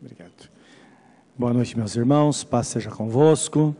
Obrigado. 0.00 0.48
Boa 1.36 1.52
noite, 1.52 1.76
meus 1.76 1.96
irmãos. 1.96 2.44
Paz 2.44 2.68
seja 2.68 2.88
convosco. 2.88 3.74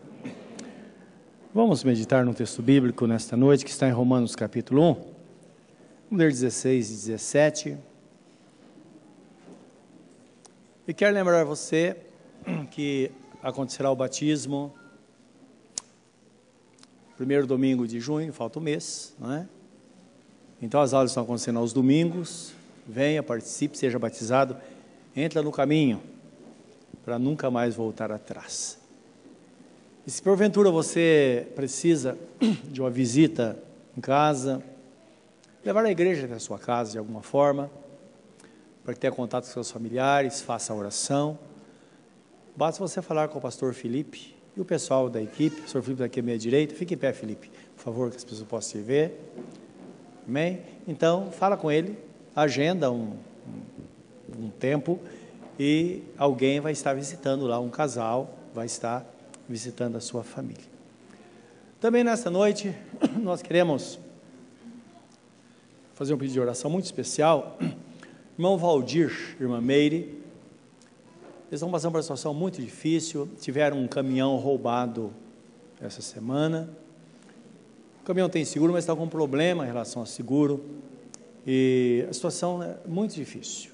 Vamos 1.55 1.85
meditar 1.85 2.25
no 2.25 2.35
texto 2.35 2.61
bíblico 2.61 3.07
nesta 3.07 3.37
noite, 3.37 3.65
que 3.65 3.71
está 3.71 3.89
em 3.89 3.93
Romanos 3.93 4.35
capítulo 4.35 4.83
1. 4.83 4.95
Vamos 4.95 5.15
ler 6.11 6.31
16 6.31 6.91
e 6.91 6.93
17. 6.95 7.79
E 10.89 10.93
quero 10.93 11.15
lembrar 11.15 11.45
você 11.45 11.97
que 12.73 13.13
acontecerá 13.41 13.89
o 13.89 13.95
batismo 13.95 14.75
primeiro 17.17 17.47
domingo 17.47 17.87
de 17.87 18.01
junho, 18.01 18.33
falta 18.33 18.59
um 18.59 18.63
mês, 18.63 19.15
não 19.21 19.35
é? 19.35 19.47
Então 20.61 20.81
as 20.81 20.93
aulas 20.93 21.13
estão 21.13 21.23
acontecendo 21.23 21.61
aos 21.61 21.73
domingos. 21.73 22.53
Venha, 22.89 23.23
participe, 23.23 23.79
seja 23.79 24.01
batizado 24.01 24.57
entra 25.21 25.43
no 25.43 25.51
caminho 25.51 26.01
para 27.09 27.19
nunca 27.19 27.51
mais 27.51 27.75
voltar 27.75 28.13
atrás. 28.13 28.79
E 30.07 30.11
se 30.11 30.21
porventura 30.21 30.71
você 30.71 31.49
precisa 31.57 32.19
de 32.71 32.83
uma 32.83 32.91
visita 32.91 33.57
em 33.97 34.01
casa, 34.03 34.63
levar 35.65 35.87
a 35.87 35.91
igreja 35.91 36.27
até 36.27 36.35
a 36.35 36.39
sua 36.39 36.59
casa 36.59 36.93
de 36.93 36.99
alguma 36.99 37.23
forma, 37.23 37.71
para 38.85 38.95
tenha 38.95 39.11
contato 39.11 39.47
com 39.47 39.51
seus 39.51 39.71
familiares, 39.71 40.43
faça 40.43 40.71
a 40.71 40.77
oração, 40.77 41.39
basta 42.55 42.79
você 42.79 43.01
falar 43.01 43.29
com 43.29 43.39
o 43.39 43.41
pastor 43.41 43.73
Felipe 43.73 44.37
e 44.55 44.61
o 44.61 44.65
pessoal 44.67 45.09
da 45.09 45.23
equipe, 45.23 45.61
o 45.61 45.63
pastor 45.63 45.83
Felipe 45.83 46.03
daqui 46.03 46.21
à 46.21 46.23
minha 46.23 46.39
direita, 46.39 46.75
fique 46.75 46.93
em 46.93 46.99
pé, 46.99 47.15
Felipe, 47.15 47.51
por 47.75 47.85
favor, 47.85 48.11
que 48.11 48.19
as 48.19 48.25
pessoas 48.25 48.47
possam 48.47 48.83
te 48.83 48.87
ver. 48.87 49.19
Amém? 50.29 50.61
Então, 50.87 51.31
fala 51.33 51.57
com 51.57 51.73
ele, 51.73 51.97
agenda 52.37 52.93
um, 52.93 53.17
um 54.39 54.51
tempo 54.51 55.01
e 55.59 56.03
alguém 56.17 56.61
vai 56.61 56.73
estar 56.73 56.95
visitando 56.95 57.47
lá, 57.47 57.59
um 57.59 57.69
casal 57.69 58.39
vai 58.55 58.67
estar 58.67 59.05
visitando 59.49 59.97
a 59.97 60.01
sua 60.01 60.23
família. 60.23 60.65
Também 61.81 62.05
nesta 62.05 62.31
noite, 62.31 62.75
nós 63.21 63.43
queremos 63.43 63.99
fazer 65.95 66.15
um 66.15 66.19
pedido 66.19 66.35
de 66.35 66.41
oração 66.41 66.71
muito 66.71 66.85
especial. 66.85 67.59
Irmão 68.39 68.57
Valdir, 68.57 69.37
irmã 69.41 69.61
Meire, 69.61 69.97
eles 71.49 71.55
estão 71.55 71.71
passando 71.73 71.91
por 71.91 71.97
uma 71.97 72.03
situação 72.03 72.33
muito 72.33 72.63
difícil, 72.63 73.29
tiveram 73.41 73.79
um 73.83 73.89
caminhão 73.89 74.37
roubado 74.37 75.13
essa 75.81 76.01
semana. 76.01 76.71
O 78.01 78.05
caminhão 78.05 78.29
tem 78.29 78.45
seguro, 78.45 78.73
mas 78.73 78.85
está 78.85 78.95
com 78.95 79.05
um 79.05 79.09
problema 79.09 79.65
em 79.65 79.67
relação 79.67 80.03
ao 80.03 80.07
seguro. 80.07 80.65
E 81.45 82.07
a 82.09 82.13
situação 82.13 82.63
é 82.63 82.77
muito 82.87 83.15
difícil. 83.15 83.73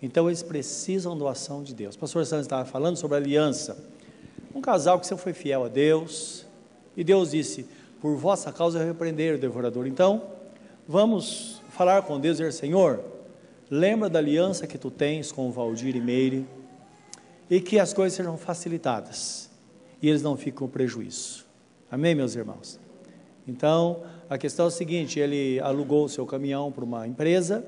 Então 0.00 0.28
eles 0.28 0.42
precisam 0.42 1.18
da 1.18 1.30
ação 1.30 1.62
de 1.62 1.74
Deus. 1.74 1.94
O 1.96 1.98
pastor 1.98 2.24
Santos 2.24 2.46
estava 2.46 2.64
falando 2.64 2.96
sobre 2.96 3.16
aliança. 3.16 3.76
Um 4.54 4.60
casal 4.60 4.98
que 4.98 5.06
sempre 5.06 5.24
foi 5.24 5.32
fiel 5.32 5.64
a 5.64 5.68
Deus, 5.68 6.46
e 6.96 7.02
Deus 7.04 7.32
disse: 7.32 7.66
Por 8.00 8.16
vossa 8.16 8.52
causa 8.52 8.78
eu 8.78 8.86
repreender 8.86 9.34
o 9.34 9.38
devorador. 9.38 9.86
Então, 9.86 10.22
vamos 10.86 11.60
falar 11.70 12.02
com 12.02 12.18
Deus 12.18 12.38
e 12.38 12.42
dizer: 12.42 12.52
Senhor, 12.52 13.04
lembra 13.70 14.08
da 14.08 14.18
aliança 14.18 14.66
que 14.66 14.78
tu 14.78 14.90
tens 14.90 15.32
com 15.32 15.48
o 15.48 15.52
Valdir 15.52 15.96
e 15.96 16.00
Meire, 16.00 16.46
e 17.50 17.60
que 17.60 17.78
as 17.78 17.92
coisas 17.92 18.16
sejam 18.16 18.36
facilitadas, 18.36 19.50
e 20.00 20.08
eles 20.08 20.22
não 20.22 20.36
fiquem 20.36 20.54
com 20.54 20.68
prejuízo. 20.68 21.44
Amém, 21.90 22.14
meus 22.14 22.34
irmãos? 22.34 22.78
Então, 23.46 24.02
a 24.30 24.38
questão 24.38 24.66
é 24.66 24.68
a 24.68 24.70
seguinte: 24.72 25.18
ele 25.18 25.60
alugou 25.60 26.04
o 26.04 26.08
seu 26.08 26.24
caminhão 26.24 26.70
para 26.70 26.84
uma 26.84 27.06
empresa 27.06 27.64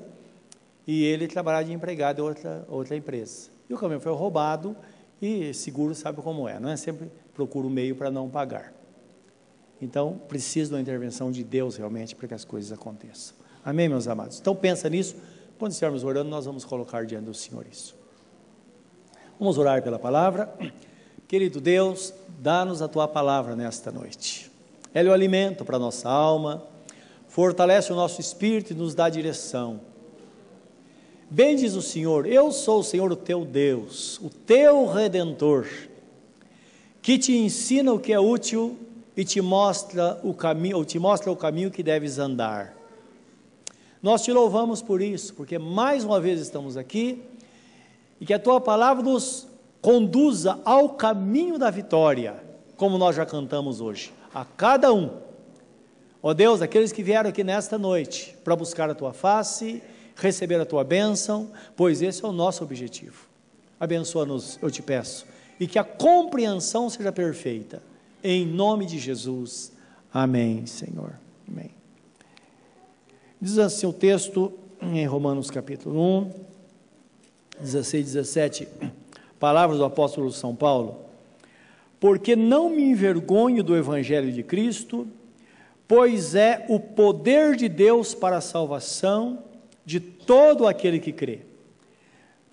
e 0.91 1.05
ele 1.05 1.25
trabalhava 1.25 1.63
de 1.63 1.71
empregado 1.71 2.19
em 2.19 2.25
outra, 2.25 2.65
outra 2.67 2.97
empresa. 2.97 3.49
E 3.69 3.73
o 3.73 3.77
caminhão 3.77 4.01
foi 4.01 4.11
roubado 4.11 4.75
e 5.21 5.53
seguro 5.53 5.95
sabe 5.95 6.21
como 6.21 6.49
é, 6.49 6.59
não 6.59 6.67
é? 6.67 6.75
Sempre 6.75 7.09
procura 7.33 7.65
um 7.65 7.69
meio 7.69 7.95
para 7.95 8.11
não 8.11 8.29
pagar. 8.29 8.73
Então, 9.81 10.19
precisa 10.27 10.73
da 10.73 10.81
intervenção 10.81 11.31
de 11.31 11.45
Deus 11.45 11.77
realmente 11.77 12.13
para 12.13 12.27
que 12.27 12.33
as 12.33 12.43
coisas 12.43 12.73
aconteçam. 12.73 13.33
Amém, 13.63 13.87
meus 13.87 14.05
amados? 14.05 14.41
Então, 14.41 14.53
pensa 14.53 14.89
nisso. 14.89 15.15
Quando 15.57 15.71
estivermos 15.71 16.03
orando, 16.03 16.29
nós 16.29 16.45
vamos 16.45 16.65
colocar 16.65 17.05
diante 17.05 17.23
do 17.23 17.33
Senhor 17.33 17.65
isso. 17.71 17.95
Vamos 19.39 19.57
orar 19.57 19.81
pela 19.81 19.97
palavra. 19.97 20.53
Querido 21.25 21.61
Deus, 21.61 22.13
dá-nos 22.37 22.81
a 22.81 22.89
tua 22.89 23.07
palavra 23.07 23.55
nesta 23.55 23.93
noite. 23.93 24.51
Ela 24.93 25.07
é 25.07 25.11
o 25.11 25.13
alimento 25.13 25.63
para 25.63 25.77
a 25.77 25.79
nossa 25.79 26.09
alma, 26.09 26.67
fortalece 27.29 27.93
o 27.93 27.95
nosso 27.95 28.19
espírito 28.19 28.73
e 28.73 28.75
nos 28.75 28.93
dá 28.93 29.07
direção. 29.07 29.89
Bem 31.33 31.55
diz 31.55 31.75
o 31.75 31.81
Senhor: 31.81 32.27
Eu 32.27 32.51
sou 32.51 32.81
o 32.81 32.83
Senhor, 32.83 33.09
o 33.09 33.15
teu 33.15 33.45
Deus, 33.45 34.19
o 34.19 34.29
teu 34.29 34.85
redentor, 34.85 35.65
que 37.01 37.17
te 37.17 37.31
ensina 37.31 37.93
o 37.93 37.99
que 37.99 38.11
é 38.11 38.19
útil 38.19 38.77
e 39.15 39.23
te 39.23 39.39
mostra 39.39 40.19
o 40.23 40.33
caminho, 40.33 40.75
ou 40.75 40.83
te 40.83 40.99
mostra 40.99 41.31
o 41.31 41.35
caminho 41.37 41.71
que 41.71 41.81
deves 41.81 42.19
andar. 42.19 42.75
Nós 44.03 44.23
te 44.23 44.33
louvamos 44.33 44.81
por 44.81 45.01
isso, 45.01 45.33
porque 45.33 45.57
mais 45.57 46.03
uma 46.03 46.19
vez 46.19 46.41
estamos 46.41 46.75
aqui 46.75 47.23
e 48.19 48.25
que 48.25 48.33
a 48.33 48.39
tua 48.39 48.59
palavra 48.59 49.01
nos 49.01 49.47
conduza 49.81 50.59
ao 50.65 50.89
caminho 50.89 51.57
da 51.57 51.69
vitória, 51.69 52.43
como 52.75 52.97
nós 52.97 53.15
já 53.15 53.25
cantamos 53.25 53.79
hoje, 53.79 54.11
a 54.35 54.43
cada 54.43 54.93
um. 54.93 55.09
Ó 56.21 56.33
Deus, 56.33 56.61
aqueles 56.61 56.91
que 56.91 57.01
vieram 57.01 57.29
aqui 57.29 57.41
nesta 57.41 57.77
noite 57.77 58.35
para 58.43 58.53
buscar 58.53 58.89
a 58.89 58.93
tua 58.93 59.13
face, 59.13 59.81
receber 60.21 60.61
a 60.61 60.65
tua 60.65 60.83
bênção, 60.83 61.51
pois 61.75 62.01
esse 62.01 62.23
é 62.23 62.27
o 62.27 62.31
nosso 62.31 62.63
objetivo. 62.63 63.25
Abençoa-nos, 63.79 64.59
eu 64.61 64.69
te 64.69 64.81
peço, 64.81 65.25
e 65.59 65.65
que 65.65 65.79
a 65.79 65.83
compreensão 65.83 66.89
seja 66.89 67.11
perfeita. 67.11 67.81
Em 68.23 68.45
nome 68.45 68.85
de 68.85 68.99
Jesus. 68.99 69.71
Amém, 70.13 70.67
Senhor. 70.67 71.19
Amém. 71.49 71.71
Diz 73.41 73.57
assim 73.57 73.87
o 73.87 73.93
texto 73.93 74.53
em 74.79 75.03
Romanos 75.07 75.49
capítulo 75.49 75.99
1, 75.99 76.31
16 77.59 78.01
e 78.01 78.13
17, 78.13 78.67
palavras 79.39 79.79
do 79.79 79.85
apóstolo 79.85 80.31
São 80.31 80.55
Paulo. 80.55 80.99
Porque 81.99 82.35
não 82.35 82.69
me 82.69 82.83
envergonho 82.83 83.63
do 83.63 83.75
evangelho 83.75 84.31
de 84.31 84.43
Cristo, 84.43 85.07
pois 85.87 86.35
é 86.35 86.63
o 86.69 86.79
poder 86.79 87.55
de 87.55 87.67
Deus 87.67 88.13
para 88.13 88.37
a 88.37 88.41
salvação 88.41 89.50
de 89.91 89.99
todo 89.99 90.65
aquele 90.65 90.99
que 90.99 91.11
crê. 91.11 91.39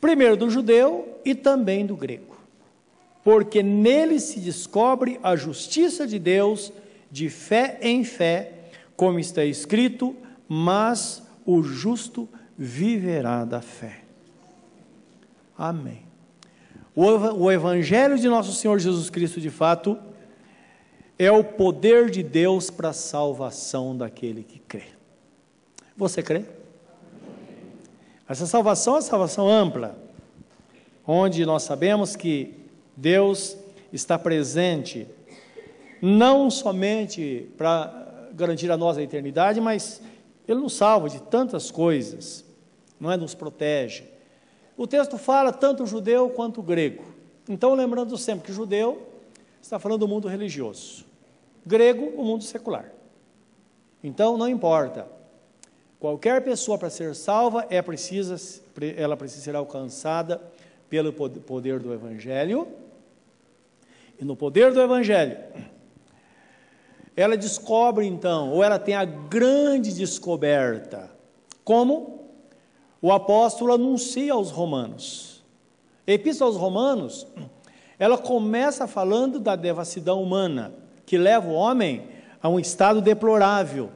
Primeiro 0.00 0.36
do 0.36 0.50
judeu 0.50 1.20
e 1.24 1.36
também 1.36 1.86
do 1.86 1.94
grego. 1.94 2.36
Porque 3.22 3.62
nele 3.62 4.18
se 4.18 4.40
descobre 4.40 5.20
a 5.22 5.36
justiça 5.36 6.04
de 6.04 6.18
Deus 6.18 6.72
de 7.08 7.30
fé 7.30 7.78
em 7.80 8.02
fé, 8.02 8.70
como 8.96 9.20
está 9.20 9.44
escrito, 9.44 10.16
mas 10.48 11.22
o 11.46 11.62
justo 11.62 12.28
viverá 12.56 13.44
da 13.44 13.60
fé. 13.60 14.00
Amém. 15.56 16.02
O 16.96 17.52
Evangelho 17.52 18.18
de 18.18 18.28
nosso 18.28 18.52
Senhor 18.52 18.76
Jesus 18.80 19.08
Cristo, 19.10 19.40
de 19.40 19.50
fato, 19.50 19.96
é 21.16 21.30
o 21.30 21.44
poder 21.44 22.10
de 22.10 22.24
Deus 22.24 22.68
para 22.68 22.88
a 22.88 22.92
salvação 22.92 23.96
daquele 23.96 24.42
que 24.42 24.58
crê. 24.58 24.86
Você 25.96 26.20
crê? 26.20 26.57
Essa 28.28 28.46
salvação 28.46 28.98
é 28.98 29.00
salvação 29.00 29.48
ampla, 29.48 29.96
onde 31.06 31.46
nós 31.46 31.62
sabemos 31.62 32.14
que 32.14 32.54
Deus 32.94 33.56
está 33.90 34.18
presente, 34.18 35.08
não 36.02 36.50
somente 36.50 37.48
para 37.56 38.28
garantir 38.34 38.70
a 38.70 38.76
nós 38.76 38.98
a 38.98 39.02
eternidade, 39.02 39.62
mas 39.62 40.02
Ele 40.46 40.60
nos 40.60 40.74
salva 40.74 41.08
de 41.08 41.22
tantas 41.22 41.70
coisas, 41.70 42.44
não 43.00 43.10
é? 43.10 43.16
Nos 43.16 43.34
protege. 43.34 44.04
O 44.76 44.86
texto 44.86 45.16
fala 45.16 45.50
tanto 45.50 45.84
o 45.84 45.86
judeu 45.86 46.28
quanto 46.28 46.60
o 46.60 46.62
grego. 46.62 47.04
Então, 47.48 47.74
lembrando 47.74 48.18
sempre 48.18 48.46
que 48.46 48.52
judeu 48.52 49.08
está 49.62 49.78
falando 49.78 50.00
do 50.00 50.08
mundo 50.08 50.28
religioso, 50.28 51.06
grego, 51.64 52.12
o 52.14 52.22
mundo 52.22 52.44
secular. 52.44 52.92
Então, 54.04 54.36
não 54.36 54.46
importa 54.46 55.17
Qualquer 55.98 56.44
pessoa 56.44 56.78
para 56.78 56.90
ser 56.90 57.14
salva 57.14 57.66
é 57.68 57.82
precisa, 57.82 58.36
ela 58.96 59.16
precisa 59.16 59.42
ser 59.42 59.56
alcançada 59.56 60.40
pelo 60.88 61.12
poder 61.12 61.80
do 61.80 61.92
Evangelho. 61.92 62.68
E 64.20 64.24
no 64.24 64.36
poder 64.36 64.72
do 64.72 64.80
Evangelho, 64.80 65.36
ela 67.16 67.36
descobre 67.36 68.06
então, 68.06 68.52
ou 68.52 68.62
ela 68.62 68.78
tem 68.78 68.94
a 68.94 69.04
grande 69.04 69.92
descoberta, 69.92 71.10
como 71.64 72.28
o 73.02 73.10
apóstolo 73.10 73.72
anuncia 73.72 74.32
aos 74.32 74.50
romanos. 74.50 75.42
Epístola 76.06 76.50
aos 76.50 76.56
Romanos, 76.56 77.26
ela 77.98 78.16
começa 78.16 78.86
falando 78.86 79.38
da 79.38 79.56
devassidão 79.56 80.22
humana, 80.22 80.72
que 81.04 81.18
leva 81.18 81.48
o 81.48 81.52
homem 81.52 82.08
a 82.40 82.48
um 82.48 82.58
estado 82.58 83.02
deplorável 83.02 83.90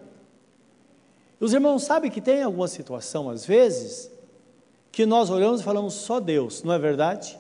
os 1.45 1.53
irmãos 1.53 1.83
sabem 1.83 2.09
que 2.09 2.21
tem 2.21 2.41
alguma 2.41 2.69
situação, 2.69 3.29
às 3.29 3.45
vezes, 3.45 4.09
que 4.93 5.05
nós 5.05 5.29
olhamos 5.29 5.61
e 5.61 5.65
falamos 5.65 5.95
só 5.95 6.21
Deus, 6.21 6.63
não 6.63 6.73
é 6.73 6.79
verdade? 6.79 7.37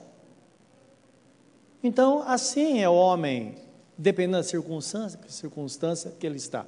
Então, 1.84 2.24
assim 2.26 2.80
é 2.80 2.88
o 2.88 2.94
homem, 2.94 3.54
dependendo 3.96 4.38
da 4.38 4.42
circunstância, 4.42 5.20
circunstância 5.28 6.12
que 6.18 6.26
ele 6.26 6.36
está. 6.36 6.66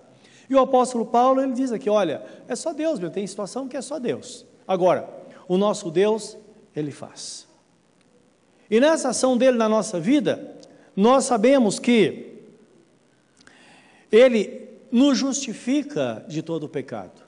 E 0.49 0.55
o 0.55 0.61
apóstolo 0.61 1.05
Paulo, 1.07 1.41
ele 1.41 1.55
diz 1.55 1.73
aqui, 1.73 1.91
olha, 1.91 2.25
é 2.47 2.55
só 2.55 2.73
Deus, 2.73 3.01
meu, 3.01 3.11
tem 3.11 3.27
situação 3.27 3.67
que 3.67 3.77
é 3.77 3.83
só 3.83 3.99
Deus. 3.99 4.47
Agora, 4.65 5.09
o 5.49 5.57
nosso 5.57 5.91
Deus, 5.91 6.37
ele 6.77 6.93
faz. 6.93 7.49
E 8.71 8.79
nessa 8.79 9.09
ação 9.09 9.37
dele 9.37 9.59
na 9.59 9.69
nossa 9.69 9.99
vida, 9.99 10.57
nós 10.95 11.25
sabemos 11.25 11.81
que 11.81 12.45
ele 14.13 14.69
nos 14.93 15.19
justifica 15.19 16.25
de 16.29 16.41
todo 16.41 16.67
o 16.67 16.69
pecado. 16.69 17.24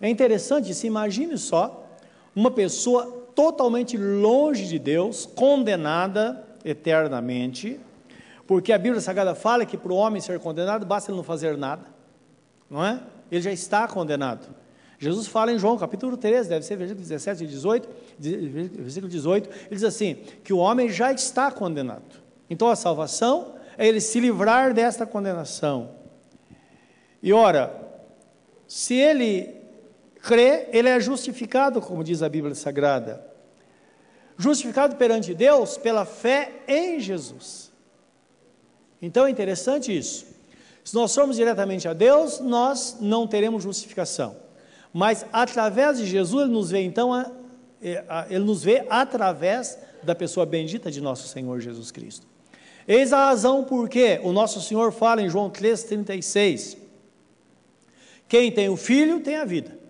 É 0.00 0.08
interessante, 0.08 0.74
se 0.74 0.86
imagine 0.86 1.36
só, 1.38 1.86
uma 2.34 2.50
pessoa 2.50 3.06
totalmente 3.34 3.96
longe 3.96 4.66
de 4.66 4.78
Deus, 4.78 5.26
condenada 5.26 6.44
eternamente, 6.64 7.78
porque 8.46 8.72
a 8.72 8.78
Bíblia 8.78 9.00
Sagrada 9.00 9.34
fala 9.34 9.66
que 9.66 9.76
para 9.76 9.92
o 9.92 9.96
homem 9.96 10.20
ser 10.20 10.38
condenado 10.38 10.86
basta 10.86 11.10
ele 11.10 11.16
não 11.16 11.24
fazer 11.24 11.56
nada, 11.56 11.86
não 12.70 12.84
é? 12.84 13.00
Ele 13.30 13.40
já 13.40 13.52
está 13.52 13.86
condenado. 13.88 14.46
Jesus 14.98 15.26
fala 15.26 15.52
em 15.52 15.58
João 15.58 15.76
capítulo 15.76 16.16
13, 16.16 16.48
deve 16.48 16.64
ser 16.64 16.76
versículo 16.76 17.02
17 17.02 17.44
e 17.44 17.46
18, 17.46 17.88
versículo 18.18 19.10
18, 19.10 19.48
ele 19.48 19.70
diz 19.70 19.84
assim: 19.84 20.14
que 20.42 20.52
o 20.52 20.58
homem 20.58 20.88
já 20.88 21.12
está 21.12 21.50
condenado. 21.50 22.22
Então 22.48 22.68
a 22.68 22.76
salvação 22.76 23.54
é 23.76 23.86
ele 23.86 24.00
se 24.00 24.18
livrar 24.20 24.72
desta 24.72 25.04
condenação. 25.04 25.90
E 27.22 27.32
ora, 27.32 27.74
se 28.66 28.94
ele 28.94 29.55
crê, 30.26 30.66
ele 30.72 30.88
é 30.88 30.98
justificado, 30.98 31.80
como 31.80 32.02
diz 32.02 32.20
a 32.20 32.28
Bíblia 32.28 32.54
Sagrada. 32.56 33.24
Justificado 34.36 34.96
perante 34.96 35.32
Deus 35.32 35.78
pela 35.78 36.04
fé 36.04 36.52
em 36.66 36.98
Jesus. 36.98 37.70
Então 39.00 39.24
é 39.24 39.30
interessante 39.30 39.96
isso. 39.96 40.26
Se 40.84 40.94
nós 40.94 41.14
formos 41.14 41.36
diretamente 41.36 41.86
a 41.86 41.92
Deus, 41.92 42.40
nós 42.40 42.96
não 43.00 43.26
teremos 43.26 43.62
justificação. 43.62 44.36
Mas 44.92 45.24
através 45.32 45.98
de 45.98 46.06
Jesus, 46.06 46.44
ele 46.44 46.52
nos 46.52 46.70
vê 46.70 46.82
então, 46.82 47.12
ele 48.28 48.44
nos 48.44 48.64
vê 48.64 48.84
através 48.90 49.78
da 50.02 50.14
pessoa 50.14 50.44
bendita 50.44 50.90
de 50.90 51.00
nosso 51.00 51.28
Senhor 51.28 51.60
Jesus 51.60 51.92
Cristo. 51.92 52.26
Eis 52.86 53.12
a 53.12 53.26
razão 53.26 53.64
por 53.64 53.88
que 53.88 54.20
o 54.22 54.32
nosso 54.32 54.60
Senhor 54.60 54.92
fala 54.92 55.22
em 55.22 55.28
João 55.28 55.50
3,36: 55.50 56.76
Quem 58.28 58.50
tem 58.50 58.68
o 58.68 58.76
filho 58.76 59.20
tem 59.20 59.36
a 59.36 59.44
vida. 59.44 59.85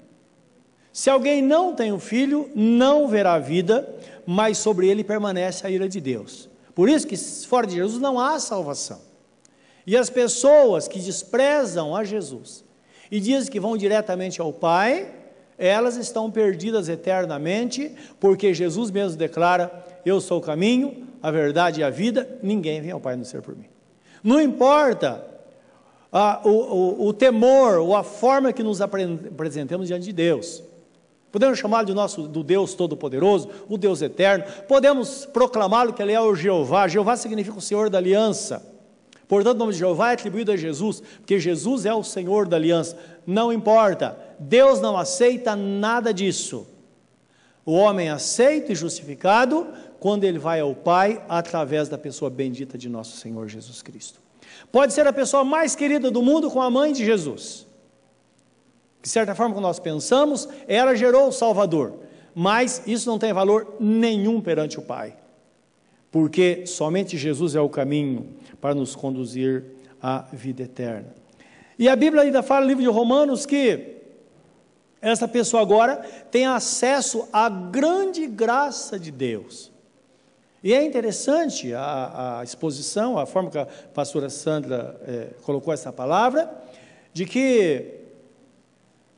Se 0.97 1.11
alguém 1.11 1.43
não 1.43 1.75
tem 1.75 1.93
o 1.93 1.99
filho, 1.99 2.49
não 2.55 3.07
verá 3.07 3.35
a 3.35 3.39
vida, 3.39 3.87
mas 4.25 4.57
sobre 4.57 4.89
ele 4.89 5.05
permanece 5.05 5.67
a 5.67 5.71
ira 5.71 5.87
de 5.87 6.01
Deus. 6.01 6.49
Por 6.75 6.89
isso 6.89 7.07
que 7.07 7.19
fora 7.19 7.67
de 7.67 7.75
Jesus 7.75 8.01
não 8.01 8.19
há 8.19 8.41
salvação. 8.41 8.99
E 9.87 9.95
as 9.95 10.09
pessoas 10.09 10.89
que 10.89 10.99
desprezam 10.99 11.95
a 11.95 12.03
Jesus 12.03 12.65
e 13.11 13.21
dizem 13.21 13.53
que 13.53 13.61
vão 13.61 13.77
diretamente 13.77 14.41
ao 14.41 14.55
Pai, 14.55 15.13
elas 15.59 15.97
estão 15.97 16.31
perdidas 16.31 16.89
eternamente, 16.89 17.95
porque 18.19 18.55
Jesus 18.55 18.91
mesmo 18.91 19.19
declara: 19.19 19.85
Eu 20.03 20.19
sou 20.19 20.39
o 20.39 20.43
caminho, 20.43 21.07
a 21.23 21.31
verdade 21.31 21.83
e 21.83 21.85
a 21.85 21.91
vida, 21.91 22.39
ninguém 22.43 22.81
vem 22.81 22.93
ao 22.93 23.01
Pai 23.01 23.17
não 23.17 23.25
ser 23.25 23.43
por 23.43 23.55
mim. 23.55 23.69
Não 24.25 24.41
importa 24.41 25.23
a, 26.11 26.41
o, 26.43 26.49
o, 26.49 27.09
o, 27.09 27.13
temor 27.13 27.81
ou 27.81 27.95
a 27.95 28.03
forma 28.03 28.51
que 28.51 28.63
nos 28.63 28.81
apresentemos 28.81 29.89
diante 29.89 30.07
de 30.07 30.13
Deus. 30.15 30.65
Podemos 31.33 31.59
chamá-lo 31.59 31.87
de 31.87 31.95
nosso 31.95 32.23
do 32.29 32.43
Deus 32.43 32.75
Todo-Poderoso, 32.75 33.49
o 33.69 33.77
Deus 33.77 34.01
Eterno. 34.01 34.45
Podemos 34.67 35.27
proclamá-lo 35.27 35.93
que 35.93 36.03
Ele 36.03 36.13
é 36.13 36.21
o 36.21 36.35
Jeová. 36.35 36.89
Jeová 36.89 37.17
significa 37.17 37.59
o 37.59 37.61
Senhor 37.61 37.91
da 37.91 37.99
aliança. 37.99 38.75
Portanto, 39.29 39.57
o 39.57 39.59
nome 39.59 39.73
de 39.73 39.81
Jeová 39.81 40.11
é 40.11 40.15
atribuído 40.15 40.53
a 40.53 40.57
Jesus, 40.57 41.03
porque 41.19 41.39
Jesus 41.39 41.85
é 41.85 41.93
o 41.93 42.05
Senhor 42.05 42.47
da 42.47 42.57
aliança. 42.57 42.97
Não 43.27 43.53
importa, 43.53 44.17
Deus 44.39 44.81
não 44.81 44.97
aceita 44.97 45.57
nada 45.57 46.15
disso. 46.15 46.67
O 47.65 47.73
homem 47.73 48.09
aceita 48.09 48.71
e 48.71 48.77
justificado 48.77 49.67
quando 49.99 50.23
ele 50.23 50.39
vai 50.39 50.61
ao 50.61 50.75
Pai 50.75 51.21
através 51.29 51.89
da 51.89 51.99
pessoa 51.99 52.31
bendita 52.31 52.79
de 52.79 52.89
nosso 52.89 53.17
Senhor 53.17 53.49
Jesus 53.49 53.83
Cristo. 53.83 54.21
Pode 54.71 54.93
ser 54.93 55.07
a 55.07 55.13
pessoa 55.13 55.45
mais 55.45 55.75
querida 55.75 56.11
do 56.11 56.23
mundo 56.23 56.49
com 56.49 56.63
a 56.63 56.71
mãe 56.71 56.93
de 56.93 57.05
Jesus. 57.05 57.66
De 59.07 59.13
certa 59.13 59.37
forma, 59.37 59.55
quando 59.55 59.63
nós 59.63 59.79
pensamos, 59.79 60.49
ela 60.67 60.97
gerou 60.97 61.29
o 61.29 61.33
Salvador, 61.33 61.95
mas 62.35 62.83
isso 62.89 63.09
não 63.09 63.21
tem 63.21 63.33
valor 63.33 63.77
nenhum 63.79 64.41
perante 64.41 64.81
o 64.81 64.83
Pai, 64.83 65.17
porque 66.11 66.67
somente 66.67 67.17
Jesus 67.17 67.55
é 67.55 67.61
o 67.61 67.69
caminho 67.69 68.35
para 68.61 68.75
nos 68.75 68.97
conduzir 68.97 69.63
à 70.03 70.25
vida 70.33 70.65
eterna. 70.65 71.15
E 71.79 71.89
a 71.89 71.95
Bíblia 71.95 72.25
ainda 72.25 72.43
fala 72.43 72.63
no 72.63 72.67
livro 72.67 72.83
de 72.83 72.89
Romanos 72.89 73.47
que 73.47 73.95
essa 75.01 75.29
pessoa 75.29 75.63
agora 75.63 75.99
tem 76.29 76.45
acesso 76.45 77.29
à 77.33 77.49
grande 77.49 78.27
graça 78.27 78.99
de 78.99 79.13
Deus. 79.13 79.71
E 80.65 80.75
é 80.75 80.85
interessante 80.85 81.73
a, 81.73 82.41
a 82.41 82.43
exposição, 82.43 83.17
a 83.21 83.25
forma 83.25 83.53
que 83.53 83.59
a 83.59 83.67
pastora 83.95 84.29
Sandra 84.29 85.01
é, 85.07 85.29
colocou 85.45 85.73
essa 85.73 85.93
palavra, 85.93 86.51
de 87.13 87.25
que 87.25 88.05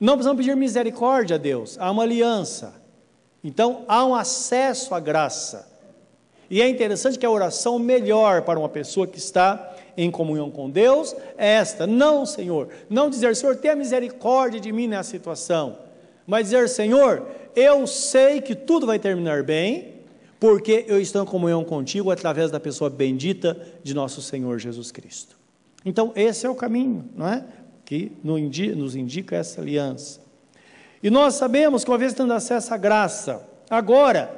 não 0.00 0.14
precisamos 0.14 0.44
pedir 0.44 0.56
misericórdia 0.56 1.36
a 1.36 1.38
Deus, 1.38 1.76
há 1.78 1.90
uma 1.90 2.02
aliança. 2.02 2.74
Então 3.42 3.84
há 3.88 4.04
um 4.04 4.14
acesso 4.14 4.94
à 4.94 5.00
graça. 5.00 5.68
E 6.50 6.62
é 6.62 6.68
interessante 6.68 7.18
que 7.18 7.26
a 7.26 7.30
oração 7.30 7.78
melhor 7.78 8.42
para 8.42 8.58
uma 8.58 8.68
pessoa 8.68 9.06
que 9.06 9.18
está 9.18 9.76
em 9.96 10.10
comunhão 10.10 10.50
com 10.50 10.70
Deus 10.70 11.14
é 11.36 11.54
esta: 11.54 11.86
não, 11.86 12.24
Senhor, 12.24 12.68
não 12.88 13.10
dizer, 13.10 13.34
Senhor, 13.36 13.56
tenha 13.56 13.76
misericórdia 13.76 14.60
de 14.60 14.72
mim 14.72 14.86
nessa 14.86 15.10
situação, 15.10 15.78
mas 16.26 16.44
dizer, 16.44 16.68
Senhor, 16.68 17.26
eu 17.54 17.86
sei 17.86 18.40
que 18.40 18.54
tudo 18.54 18.86
vai 18.86 18.98
terminar 18.98 19.42
bem, 19.42 19.94
porque 20.40 20.84
eu 20.86 21.00
estou 21.00 21.22
em 21.22 21.26
comunhão 21.26 21.64
contigo 21.64 22.10
através 22.10 22.50
da 22.50 22.60
pessoa 22.60 22.88
bendita 22.88 23.60
de 23.82 23.92
nosso 23.92 24.22
Senhor 24.22 24.58
Jesus 24.58 24.90
Cristo. 24.90 25.36
Então, 25.84 26.12
esse 26.14 26.46
é 26.46 26.50
o 26.50 26.54
caminho, 26.54 27.08
não 27.14 27.28
é? 27.28 27.44
Que 27.88 28.12
nos 28.22 28.94
indica 28.94 29.34
essa 29.34 29.62
aliança. 29.62 30.20
E 31.02 31.08
nós 31.08 31.36
sabemos 31.36 31.84
que 31.84 31.90
uma 31.90 31.96
vez 31.96 32.12
tendo 32.12 32.34
acesso 32.34 32.74
à 32.74 32.76
graça, 32.76 33.48
agora, 33.70 34.30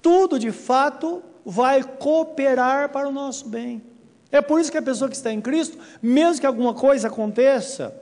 tudo 0.00 0.38
de 0.38 0.50
fato 0.50 1.22
vai 1.44 1.82
cooperar 1.82 2.88
para 2.88 3.06
o 3.06 3.12
nosso 3.12 3.50
bem. 3.50 3.82
É 4.32 4.40
por 4.40 4.58
isso 4.58 4.72
que 4.72 4.78
a 4.78 4.82
pessoa 4.82 5.10
que 5.10 5.14
está 5.14 5.30
em 5.30 5.42
Cristo, 5.42 5.76
mesmo 6.00 6.40
que 6.40 6.46
alguma 6.46 6.72
coisa 6.72 7.08
aconteça, 7.08 7.94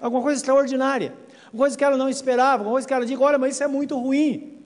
alguma 0.00 0.20
coisa 0.20 0.40
extraordinária, 0.40 1.14
alguma 1.46 1.66
coisa 1.66 1.78
que 1.78 1.84
ela 1.84 1.96
não 1.96 2.08
esperava, 2.08 2.54
alguma 2.54 2.72
coisa 2.72 2.88
que 2.88 2.94
ela 2.94 3.06
diga, 3.06 3.22
olha, 3.22 3.38
mas 3.38 3.54
isso 3.54 3.62
é 3.62 3.68
muito 3.68 3.96
ruim. 3.96 4.64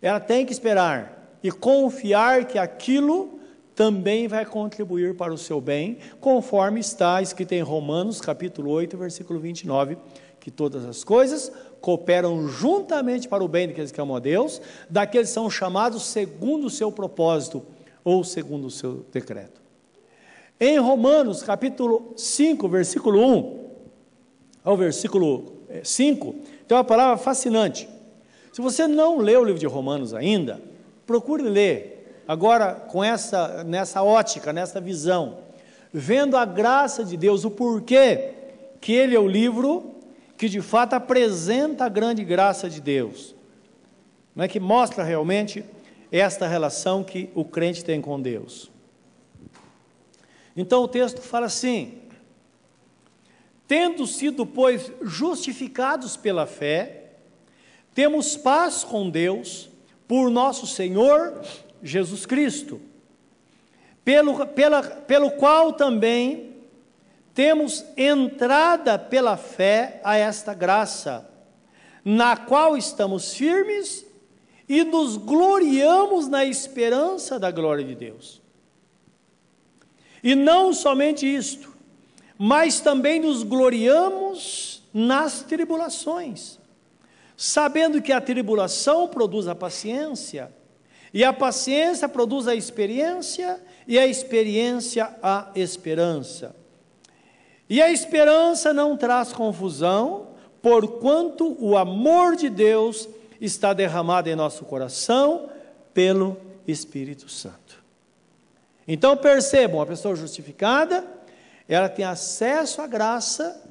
Ela 0.00 0.20
tem 0.20 0.46
que 0.46 0.52
esperar 0.52 1.36
e 1.42 1.50
confiar 1.50 2.44
que 2.44 2.60
aquilo 2.60 3.35
também 3.76 4.26
vai 4.26 4.46
contribuir 4.46 5.14
para 5.14 5.34
o 5.34 5.36
seu 5.36 5.60
bem, 5.60 5.98
conforme 6.18 6.80
está 6.80 7.20
escrito 7.20 7.52
em 7.52 7.60
Romanos, 7.60 8.22
capítulo 8.22 8.70
8, 8.70 8.96
versículo 8.96 9.38
29, 9.38 9.98
que 10.40 10.50
todas 10.50 10.86
as 10.86 11.04
coisas 11.04 11.52
cooperam 11.78 12.48
juntamente 12.48 13.28
para 13.28 13.44
o 13.44 13.48
bem 13.48 13.68
daqueles 13.68 13.92
que 13.92 14.00
amam 14.00 14.16
a 14.16 14.18
Deus, 14.18 14.62
daqueles 14.88 15.28
que 15.28 15.34
são 15.34 15.50
chamados 15.50 16.04
segundo 16.04 16.68
o 16.68 16.70
seu 16.70 16.90
propósito 16.90 17.62
ou 18.02 18.24
segundo 18.24 18.68
o 18.68 18.70
seu 18.70 19.04
decreto. 19.12 19.60
Em 20.58 20.78
Romanos, 20.78 21.42
capítulo 21.42 22.14
5, 22.16 22.66
versículo 22.68 23.20
1 23.20 23.66
ao 24.64 24.74
versículo 24.74 25.52
5, 25.84 26.28
eh, 26.28 26.32
tem 26.66 26.76
uma 26.78 26.82
palavra 26.82 27.18
fascinante. 27.18 27.86
Se 28.52 28.62
você 28.62 28.88
não 28.88 29.18
leu 29.18 29.42
o 29.42 29.44
livro 29.44 29.60
de 29.60 29.66
Romanos 29.66 30.14
ainda, 30.14 30.62
procure 31.06 31.42
ler 31.42 31.95
agora 32.26 32.74
com 32.74 33.02
essa 33.02 33.64
nessa 33.64 34.02
ótica, 34.02 34.52
nessa 34.52 34.80
visão, 34.80 35.38
vendo 35.92 36.36
a 36.36 36.44
graça 36.44 37.04
de 37.04 37.16
Deus, 37.16 37.44
o 37.44 37.50
porquê 37.50 38.32
que 38.80 38.92
ele 38.92 39.14
é 39.14 39.20
o 39.20 39.28
livro 39.28 39.94
que 40.36 40.48
de 40.48 40.60
fato 40.60 40.94
apresenta 40.94 41.84
a 41.86 41.88
grande 41.88 42.22
graça 42.22 42.68
de 42.68 42.80
Deus, 42.80 43.34
não 44.34 44.44
é 44.44 44.48
que 44.48 44.60
mostra 44.60 45.02
realmente 45.02 45.64
esta 46.12 46.46
relação 46.46 47.02
que 47.02 47.30
o 47.34 47.44
crente 47.44 47.84
tem 47.84 48.00
com 48.00 48.20
Deus. 48.20 48.70
Então 50.56 50.82
o 50.82 50.88
texto 50.88 51.20
fala 51.20 51.46
assim: 51.46 51.98
tendo 53.66 54.06
sido, 54.06 54.46
pois, 54.46 54.90
justificados 55.02 56.16
pela 56.16 56.46
fé, 56.46 57.12
temos 57.94 58.36
paz 58.36 58.84
com 58.84 59.08
Deus 59.08 59.68
por 60.06 60.30
nosso 60.30 60.66
Senhor 60.66 61.40
Jesus 61.82 62.26
Cristo, 62.26 62.80
pelo, 64.04 64.46
pela, 64.46 64.82
pelo 64.82 65.30
qual 65.32 65.72
também 65.72 66.54
temos 67.34 67.84
entrada 67.96 68.98
pela 68.98 69.36
fé 69.36 70.00
a 70.02 70.16
esta 70.16 70.54
graça, 70.54 71.28
na 72.04 72.36
qual 72.36 72.76
estamos 72.76 73.34
firmes 73.34 74.06
e 74.68 74.84
nos 74.84 75.16
gloriamos 75.16 76.28
na 76.28 76.44
esperança 76.44 77.38
da 77.38 77.50
glória 77.50 77.84
de 77.84 77.94
Deus. 77.94 78.40
E 80.22 80.34
não 80.34 80.72
somente 80.72 81.26
isto, 81.26 81.76
mas 82.38 82.80
também 82.80 83.20
nos 83.20 83.42
gloriamos 83.42 84.82
nas 84.92 85.42
tribulações, 85.42 86.58
sabendo 87.36 88.00
que 88.00 88.12
a 88.12 88.20
tribulação 88.20 89.08
produz 89.08 89.46
a 89.46 89.54
paciência, 89.54 90.50
e 91.12 91.24
a 91.24 91.32
paciência 91.32 92.08
produz 92.08 92.46
a 92.48 92.54
experiência, 92.54 93.60
e 93.86 93.98
a 93.98 94.06
experiência 94.06 95.14
a 95.22 95.50
esperança. 95.54 96.54
E 97.68 97.80
a 97.82 97.90
esperança 97.90 98.72
não 98.72 98.96
traz 98.96 99.32
confusão, 99.32 100.28
porquanto 100.62 101.56
o 101.60 101.76
amor 101.76 102.36
de 102.36 102.48
Deus 102.48 103.08
está 103.40 103.72
derramado 103.72 104.28
em 104.28 104.34
nosso 104.34 104.64
coração 104.64 105.48
pelo 105.92 106.36
Espírito 106.66 107.28
Santo. 107.28 107.82
Então 108.86 109.16
percebam, 109.16 109.80
a 109.80 109.86
pessoa 109.86 110.14
justificada, 110.14 111.04
ela 111.68 111.88
tem 111.88 112.04
acesso 112.04 112.80
à 112.80 112.86
graça 112.86 113.62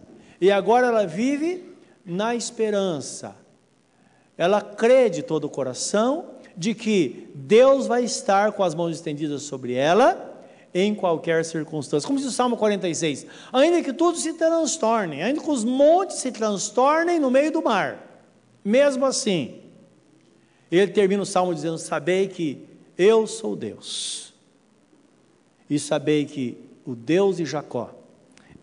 e 0.41 0.51
agora 0.51 0.87
ela 0.87 1.05
vive 1.05 1.73
na 2.05 2.35
esperança. 2.35 3.35
Ela 4.37 4.61
crê 4.61 5.09
de 5.09 5.23
todo 5.23 5.45
o 5.45 5.49
coração 5.49 6.34
de 6.57 6.73
que 6.73 7.29
Deus 7.33 7.87
vai 7.87 8.03
estar 8.03 8.51
com 8.53 8.63
as 8.63 8.73
mãos 8.73 8.95
estendidas 8.95 9.43
sobre 9.43 9.73
ela 9.73 10.33
em 10.73 10.93
qualquer 10.93 11.45
circunstância. 11.45 12.05
Como 12.05 12.19
diz 12.19 12.27
o 12.27 12.31
Salmo 12.31 12.57
46: 12.57 13.25
ainda 13.51 13.81
que 13.81 13.93
tudo 13.93 14.17
se 14.17 14.33
transtorne, 14.33 15.21
ainda 15.21 15.41
que 15.41 15.49
os 15.49 15.63
montes 15.63 16.17
se 16.17 16.31
transtornem 16.31 17.19
no 17.19 17.31
meio 17.31 17.51
do 17.51 17.63
mar, 17.63 18.23
mesmo 18.63 19.05
assim, 19.05 19.61
ele 20.71 20.91
termina 20.91 21.23
o 21.23 21.25
salmo 21.25 21.53
dizendo: 21.55 21.77
Sabei 21.77 22.27
que 22.27 22.67
eu 22.97 23.25
sou 23.25 23.55
Deus, 23.55 24.33
e 25.69 25.79
sabei 25.79 26.25
que 26.25 26.57
o 26.85 26.93
Deus 26.93 27.37
de 27.37 27.45
Jacó 27.45 27.93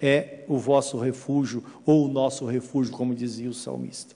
é 0.01 0.45
o 0.49 0.59
vosso 0.59 0.99
refúgio, 0.99 1.65
ou 1.87 2.05
o 2.05 2.09
nosso 2.09 2.45
refúgio, 2.45 2.93
como 2.93 3.15
dizia 3.15 3.49
o 3.49 3.55
salmista. 3.55 4.15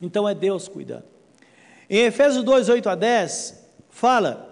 Então 0.00 0.28
é 0.28 0.34
Deus 0.34 0.68
cuidando. 0.68 1.04
Em 1.90 2.04
Efésios 2.04 2.44
2, 2.44 2.68
8 2.68 2.88
a 2.88 2.94
10, 2.94 3.64
fala 3.88 4.48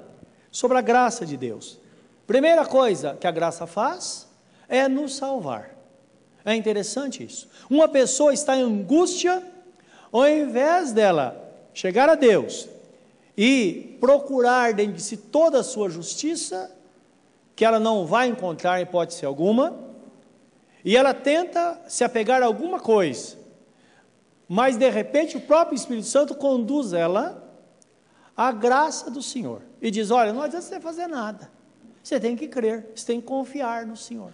sobre 0.51 0.77
a 0.77 0.81
graça 0.81 1.25
de 1.25 1.37
Deus. 1.37 1.79
Primeira 2.27 2.67
coisa 2.67 3.17
que 3.19 3.29
a 3.29 3.31
graça 3.31 3.65
faz 3.65 4.27
é 4.69 4.89
nos 4.89 5.15
salvar. 5.15 5.71
É 6.45 6.53
interessante 6.57 7.23
isso. 7.23 7.49
Uma 7.71 7.87
pessoa 7.87 8.35
está 8.35 8.57
em 8.57 8.63
angústia, 8.63 9.41
ao 10.11 10.29
invés 10.29 10.93
dela 10.93 11.41
chegar 11.73 12.09
a 12.09 12.17
Deus 12.17 12.69
e 13.37 13.97
procurar 14.01 14.75
dentro 14.75 14.95
de 14.95 15.03
si 15.03 15.17
toda 15.17 15.61
a 15.61 15.65
sua 15.65 15.89
justiça, 15.89 16.75
que 17.55 17.65
ela 17.65 17.79
não 17.79 18.05
vai 18.05 18.27
encontrar 18.27 18.81
em 18.81 18.83
hipótese 18.83 19.25
alguma, 19.25 19.79
e 20.85 20.97
ela 20.97 21.15
tenta 21.15 21.81
se 21.87 22.03
apegar 22.03 22.43
a 22.43 22.47
alguma 22.47 22.81
coisa, 22.81 23.38
mas 24.49 24.77
de 24.77 24.89
repente 24.89 25.37
o 25.37 25.41
próprio 25.41 25.77
Espírito 25.77 26.07
Santo 26.07 26.35
conduz 26.35 26.95
ela 26.95 27.45
à 28.35 28.51
graça 28.51 29.11
do 29.11 29.23
Senhor 29.23 29.61
e 29.83 29.91
diz: 29.91 30.11
Olha, 30.11 30.33
não 30.33 30.43
adianta 30.43 30.65
você 30.65 30.81
fazer 30.81 31.07
nada. 31.07 31.51
Você 32.03 32.19
tem 32.19 32.35
que 32.35 32.49
crer, 32.49 32.91
você 32.95 33.05
tem 33.05 33.21
que 33.21 33.27
confiar 33.27 33.85
no 33.85 33.97
Senhor. 33.97 34.33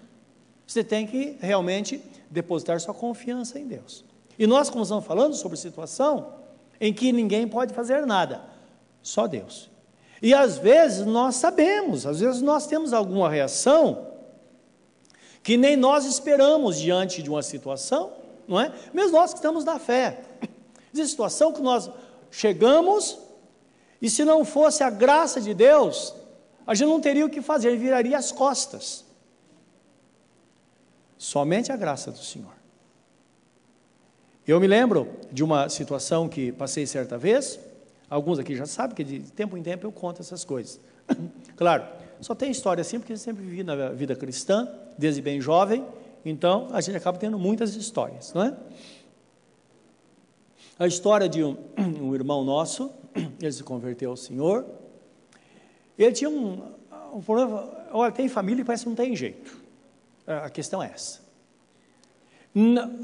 Você 0.67 0.85
tem 0.85 1.07
que 1.07 1.37
realmente 1.41 2.01
depositar 2.31 2.81
sua 2.81 2.95
confiança 2.95 3.59
em 3.59 3.67
Deus. 3.67 4.05
E 4.39 4.47
nós, 4.47 4.71
como 4.71 4.83
estamos 4.83 5.05
falando 5.05 5.35
sobre 5.35 5.57
situação 5.57 6.35
em 6.81 6.93
que 6.93 7.13
ninguém 7.13 7.47
pode 7.49 7.75
fazer 7.75 8.07
nada, 8.07 8.43
só 9.03 9.27
Deus. 9.27 9.71
E 10.23 10.33
às 10.33 10.57
vezes 10.57 11.05
nós 11.05 11.37
sabemos, 11.37 12.07
às 12.07 12.21
vezes 12.21 12.41
nós 12.41 12.67
temos 12.67 12.93
alguma 12.93 13.29
reação 13.29 14.13
que 15.43 15.57
nem 15.57 15.77
nós 15.77 16.07
esperamos 16.07 16.79
diante 16.81 17.23
de 17.23 17.29
uma 17.29 17.43
situação, 17.43 18.13
não 18.47 18.61
é? 18.61 18.73
Mesmo 18.93 19.13
nós 19.13 19.33
que 19.33 19.39
estamos 19.39 19.65
na 19.65 19.79
fé. 19.79 20.23
Existe 20.93 21.11
situação 21.11 21.53
que 21.53 21.61
nós 21.61 21.91
chegamos 22.31 23.19
e 24.01 24.11
se 24.11 24.25
não 24.25 24.45
fosse 24.45 24.83
a 24.83 24.91
graça 24.91 25.41
de 25.41 25.55
Deus, 25.55 26.15
a 26.67 26.75
gente 26.75 26.89
não 26.89 27.01
teria 27.01 27.25
o 27.25 27.31
que 27.31 27.41
fazer, 27.41 27.77
viraria 27.77 28.17
as 28.17 28.31
costas. 28.31 29.05
Somente 31.17 31.73
a 31.73 31.77
graça 31.77 32.11
do 32.11 32.19
Senhor. 32.19 32.53
Eu 34.47 34.61
me 34.61 34.67
lembro 34.67 35.09
de 35.33 35.43
uma 35.43 35.71
situação 35.71 36.29
que 36.29 36.53
passei 36.53 36.87
certa 36.87 37.17
vez, 37.17 37.59
alguns 38.11 38.39
aqui 38.39 38.55
já 38.55 38.67
sabem 38.67 38.95
que 38.95 39.03
de 39.03 39.21
tempo 39.33 39.57
em 39.57 39.63
tempo 39.63 39.87
eu 39.87 39.93
conto 39.93 40.21
essas 40.21 40.45
coisas. 40.45 40.79
claro, 41.57 41.85
só 42.21 42.35
tem 42.35 42.51
história 42.51 42.83
assim 42.83 42.99
porque 42.99 43.15
eu 43.15 43.17
sempre 43.17 43.43
vivi 43.43 43.65
na 43.65 43.89
vida 43.89 44.15
cristã, 44.15 44.69
desde 44.99 45.23
bem 45.23 45.41
jovem, 45.41 45.85
então 46.25 46.69
a 46.73 46.81
gente 46.81 46.97
acaba 46.97 47.19
tendo 47.19 47.39
muitas 47.39 47.75
histórias, 47.75 48.33
não 48.33 48.43
é? 48.45 48.57
A 50.79 50.87
história 50.87 51.29
de 51.29 51.45
um, 51.45 51.57
um 51.79 52.15
irmão 52.15 52.45
nosso, 52.45 52.91
ele 53.41 53.53
se 53.53 53.63
converteu 53.63 54.11
ao 54.11 54.17
Senhor, 54.17 54.67
ele 55.99 56.13
tinha 56.13 56.29
um, 56.31 56.75
um 57.13 57.21
problema, 57.21 57.87
olha, 57.93 58.11
tem 58.11 58.29
família 58.29 58.63
e 58.63 58.65
parece 58.65 58.85
que 58.85 58.89
não 58.89 58.97
tem 58.97 59.15
jeito. 59.15 59.63
A 60.27 60.51
questão 60.51 60.83
é 60.83 60.91
essa. 60.93 61.21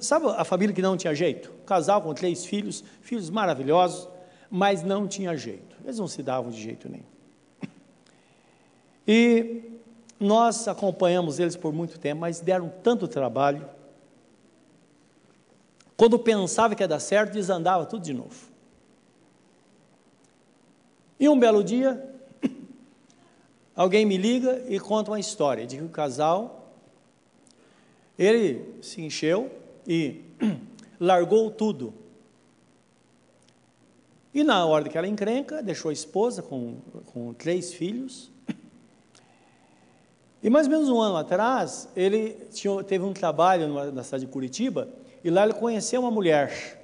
sabe 0.00 0.26
a 0.36 0.44
família 0.44 0.74
que 0.74 0.82
não 0.82 0.96
tinha 0.96 1.14
jeito? 1.14 1.50
Casal 1.64 2.02
com 2.02 2.12
três 2.14 2.44
filhos, 2.44 2.82
filhos 3.02 3.30
maravilhosos, 3.30 4.08
mas 4.50 4.82
não 4.82 5.06
tinha 5.06 5.36
jeito. 5.36 5.76
Eles 5.84 5.98
não 5.98 6.08
se 6.08 6.22
davam 6.22 6.50
de 6.50 6.60
jeito 6.60 6.88
nenhum. 6.88 7.04
E 9.06 9.69
nós 10.20 10.68
acompanhamos 10.68 11.40
eles 11.40 11.56
por 11.56 11.72
muito 11.72 11.98
tempo, 11.98 12.20
mas 12.20 12.40
deram 12.40 12.70
tanto 12.82 13.08
trabalho. 13.08 13.68
Quando 15.96 16.18
pensava 16.18 16.74
que 16.74 16.82
ia 16.82 16.88
dar 16.88 17.00
certo, 17.00 17.32
desandava 17.32 17.86
tudo 17.86 18.02
de 18.02 18.14
novo. 18.14 18.50
E 21.18 21.28
um 21.28 21.38
belo 21.38 21.64
dia, 21.64 22.10
Alguém 23.80 24.04
me 24.04 24.18
liga 24.18 24.62
e 24.68 24.78
conta 24.78 25.10
uma 25.10 25.18
história 25.18 25.66
de 25.66 25.78
que 25.78 25.82
o 25.82 25.88
casal 25.88 26.74
ele 28.18 28.74
se 28.82 29.00
encheu 29.00 29.50
e 29.86 30.22
largou 31.00 31.50
tudo. 31.50 31.94
E 34.34 34.44
na 34.44 34.66
hora 34.66 34.84
daquela 34.84 35.08
encrenca, 35.08 35.62
deixou 35.62 35.88
a 35.88 35.94
esposa 35.94 36.42
com, 36.42 36.76
com 37.06 37.32
três 37.32 37.72
filhos. 37.72 38.29
E 40.42 40.48
mais 40.48 40.66
ou 40.66 40.72
menos 40.72 40.88
um 40.88 41.00
ano 41.00 41.16
atrás, 41.16 41.88
ele 41.94 42.30
tinha, 42.50 42.82
teve 42.82 43.04
um 43.04 43.12
trabalho 43.12 43.68
numa, 43.68 43.90
na 43.90 44.02
cidade 44.02 44.24
de 44.24 44.32
Curitiba, 44.32 44.88
e 45.22 45.30
lá 45.30 45.44
ele 45.44 45.52
conheceu 45.52 46.00
uma 46.00 46.10
mulher. 46.10 46.80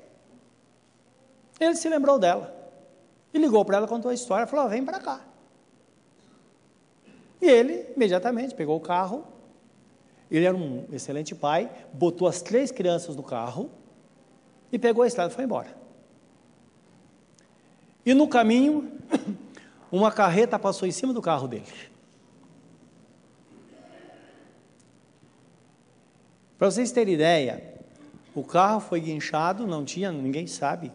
Ele 1.58 1.74
se 1.74 1.88
lembrou 1.88 2.18
dela. 2.18 2.54
E 3.32 3.38
ligou 3.38 3.64
para 3.64 3.78
ela, 3.78 3.88
contou 3.88 4.10
a 4.10 4.14
história, 4.14 4.46
falou: 4.46 4.68
vem 4.68 4.84
para 4.84 5.00
cá. 5.00 5.20
E 7.40 7.46
ele, 7.46 7.86
imediatamente, 7.96 8.54
pegou 8.54 8.76
o 8.76 8.80
carro. 8.80 9.24
Ele 10.30 10.44
era 10.44 10.56
um 10.56 10.84
excelente 10.92 11.34
pai, 11.34 11.70
botou 11.92 12.26
as 12.26 12.42
três 12.42 12.72
crianças 12.72 13.14
no 13.14 13.22
carro 13.22 13.70
e 14.72 14.78
pegou 14.78 15.04
a 15.04 15.06
estrada 15.06 15.32
e 15.32 15.34
foi 15.34 15.44
embora. 15.44 15.68
E 18.04 18.12
no 18.12 18.26
caminho, 18.26 18.90
uma 19.90 20.10
carreta 20.10 20.58
passou 20.58 20.86
em 20.86 20.90
cima 20.90 21.12
do 21.12 21.22
carro 21.22 21.46
dele. 21.46 21.64
Para 26.58 26.70
vocês 26.70 26.90
terem 26.92 27.14
ideia, 27.14 27.74
o 28.34 28.42
carro 28.42 28.80
foi 28.80 29.00
guinchado, 29.00 29.66
não 29.66 29.84
tinha, 29.84 30.10
ninguém 30.10 30.46
sabe. 30.46 30.92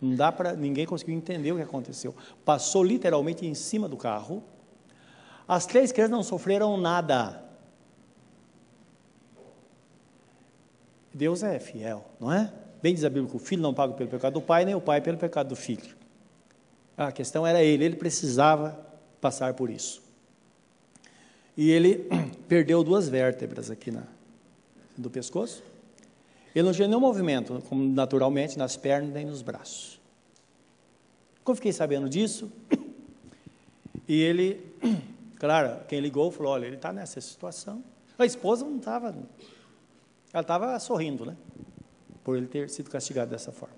Não 0.00 0.14
dá 0.14 0.30
para, 0.30 0.54
ninguém 0.54 0.86
conseguiu 0.86 1.14
entender 1.14 1.52
o 1.52 1.56
que 1.56 1.62
aconteceu. 1.62 2.14
Passou 2.44 2.82
literalmente 2.82 3.46
em 3.46 3.54
cima 3.54 3.88
do 3.88 3.96
carro 3.96 4.42
as 5.48 5.64
três 5.64 5.92
crianças 5.92 6.10
não 6.10 6.22
sofreram 6.22 6.76
nada. 6.76 7.44
Deus 11.14 11.42
é 11.42 11.58
fiel, 11.58 12.04
não 12.20 12.32
é? 12.32 12.52
Bem 12.82 12.92
diz 12.92 13.04
a 13.04 13.08
Bíblia 13.08 13.30
que 13.30 13.36
o 13.36 13.38
filho 13.38 13.62
não 13.62 13.72
paga 13.72 13.94
pelo 13.94 14.10
pecado 14.10 14.34
do 14.34 14.42
pai, 14.42 14.64
nem 14.64 14.74
o 14.74 14.80
pai 14.80 15.00
pelo 15.00 15.16
pecado 15.16 15.48
do 15.48 15.56
filho. 15.56 15.96
A 16.96 17.12
questão 17.12 17.46
era 17.46 17.62
ele, 17.62 17.84
ele 17.84 17.96
precisava 17.96 18.78
passar 19.20 19.54
por 19.54 19.70
isso. 19.70 20.02
E 21.56 21.70
ele 21.70 22.08
perdeu 22.48 22.82
duas 22.82 23.08
vértebras 23.08 23.70
aqui 23.70 23.90
na, 23.90 24.02
do 24.96 25.10
pescoço. 25.10 25.62
Ele 26.54 26.64
não 26.64 26.72
tinha 26.72 26.88
nenhum 26.88 27.00
movimento, 27.00 27.62
como 27.68 27.86
naturalmente, 27.88 28.58
nas 28.58 28.76
pernas 28.76 29.12
nem 29.12 29.26
nos 29.26 29.42
braços. 29.42 30.00
Quando 31.44 31.56
fiquei 31.56 31.72
sabendo 31.72 32.08
disso, 32.08 32.50
e 34.08 34.20
ele 34.20 34.74
Claro, 35.38 35.84
quem 35.86 36.00
ligou 36.00 36.30
falou: 36.30 36.52
olha, 36.52 36.66
ele 36.66 36.76
está 36.76 36.92
nessa 36.92 37.20
situação. 37.20 37.84
A 38.18 38.24
esposa 38.24 38.64
não 38.64 38.78
estava. 38.78 39.14
Ela 40.32 40.42
estava 40.42 40.78
sorrindo, 40.78 41.24
né? 41.26 41.36
Por 42.24 42.36
ele 42.36 42.46
ter 42.46 42.68
sido 42.70 42.90
castigado 42.90 43.30
dessa 43.30 43.52
forma. 43.52 43.76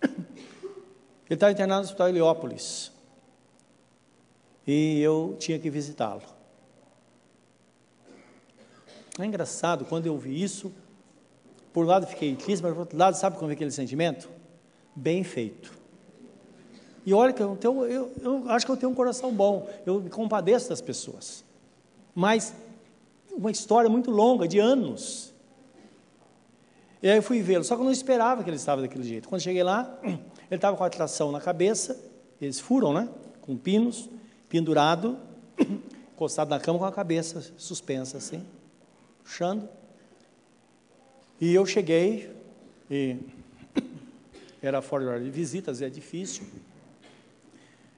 Ele 1.28 1.36
estava 1.36 1.52
internado 1.52 1.82
no 1.82 1.84
hospital 1.84 2.08
Heliópolis. 2.08 2.90
E 4.66 5.00
eu 5.00 5.36
tinha 5.38 5.58
que 5.60 5.70
visitá-lo. 5.70 6.22
É 9.22 9.26
engraçado, 9.26 9.84
quando 9.84 10.06
eu 10.06 10.16
vi 10.16 10.42
isso, 10.42 10.72
por 11.72 11.84
um 11.84 11.88
lado 11.88 12.06
fiquei 12.06 12.34
triste, 12.34 12.62
mas 12.62 12.72
por 12.72 12.80
outro 12.80 12.98
lado, 12.98 13.14
sabe 13.14 13.36
como 13.38 13.50
é 13.50 13.54
aquele 13.54 13.70
sentimento? 13.70 14.28
Bem 14.94 15.22
feito. 15.22 15.72
E 17.04 17.14
olha 17.14 17.32
que 17.32 17.42
eu, 17.42 17.56
tenho, 17.56 17.84
eu, 17.86 18.12
eu 18.20 18.50
acho 18.50 18.66
que 18.66 18.72
eu 18.72 18.76
tenho 18.76 18.92
um 18.92 18.94
coração 18.94 19.32
bom, 19.32 19.68
eu 19.86 20.00
me 20.00 20.10
compadeço 20.10 20.68
das 20.68 20.80
pessoas. 20.80 21.44
Mas 22.14 22.54
uma 23.32 23.50
história 23.50 23.88
muito 23.88 24.10
longa, 24.10 24.46
de 24.46 24.58
anos. 24.58 25.32
E 27.02 27.08
aí 27.08 27.16
eu 27.16 27.22
fui 27.22 27.40
vê-lo, 27.40 27.64
só 27.64 27.74
que 27.74 27.80
eu 27.80 27.84
não 27.84 27.92
esperava 27.92 28.42
que 28.42 28.50
ele 28.50 28.56
estava 28.56 28.82
daquele 28.82 29.04
jeito. 29.04 29.28
Quando 29.28 29.40
cheguei 29.40 29.62
lá, 29.62 29.98
ele 30.04 30.20
estava 30.50 30.76
com 30.76 30.84
a 30.84 30.90
tração 30.90 31.32
na 31.32 31.40
cabeça, 31.40 31.98
eles 32.40 32.60
furam, 32.60 32.92
né? 32.92 33.08
Com 33.40 33.56
pinos, 33.56 34.10
pendurado, 34.48 35.16
encostado 36.12 36.50
na 36.50 36.60
cama 36.60 36.78
com 36.78 36.84
a 36.84 36.92
cabeça 36.92 37.52
suspensa 37.56 38.18
assim, 38.18 38.44
puxando. 39.22 39.68
E 41.40 41.54
eu 41.54 41.64
cheguei, 41.64 42.34
e 42.90 43.16
era 44.60 44.82
fora 44.82 45.18
de 45.18 45.30
visitas, 45.30 45.80
é 45.80 45.88
difícil. 45.88 46.44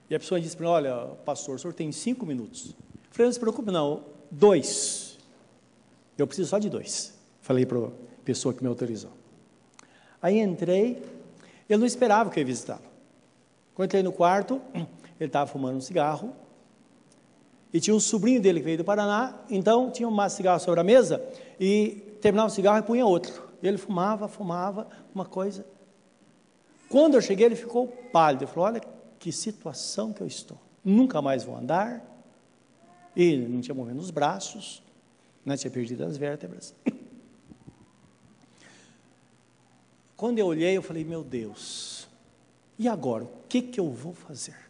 E 0.09 0.15
a 0.15 0.19
pessoa 0.19 0.41
disse 0.41 0.57
para 0.57 0.67
mim, 0.67 0.73
olha, 0.73 1.07
pastor, 1.25 1.57
o 1.57 1.59
senhor 1.59 1.73
tem 1.73 1.91
cinco 1.91 2.27
minutos. 2.27 2.67
Eu 2.67 3.11
falei, 3.11 3.27
não 3.27 3.33
se 3.33 3.41
preocupe 3.41 3.71
não, 3.71 4.05
dois. 4.31 5.19
Eu 6.19 6.27
preciso 6.27 6.51
só 6.51 6.59
de 6.59 6.69
dois. 6.69 7.15
Falei 7.41 7.67
para 7.67 7.79
a 7.79 7.91
pessoa 8.25 8.53
que 8.55 8.63
me 8.63 8.69
autorizou. 8.69 9.11
Aí 10.21 10.39
entrei, 10.39 11.03
ele 11.69 11.79
não 11.79 11.87
esperava 11.87 12.31
que 12.31 12.39
eu 12.39 12.43
ia 12.43 12.47
visitá-lo. 12.47 12.83
Quando 13.75 13.87
entrei 13.87 14.03
no 14.03 14.13
quarto, 14.13 14.61
ele 15.19 15.29
estava 15.29 15.51
fumando 15.51 15.77
um 15.77 15.81
cigarro, 15.81 16.35
e 17.73 17.81
tinha 17.81 17.95
um 17.95 18.01
sobrinho 18.01 18.41
dele 18.41 18.61
que 18.61 18.65
veio 18.65 18.79
do 18.79 18.85
Paraná, 18.85 19.35
então 19.49 19.91
tinha 19.91 20.09
um 20.09 20.29
cigarro 20.29 20.61
sobre 20.61 20.81
a 20.81 20.85
mesa, 20.85 21.25
e 21.59 22.03
terminava 22.21 22.49
o 22.49 22.51
cigarro 22.51 22.79
e 22.79 22.83
punha 22.83 23.07
outro. 23.07 23.51
Ele 23.63 23.79
fumava, 23.79 24.29
fumava, 24.29 24.89
uma 25.15 25.25
coisa. 25.25 25.65
Quando 26.89 27.15
eu 27.15 27.23
cheguei, 27.23 27.47
ele 27.47 27.57
ficou 27.57 27.89
pálido. 27.89 28.45
Ele 28.45 28.51
falou: 28.51 28.67
Olha 28.67 28.83
que 29.19 29.33
situação 29.33 30.13
que 30.13 30.21
eu 30.21 30.27
estou. 30.27 30.59
Nunca 30.85 31.23
mais 31.23 31.45
vou 31.45 31.57
andar. 31.57 32.05
E 33.15 33.37
não 33.37 33.61
tinha 33.61 33.75
movimento 33.75 34.01
nos 34.01 34.11
braços, 34.11 34.83
né? 35.45 35.57
tinha 35.57 35.71
perdido 35.71 36.05
as 36.05 36.17
vértebras. 36.17 36.75
Quando 40.17 40.39
eu 40.39 40.47
olhei, 40.47 40.77
eu 40.77 40.83
falei: 40.83 41.05
Meu 41.05 41.23
Deus, 41.23 42.09
e 42.79 42.89
agora? 42.89 43.25
O 43.25 43.31
que, 43.49 43.63
que 43.63 43.79
eu 43.79 43.91
vou 43.91 44.13
fazer? 44.13 44.62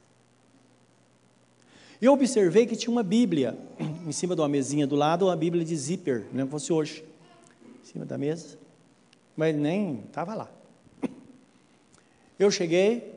Eu 2.03 2.15
observei 2.15 2.67
que 2.67 2.75
tinha 2.75 2.91
uma 2.91 3.05
Bíblia 3.05 3.57
em 4.05 4.11
cima 4.11 4.35
de 4.35 4.41
uma 4.41 4.49
mesinha 4.49 4.89
do 4.89 4.97
lado, 4.97 5.27
uma 5.27 5.37
Bíblia 5.37 5.65
de 5.65 5.77
zíper, 5.77 6.27
não 6.33 6.49
fosse 6.49 6.73
hoje, 6.73 7.05
em 7.81 7.87
cima 7.87 8.05
da 8.05 8.19
mesa, 8.19 8.59
mas 9.37 9.55
nem 9.55 10.01
estava 10.01 10.35
lá. 10.35 10.51
Eu 12.37 12.51
cheguei 12.51 13.15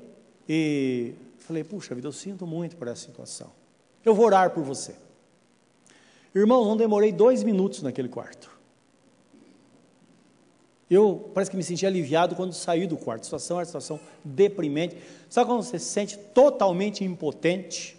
e 0.47 1.15
falei: 1.39 1.63
Puxa 1.63 1.95
vida, 1.95 2.07
eu 2.07 2.11
sinto 2.11 2.45
muito 2.45 2.75
por 2.75 2.87
essa 2.87 3.07
situação. 3.07 3.51
Eu 4.05 4.13
vou 4.13 4.27
orar 4.27 4.51
por 4.51 4.63
você. 4.63 4.93
Irmão, 6.35 6.63
não 6.63 6.77
demorei 6.77 7.11
dois 7.11 7.41
minutos 7.41 7.81
naquele 7.81 8.07
quarto. 8.07 8.51
Eu 10.87 11.31
parece 11.33 11.49
que 11.49 11.57
me 11.57 11.63
senti 11.63 11.87
aliviado 11.87 12.35
quando 12.35 12.53
saí 12.53 12.85
do 12.85 12.97
quarto. 12.97 13.21
A 13.21 13.23
situação 13.23 13.57
era 13.57 13.61
uma 13.61 13.65
situação 13.65 13.99
deprimente. 14.23 14.95
Sabe 15.27 15.49
quando 15.49 15.63
você 15.63 15.79
se 15.79 15.85
sente 15.85 16.19
totalmente 16.35 17.03
impotente? 17.03 17.94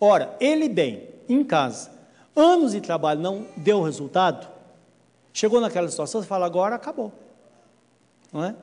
Ora, 0.00 0.36
ele 0.40 0.68
bem, 0.68 1.08
em 1.28 1.42
casa, 1.42 1.90
anos 2.34 2.72
de 2.72 2.80
trabalho 2.80 3.20
não 3.20 3.46
deu 3.56 3.82
resultado, 3.82 4.46
chegou 5.32 5.60
naquela 5.60 5.88
situação, 5.88 6.20
você 6.20 6.26
fala, 6.26 6.46
agora 6.46 6.74
acabou. 6.74 7.12
Não 8.32 8.44
é? 8.44 8.54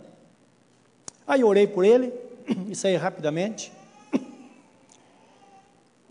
Aí 1.26 1.44
orei 1.44 1.66
por 1.66 1.84
ele 1.84 2.14
e 2.70 2.76
saí 2.76 2.96
rapidamente. 2.96 3.72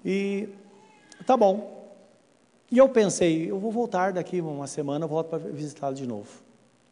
E 0.05 0.49
tá 1.25 1.37
bom. 1.37 1.95
E 2.69 2.77
eu 2.77 2.89
pensei, 2.89 3.49
eu 3.49 3.61
vou 3.61 3.71
voltar 3.71 4.13
daqui 4.13 4.41
uma 4.41 4.67
semana, 4.67 5.07
volto 5.07 5.29
para 5.29 5.39
visitá-lo 5.39 5.95
de 5.95 6.05
novo. 6.09 6.43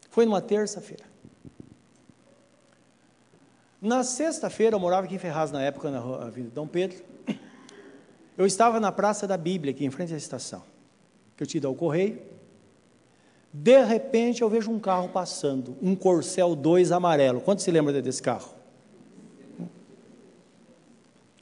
Foi 0.09 0.25
numa 0.25 0.39
terça-feira. 0.39 1.03
Na 3.81 4.03
sexta-feira, 4.03 4.75
eu 4.75 4.79
morava 4.79 5.07
aqui 5.07 5.15
em 5.15 5.17
Ferraz 5.17 5.51
na 5.51 5.61
época, 5.61 5.91
na 5.91 5.99
Avenida 5.99 6.53
Dom 6.53 6.67
Pedro. 6.67 7.03
Eu 8.37 8.45
estava 8.45 8.79
na 8.79 8.91
Praça 8.91 9.27
da 9.27 9.37
Bíblia, 9.37 9.71
aqui 9.71 9.85
em 9.85 9.89
frente 9.89 10.13
à 10.13 10.17
estação, 10.17 10.63
que 11.35 11.43
eu 11.43 11.47
te 11.47 11.59
dou 11.59 11.73
o 11.73 11.75
correio. 11.75 12.21
De 13.53 13.83
repente 13.83 14.41
eu 14.41 14.49
vejo 14.49 14.71
um 14.71 14.79
carro 14.79 15.09
passando, 15.09 15.75
um 15.81 15.95
Corcel 15.95 16.55
2 16.55 16.91
amarelo. 16.91 17.41
Quanto 17.41 17.61
se 17.61 17.69
lembra 17.69 18.01
desse 18.01 18.21
carro? 18.21 18.53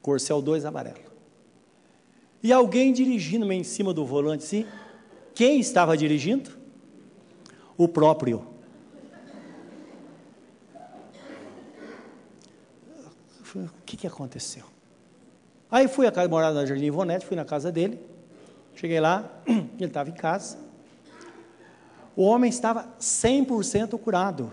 Corcel 0.01 0.41
2 0.41 0.65
amarelo. 0.65 1.09
E 2.41 2.51
alguém 2.51 2.91
dirigindo 2.91 3.51
em 3.51 3.63
cima 3.63 3.93
do 3.93 4.05
volante, 4.05 4.43
sim. 4.43 4.65
Quem 5.35 5.59
estava 5.59 5.95
dirigindo? 5.95 6.49
O 7.77 7.87
próprio. 7.87 8.45
O 13.55 13.67
que, 13.85 13.97
que 13.97 14.07
aconteceu? 14.07 14.78
Aí 15.71 15.87
fui 15.87 16.07
a 16.07 16.11
casa, 16.11 16.27
morava 16.27 16.53
na 16.53 16.65
Jardim 16.65 16.85
Ivonete, 16.85 17.25
fui 17.25 17.37
na 17.37 17.45
casa 17.45 17.71
dele. 17.71 17.99
Cheguei 18.75 18.99
lá, 18.99 19.29
ele 19.47 19.85
estava 19.85 20.09
em 20.09 20.13
casa. 20.13 20.57
O 22.15 22.23
homem 22.23 22.49
estava 22.49 22.87
100% 22.99 23.97
curado. 23.99 24.51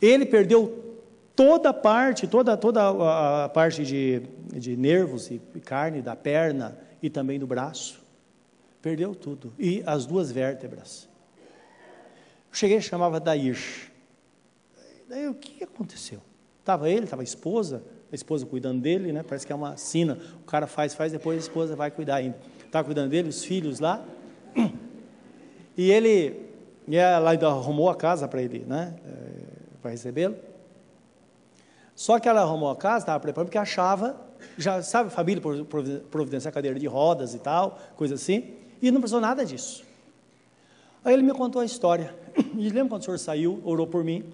Ele 0.00 0.26
perdeu 0.26 0.96
toda 1.34 1.70
a 1.70 1.74
parte, 1.74 2.26
toda, 2.26 2.56
toda 2.56 3.44
a 3.44 3.48
parte 3.48 3.84
de, 3.84 4.22
de 4.52 4.76
nervos 4.76 5.30
e 5.30 5.38
carne 5.64 6.02
da 6.02 6.14
perna 6.14 6.78
e 7.02 7.08
também 7.08 7.38
do 7.38 7.46
braço. 7.46 8.00
Perdeu 8.82 9.14
tudo. 9.14 9.52
E 9.58 9.82
as 9.86 10.04
duas 10.04 10.30
vértebras. 10.30 11.08
Cheguei, 12.52 12.80
chamava 12.80 13.18
Dair. 13.18 13.58
Daí 15.08 15.26
o 15.28 15.34
que 15.34 15.64
aconteceu? 15.64 16.20
Estava 16.60 16.90
ele, 16.90 17.04
estava 17.04 17.22
a 17.22 17.24
esposa, 17.24 17.82
a 18.10 18.14
esposa 18.14 18.46
cuidando 18.46 18.80
dele, 18.80 19.12
né? 19.12 19.22
Parece 19.22 19.46
que 19.46 19.52
é 19.52 19.56
uma 19.56 19.76
sina. 19.76 20.18
O 20.42 20.46
cara 20.46 20.66
faz, 20.66 20.94
faz, 20.94 21.12
depois 21.12 21.38
a 21.38 21.40
esposa 21.40 21.76
vai 21.76 21.90
cuidar 21.90 22.16
ainda. 22.16 22.36
Estava 22.64 22.84
cuidando 22.84 23.10
dele, 23.10 23.28
os 23.28 23.44
filhos 23.44 23.80
lá. 23.80 24.04
E 25.76 25.90
ele, 25.90 26.48
e 26.88 26.96
ela 26.96 27.30
ainda 27.30 27.46
arrumou 27.46 27.88
a 27.88 27.94
casa 27.94 28.26
para 28.26 28.42
ele, 28.42 28.64
né? 28.66 28.96
É, 29.06 29.78
para 29.80 29.90
recebê-lo. 29.92 30.36
Só 31.94 32.18
que 32.18 32.28
ela 32.28 32.40
arrumou 32.40 32.70
a 32.70 32.76
casa, 32.76 33.04
estava 33.04 33.20
preparando, 33.20 33.46
porque 33.46 33.58
achava, 33.58 34.16
já 34.56 34.82
sabe, 34.82 35.10
família 35.10 35.42
providenciar 36.10 36.52
cadeira 36.52 36.78
de 36.78 36.86
rodas 36.86 37.34
e 37.34 37.38
tal, 37.38 37.78
coisa 37.96 38.14
assim, 38.14 38.54
e 38.80 38.90
não 38.90 39.00
precisou 39.00 39.20
nada 39.20 39.44
disso. 39.44 39.84
Aí 41.04 41.14
ele 41.14 41.22
me 41.22 41.32
contou 41.32 41.60
a 41.62 41.64
história. 41.64 42.14
E 42.56 42.68
lembra 42.70 42.90
quando 42.90 43.02
o 43.02 43.04
senhor 43.04 43.18
saiu, 43.18 43.60
orou 43.64 43.86
por 43.86 44.02
mim? 44.02 44.24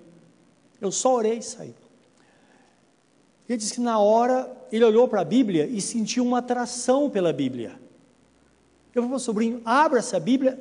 Eu 0.80 0.90
só 0.90 1.14
orei 1.14 1.38
e 1.38 1.42
saí. 1.42 1.74
Ele 3.48 3.58
disse 3.58 3.74
que 3.74 3.80
na 3.80 3.98
hora 3.98 4.50
ele 4.72 4.84
olhou 4.84 5.06
para 5.06 5.20
a 5.20 5.24
Bíblia 5.24 5.66
e 5.66 5.80
sentiu 5.80 6.24
uma 6.24 6.38
atração 6.38 7.10
pela 7.10 7.32
Bíblia. 7.32 7.72
Eu 8.94 9.02
falei, 9.02 9.18
sobrinho, 9.18 9.60
abra 9.64 9.98
essa 9.98 10.18
Bíblia 10.18 10.58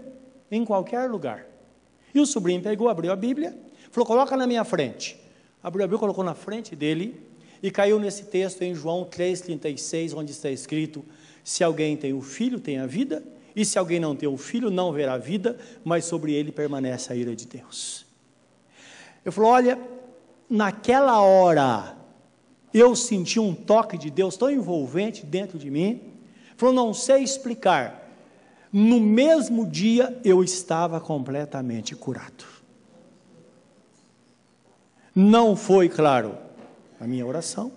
em 0.52 0.66
qualquer 0.66 1.10
lugar. 1.10 1.46
E 2.14 2.20
o 2.20 2.26
sobrinho 2.26 2.62
pegou, 2.62 2.90
abriu 2.90 3.12
a 3.12 3.16
Bíblia, 3.16 3.58
falou, 3.92 4.06
coloca 4.06 4.36
na 4.36 4.46
minha 4.46 4.64
frente. 4.64 5.20
Abriu 5.62 5.84
a 5.84 5.88
Bíblia, 5.88 6.00
colocou 6.00 6.24
na 6.24 6.36
frente 6.36 6.76
dele 6.76 7.20
e 7.62 7.72
caiu 7.72 8.00
nesse 8.00 8.26
texto 8.26 8.62
em 8.62 8.76
João 8.76 9.06
3,36, 9.06 10.16
onde 10.16 10.32
está 10.32 10.50
escrito: 10.50 11.06
Se 11.44 11.64
alguém 11.64 11.96
tem 11.96 12.14
o 12.14 12.22
filho, 12.22 12.60
tem 12.60 12.80
a 12.80 12.86
vida, 12.86 13.24
e 13.56 13.64
se 13.64 13.80
alguém 13.80 14.00
não 14.00 14.16
tem 14.16 14.28
o 14.28 14.36
filho, 14.36 14.70
não 14.70 14.92
verá 14.92 15.14
a 15.14 15.18
vida, 15.18 15.58
mas 15.84 16.04
sobre 16.04 16.34
ele 16.34 16.52
permanece 16.52 17.14
a 17.14 17.16
ira 17.16 17.34
de 17.36 17.48
Deus. 17.48 18.06
Eu 19.24 19.32
falou: 19.32 19.52
Olha, 19.52 19.80
naquela 20.50 21.22
hora, 21.22 21.96
eu 22.74 22.96
senti 22.96 23.40
um 23.40 23.54
toque 23.54 23.98
de 23.98 24.10
Deus 24.10 24.36
tão 24.36 24.50
envolvente 24.50 25.26
dentro 25.26 25.60
de 25.60 25.70
mim. 25.70 26.02
Falou, 26.58 26.74
não 26.74 26.94
sei 26.94 27.24
explicar. 27.24 28.10
No 28.72 29.00
mesmo 29.00 29.68
dia 29.68 30.20
eu 30.26 30.44
estava 30.44 31.00
completamente 31.00 31.96
curado. 31.96 32.46
Não 35.16 35.56
foi, 35.56 35.88
claro, 35.88 36.36
a 37.00 37.06
minha 37.06 37.24
oração, 37.24 37.72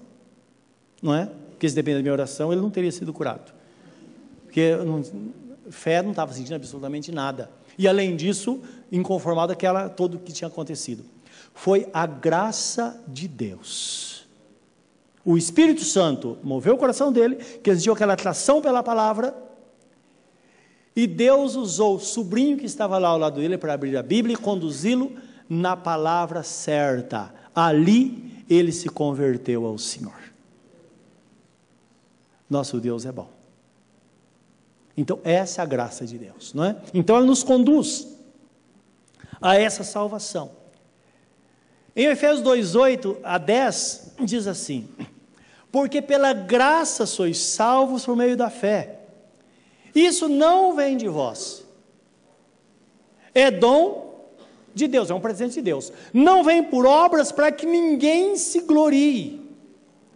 não 1.02 1.14
é? 1.14 1.30
Porque 1.50 1.68
se 1.68 1.74
depende 1.74 1.98
da 1.98 2.02
minha 2.02 2.12
oração, 2.12 2.50
ele 2.50 2.62
não 2.62 2.70
teria 2.70 2.90
sido 2.90 3.12
curado. 3.12 3.52
Porque 4.44 4.74
não, 4.76 5.02
fé 5.70 6.00
não 6.00 6.12
estava 6.12 6.32
sentindo 6.32 6.54
absolutamente 6.54 7.12
nada. 7.12 7.50
E 7.76 7.86
além 7.86 8.16
disso, 8.16 8.62
inconformado 8.90 9.52
aquela 9.52 9.90
todo 9.90 10.14
o 10.14 10.18
que 10.18 10.32
tinha 10.32 10.48
acontecido. 10.48 11.04
Foi 11.52 11.86
a 11.92 12.06
graça 12.06 13.02
de 13.06 13.28
Deus 13.28 14.15
O 15.26 15.36
Espírito 15.36 15.82
Santo 15.82 16.38
moveu 16.40 16.74
o 16.74 16.78
coração 16.78 17.10
dele, 17.10 17.34
que 17.34 17.68
existiu 17.68 17.92
aquela 17.92 18.12
atração 18.12 18.62
pela 18.62 18.80
palavra, 18.80 19.34
e 20.94 21.04
Deus 21.04 21.56
usou 21.56 21.96
o 21.96 22.00
sobrinho 22.00 22.56
que 22.56 22.64
estava 22.64 22.96
lá 22.96 23.08
ao 23.08 23.18
lado 23.18 23.40
dele 23.40 23.58
para 23.58 23.74
abrir 23.74 23.96
a 23.96 24.04
Bíblia 24.04 24.34
e 24.34 24.38
conduzi-lo 24.38 25.14
na 25.48 25.76
palavra 25.76 26.44
certa. 26.44 27.34
Ali 27.52 28.44
ele 28.48 28.70
se 28.70 28.88
converteu 28.88 29.66
ao 29.66 29.76
Senhor. 29.76 30.14
Nosso 32.48 32.78
Deus 32.78 33.04
é 33.04 33.10
bom. 33.10 33.28
Então, 34.96 35.18
essa 35.24 35.60
é 35.60 35.62
a 35.64 35.66
graça 35.66 36.06
de 36.06 36.16
Deus, 36.16 36.54
não 36.54 36.64
é? 36.64 36.76
Então, 36.94 37.16
ela 37.16 37.26
nos 37.26 37.42
conduz 37.42 38.16
a 39.42 39.56
essa 39.56 39.82
salvação. 39.82 40.52
Em 41.94 42.06
Efésios 42.06 42.42
2, 42.42 42.74
8 42.76 43.18
a 43.24 43.38
10, 43.38 44.14
diz 44.20 44.46
assim: 44.46 44.88
Porque 45.70 46.00
pela 46.00 46.32
graça 46.32 47.06
sois 47.06 47.38
salvos 47.38 48.04
por 48.04 48.16
meio 48.16 48.36
da 48.36 48.48
fé. 48.48 49.00
Isso 49.94 50.28
não 50.28 50.74
vem 50.74 50.96
de 50.96 51.08
vós, 51.08 51.64
é 53.34 53.50
dom 53.50 54.06
de 54.74 54.86
Deus, 54.86 55.10
é 55.10 55.14
um 55.14 55.20
presente 55.20 55.54
de 55.54 55.62
Deus. 55.62 55.90
Não 56.12 56.44
vem 56.44 56.62
por 56.62 56.84
obras 56.84 57.32
para 57.32 57.50
que 57.50 57.64
ninguém 57.64 58.36
se 58.36 58.60
glorie. 58.60 59.40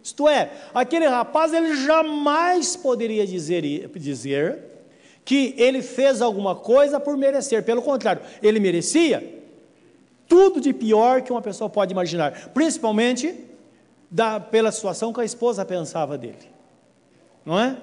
Isto 0.03 0.29
é, 0.29 0.51
aquele 0.73 1.07
rapaz 1.07 1.53
ele 1.53 1.75
jamais 1.75 2.75
poderia 2.75 3.25
dizer, 3.25 3.89
dizer 3.95 4.59
que 5.25 5.53
ele 5.57 5.81
fez 5.81 6.21
alguma 6.21 6.55
coisa 6.55 6.99
por 6.99 7.15
merecer. 7.17 7.63
Pelo 7.63 7.81
contrário, 7.81 8.21
ele 8.41 8.59
merecia 8.59 9.41
tudo 10.27 10.61
de 10.61 10.73
pior 10.73 11.21
que 11.21 11.31
uma 11.31 11.41
pessoa 11.41 11.69
pode 11.69 11.91
imaginar, 11.91 12.51
principalmente 12.53 13.35
da, 14.11 14.41
pela 14.41 14.71
situação 14.73 15.13
que 15.13 15.21
a 15.21 15.25
esposa 15.25 15.63
pensava 15.63 16.17
dele, 16.17 16.51
não 17.45 17.57
é? 17.57 17.77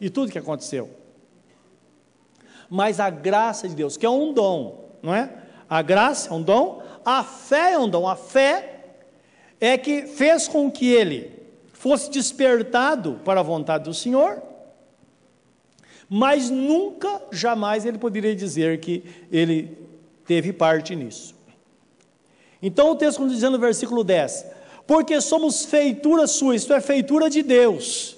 E 0.00 0.08
tudo 0.08 0.32
que 0.32 0.38
aconteceu. 0.38 0.88
Mas 2.70 2.98
a 2.98 3.10
graça 3.10 3.68
de 3.68 3.74
Deus, 3.74 3.98
que 3.98 4.06
é 4.06 4.10
um 4.10 4.32
dom, 4.32 4.96
não 5.02 5.14
é? 5.14 5.30
A 5.68 5.82
graça 5.82 6.30
é 6.30 6.32
um 6.32 6.42
dom, 6.42 6.82
a 7.04 7.22
fé 7.22 7.72
é 7.72 7.78
um 7.78 7.88
dom. 7.88 8.08
A 8.08 8.16
fé 8.16 8.84
é 9.60 9.76
que 9.76 10.06
fez 10.06 10.48
com 10.48 10.70
que 10.70 10.86
ele 10.90 11.38
fosse 11.72 12.10
despertado 12.10 13.20
para 13.24 13.40
a 13.40 13.42
vontade 13.42 13.84
do 13.84 13.94
Senhor, 13.94 14.42
mas 16.08 16.48
nunca, 16.48 17.22
jamais 17.30 17.84
ele 17.84 17.98
poderia 17.98 18.34
dizer 18.34 18.80
que 18.80 19.04
ele 19.30 19.76
teve 20.24 20.52
parte 20.52 20.96
nisso. 20.96 21.34
Então 22.62 22.90
o 22.90 22.96
texto 22.96 23.28
diz 23.28 23.42
no 23.42 23.58
versículo 23.58 24.02
10: 24.02 24.46
Porque 24.88 25.20
somos 25.20 25.66
feitura 25.66 26.26
sua, 26.26 26.56
isto 26.56 26.72
é, 26.72 26.80
feitura 26.80 27.28
de 27.28 27.42
Deus, 27.42 28.16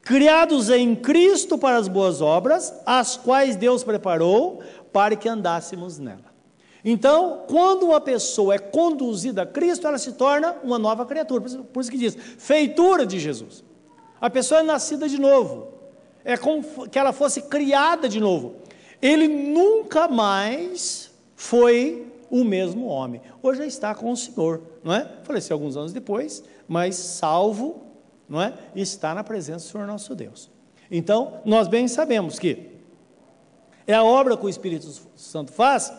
criados 0.00 0.70
em 0.70 0.96
Cristo 0.96 1.58
para 1.58 1.76
as 1.76 1.88
boas 1.88 2.22
obras, 2.22 2.72
as 2.86 3.18
quais 3.18 3.54
Deus 3.54 3.84
preparou 3.84 4.62
para 4.90 5.14
que 5.14 5.28
andássemos 5.28 5.98
nela. 5.98 6.32
Então, 6.82 7.42
quando 7.46 7.84
uma 7.84 8.00
pessoa 8.00 8.54
é 8.54 8.58
conduzida 8.58 9.42
a 9.42 9.46
Cristo, 9.46 9.86
ela 9.86 9.98
se 9.98 10.12
torna 10.12 10.56
uma 10.64 10.78
nova 10.78 11.04
criatura. 11.04 11.44
Por 11.64 11.80
isso, 11.82 11.90
que 11.90 11.98
diz, 11.98 12.16
feitura 12.38 13.04
de 13.04 13.20
Jesus. 13.20 13.62
A 14.18 14.30
pessoa 14.30 14.60
é 14.60 14.62
nascida 14.62 15.06
de 15.06 15.20
novo. 15.20 15.68
É 16.24 16.38
como 16.38 16.88
que 16.88 16.98
ela 16.98 17.12
fosse 17.12 17.42
criada 17.42 18.08
de 18.08 18.20
novo. 18.20 18.54
Ele 19.02 19.28
nunca 19.28 20.08
mais 20.08 21.10
foi 21.36 22.06
o 22.34 22.44
mesmo 22.44 22.86
homem. 22.86 23.20
Hoje 23.40 23.60
já 23.60 23.66
está 23.66 23.94
com 23.94 24.10
o 24.10 24.16
Senhor, 24.16 24.60
não 24.82 24.92
é? 24.92 25.08
Faleceu 25.22 25.54
alguns 25.54 25.76
anos 25.76 25.92
depois, 25.92 26.42
mas 26.66 26.96
salvo, 26.96 27.86
não 28.28 28.42
é? 28.42 28.52
Está 28.74 29.14
na 29.14 29.22
presença 29.22 29.66
do 29.66 29.70
Senhor 29.70 29.86
nosso 29.86 30.16
Deus. 30.16 30.50
Então, 30.90 31.34
nós 31.44 31.68
bem 31.68 31.86
sabemos 31.86 32.36
que 32.36 32.72
é 33.86 33.94
a 33.94 34.02
obra 34.02 34.36
que 34.36 34.44
o 34.44 34.48
Espírito 34.48 34.88
Santo 35.14 35.52
faz 35.52 35.92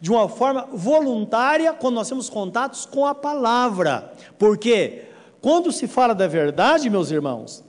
de 0.00 0.10
uma 0.10 0.26
forma 0.26 0.66
voluntária 0.72 1.70
quando 1.74 1.96
nós 1.96 2.08
temos 2.08 2.30
contatos 2.30 2.86
com 2.86 3.04
a 3.04 3.14
palavra. 3.14 4.10
Porque 4.38 5.02
quando 5.42 5.70
se 5.70 5.86
fala 5.86 6.14
da 6.14 6.26
verdade, 6.26 6.88
meus 6.88 7.10
irmãos, 7.10 7.62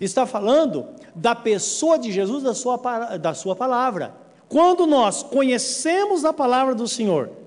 está 0.00 0.26
falando 0.26 0.88
da 1.14 1.36
pessoa 1.36 2.00
de 2.00 2.10
Jesus, 2.10 2.42
da 2.42 2.52
sua, 2.52 2.76
da 3.16 3.32
sua 3.32 3.54
palavra. 3.54 4.12
Quando 4.48 4.86
nós 4.86 5.22
conhecemos 5.22 6.24
a 6.24 6.32
palavra 6.32 6.74
do 6.74 6.88
Senhor, 6.88 7.43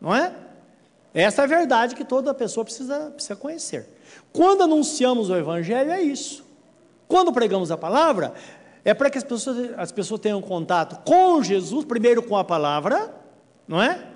não 0.00 0.14
é? 0.14 0.32
Essa 1.12 1.42
é 1.42 1.44
a 1.44 1.48
verdade 1.48 1.94
que 1.94 2.04
toda 2.04 2.32
pessoa 2.32 2.64
precisa, 2.64 3.10
precisa 3.10 3.36
conhecer. 3.36 3.88
Quando 4.32 4.62
anunciamos 4.62 5.28
o 5.28 5.36
Evangelho, 5.36 5.90
é 5.90 6.00
isso. 6.00 6.44
Quando 7.08 7.32
pregamos 7.32 7.70
a 7.72 7.76
palavra, 7.76 8.32
é 8.84 8.94
para 8.94 9.10
que 9.10 9.18
as 9.18 9.24
pessoas, 9.24 9.70
as 9.76 9.90
pessoas 9.90 10.20
tenham 10.20 10.40
contato 10.40 11.04
com 11.04 11.42
Jesus, 11.42 11.84
primeiro 11.84 12.22
com 12.22 12.36
a 12.36 12.44
palavra, 12.44 13.12
não 13.66 13.82
é? 13.82 14.06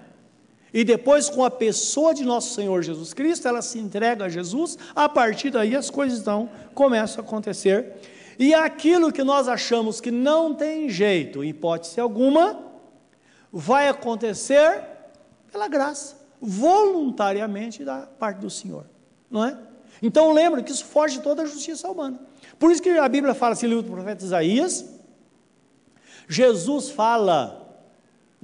E 0.73 0.83
depois, 0.83 1.29
com 1.29 1.45
a 1.45 1.51
pessoa 1.51 2.15
de 2.15 2.25
nosso 2.25 2.55
Senhor 2.55 2.83
Jesus 2.83 3.15
Cristo, 3.15 3.47
ela 3.47 3.63
se 3.63 3.79
entrega 3.79 4.25
a 4.25 4.29
Jesus, 4.29 4.77
a 4.95 5.09
partir 5.09 5.51
daí 5.51 5.77
as 5.77 5.91
coisas 5.91 6.21
então 6.21 6.49
começam 6.75 7.23
a 7.23 7.27
acontecer. 7.27 7.93
E 8.39 8.53
aquilo 8.53 9.13
que 9.13 9.23
nós 9.23 9.47
achamos 9.47 10.01
que 10.01 10.11
não 10.11 10.53
tem 10.55 10.89
jeito, 10.89 11.45
hipótese 11.45 12.01
alguma, 12.01 12.59
vai 13.53 13.89
acontecer 13.89 14.83
pela 15.55 15.69
graça, 15.69 16.17
voluntariamente 16.41 17.85
da 17.85 18.01
parte 18.19 18.39
do 18.39 18.51
Senhor, 18.51 18.85
não 19.31 19.45
é? 19.45 19.57
Então 20.03 20.33
lembre 20.33 20.63
que 20.63 20.73
isso 20.73 20.85
foge 20.85 21.19
de 21.19 21.23
toda 21.23 21.43
a 21.43 21.47
justiça 21.47 21.89
humana. 21.89 22.21
Por 22.59 22.71
isso 22.71 22.83
que 22.83 22.91
a 22.91 23.09
Bíblia 23.09 23.35
fala 23.35 23.53
assim, 23.53 23.67
livro 23.67 23.83
do 23.83 23.93
profeta 23.93 24.25
Isaías, 24.25 24.85
Jesus 26.29 26.91
fala 26.91 27.65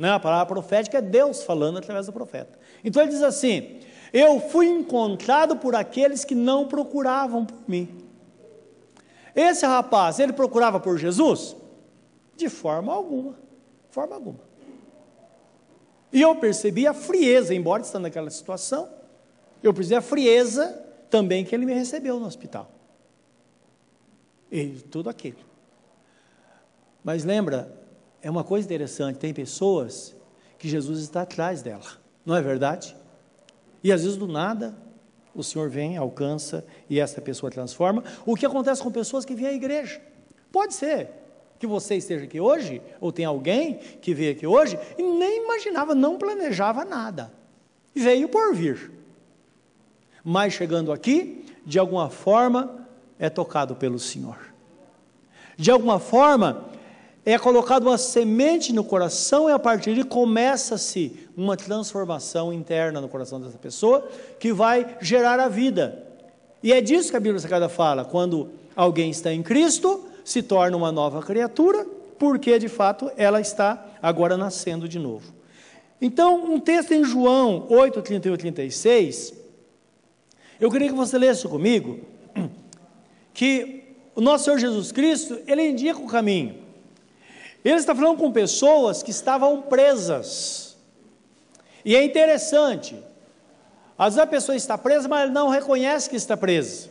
né? 0.01 0.12
A 0.12 0.18
palavra 0.18 0.46
profética 0.46 0.96
é 0.96 1.03
Deus 1.03 1.42
falando 1.42 1.77
através 1.77 2.07
do 2.07 2.12
profeta. 2.12 2.59
Então 2.83 3.03
ele 3.03 3.12
diz 3.12 3.23
assim: 3.23 3.81
Eu 4.14 4.40
fui 4.40 4.66
encontrado 4.66 5.57
por 5.57 5.77
aqueles 5.77 6.25
que 6.25 6.35
não 6.35 6.66
procuravam 6.66 7.44
por 7.44 7.68
mim. 7.68 7.87
Esse 9.37 9.66
rapaz, 9.66 10.18
ele 10.18 10.33
procurava 10.33 10.81
por 10.81 10.96
Jesus? 10.96 11.55
De 12.35 12.49
forma 12.49 12.90
alguma. 12.90 13.38
Forma 13.90 14.14
alguma. 14.14 14.49
E 16.12 16.20
eu 16.20 16.35
percebi 16.37 16.87
a 16.87 16.94
frieza, 16.94 17.55
embora 17.55 17.83
estando 17.83 18.03
naquela 18.03 18.31
situação, 18.31 18.88
eu 19.62 19.73
percebi 19.73 19.96
a 19.96 20.01
frieza 20.01 20.66
também 21.09 21.44
que 21.44 21.55
ele 21.55 21.66
me 21.66 21.75
recebeu 21.75 22.18
no 22.18 22.27
hospital. 22.27 22.70
E 24.51 24.70
tudo 24.90 25.09
aquilo. 25.09 25.38
Mas 27.05 27.25
lembra, 27.25 27.73
é 28.20 28.31
uma 28.31 28.44
coisa 28.44 28.66
interessante, 28.66 29.18
tem 29.18 29.33
pessoas 29.33 30.14
que 30.59 30.68
Jesus 30.68 31.01
está 31.01 31.23
atrás 31.23 31.62
dela, 31.62 31.87
não 32.27 32.37
é 32.37 32.42
verdade? 32.42 32.94
E 33.83 33.92
às 33.92 34.03
vezes 34.03 34.16
do 34.16 34.27
nada 34.27 34.77
o 35.35 35.42
Senhor 35.42 35.70
vem, 35.70 35.96
alcança 35.96 36.64
e 36.88 36.99
essa 36.99 37.20
pessoa 37.20 37.51
transforma. 37.51 38.03
O 38.27 38.35
que 38.35 38.44
acontece 38.44 38.83
com 38.83 38.90
pessoas 38.90 39.25
que 39.25 39.35
vêm 39.35 39.46
à 39.46 39.53
igreja? 39.53 40.01
Pode 40.51 40.75
ser 40.75 41.09
que 41.61 41.66
você 41.66 41.96
esteja 41.96 42.25
aqui 42.25 42.40
hoje, 42.40 42.81
ou 43.03 43.12
tem 43.12 43.27
alguém 43.27 43.79
que 44.01 44.14
veio 44.14 44.33
aqui 44.33 44.46
hoje 44.46 44.79
e 44.96 45.03
nem 45.03 45.44
imaginava, 45.44 45.94
não 45.94 46.16
planejava 46.16 46.87
nada. 46.87 47.31
Veio 47.94 48.31
por 48.31 48.55
vir. 48.55 48.90
Mas 50.25 50.55
chegando 50.55 50.90
aqui, 50.90 51.44
de 51.66 51.79
alguma 51.79 52.09
forma, 52.09 52.88
é 53.18 53.29
tocado 53.29 53.77
pelo 53.77 53.99
Senhor. 53.99 54.38
De 55.55 55.70
alguma 55.70 56.01
forma, 56.01 56.64
é 57.27 57.38
colocada 57.38 57.85
uma 57.87 57.99
semente 57.99 58.73
no 58.73 58.83
coração 58.83 59.46
e 59.46 59.53
a 59.53 59.59
partir 59.59 59.94
de 59.94 60.03
começa-se 60.03 61.29
uma 61.37 61.59
transformação 61.59 62.55
interna 62.55 63.03
no 63.03 63.09
coração 63.09 63.38
dessa 63.38 63.59
pessoa 63.59 64.09
que 64.38 64.51
vai 64.51 64.96
gerar 65.03 65.38
a 65.38 65.49
vida. 65.49 66.07
E 66.62 66.73
é 66.73 66.81
disso 66.81 67.11
que 67.11 67.16
a 67.18 67.20
Bíblia 67.20 67.38
Sagrada 67.38 67.68
fala, 67.68 68.03
quando 68.03 68.49
alguém 68.75 69.11
está 69.11 69.31
em 69.31 69.42
Cristo, 69.42 70.07
se 70.30 70.44
torna 70.44 70.76
uma 70.76 70.92
nova 70.92 71.20
criatura, 71.20 71.84
porque 72.16 72.56
de 72.56 72.68
fato 72.68 73.10
ela 73.16 73.40
está 73.40 73.84
agora 74.00 74.36
nascendo 74.36 74.88
de 74.88 74.96
novo. 74.96 75.34
Então, 76.00 76.44
um 76.44 76.60
texto 76.60 76.92
em 76.92 77.02
João 77.02 77.66
8, 77.68 78.00
31 78.00 78.34
e 78.34 78.38
36, 78.38 79.34
eu 80.60 80.70
queria 80.70 80.88
que 80.88 80.94
você 80.94 81.18
lesse 81.18 81.48
comigo, 81.48 81.98
que 83.34 83.82
o 84.14 84.20
nosso 84.20 84.44
Senhor 84.44 84.58
Jesus 84.58 84.92
Cristo, 84.92 85.36
ele 85.48 85.68
indica 85.68 85.98
o 85.98 86.06
caminho. 86.06 86.62
Ele 87.64 87.74
está 87.74 87.92
falando 87.92 88.18
com 88.18 88.30
pessoas 88.30 89.02
que 89.02 89.10
estavam 89.10 89.62
presas. 89.62 90.76
E 91.84 91.96
é 91.96 92.04
interessante. 92.04 92.96
Às 93.98 94.14
vezes 94.14 94.18
a 94.20 94.26
pessoa 94.28 94.54
está 94.54 94.78
presa, 94.78 95.08
mas 95.08 95.28
não 95.32 95.48
reconhece 95.48 96.08
que 96.08 96.14
está 96.14 96.36
presa. 96.36 96.89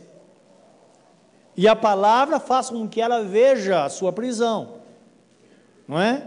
E 1.56 1.66
a 1.68 1.76
palavra 1.76 2.38
faz 2.38 2.70
com 2.70 2.88
que 2.88 3.00
ela 3.00 3.22
veja 3.22 3.84
a 3.84 3.88
sua 3.88 4.12
prisão. 4.12 4.80
Não 5.86 6.00
é? 6.00 6.22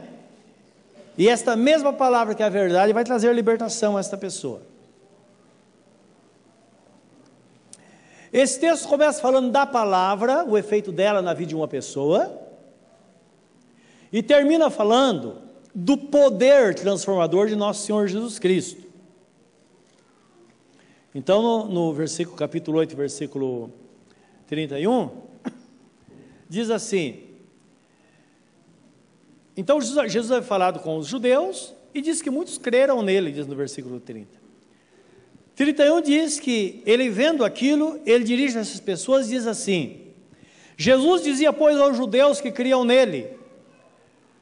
E 1.17 1.29
esta 1.29 1.55
mesma 1.55 1.93
palavra 1.93 2.33
que 2.35 2.43
é 2.43 2.45
a 2.45 2.49
verdade 2.49 2.91
vai 2.91 3.03
trazer 3.03 3.33
libertação 3.33 3.97
a 3.97 3.99
esta 3.99 4.17
pessoa. 4.17 4.61
Esse 8.31 8.59
texto 8.59 8.87
começa 8.87 9.21
falando 9.21 9.51
da 9.51 9.65
palavra, 9.65 10.43
o 10.43 10.57
efeito 10.57 10.91
dela 10.91 11.21
na 11.21 11.35
vida 11.35 11.49
de 11.49 11.55
uma 11.55 11.67
pessoa, 11.67 12.41
e 14.11 14.23
termina 14.23 14.71
falando 14.71 15.37
do 15.73 15.95
poder 15.95 16.73
transformador 16.73 17.47
de 17.47 17.55
nosso 17.55 17.85
Senhor 17.85 18.07
Jesus 18.07 18.39
Cristo. 18.39 18.83
Então, 21.13 21.43
no, 21.43 21.65
no 21.67 21.93
versículo, 21.93 22.35
capítulo 22.35 22.79
8, 22.79 22.95
versículo 22.95 23.71
31, 24.53 25.09
diz 26.47 26.69
assim: 26.69 27.23
Então 29.57 29.81
Jesus 29.81 30.31
havia 30.31 30.47
falado 30.47 30.79
com 30.79 30.95
os 30.97 31.07
judeus 31.07 31.73
e 31.91 32.01
diz 32.01 32.21
que 32.21 32.29
muitos 32.29 32.59
creram 32.59 33.01
nele, 33.01 33.31
diz 33.31 33.47
no 33.47 33.55
versículo 33.55 33.99
30. 33.99 34.43
31 35.55 36.01
diz 36.01 36.39
que 36.39 36.83
ele 36.85 37.09
vendo 37.09 37.43
aquilo, 37.43 37.99
ele 38.05 38.23
dirige 38.23 38.55
essas 38.55 38.79
pessoas 38.79 39.25
e 39.25 39.31
diz 39.31 39.47
assim: 39.47 40.01
Jesus 40.77 41.23
dizia, 41.23 41.51
pois, 41.51 41.77
aos 41.77 41.97
judeus 41.97 42.39
que 42.39 42.51
criam 42.51 42.85
nele: 42.85 43.29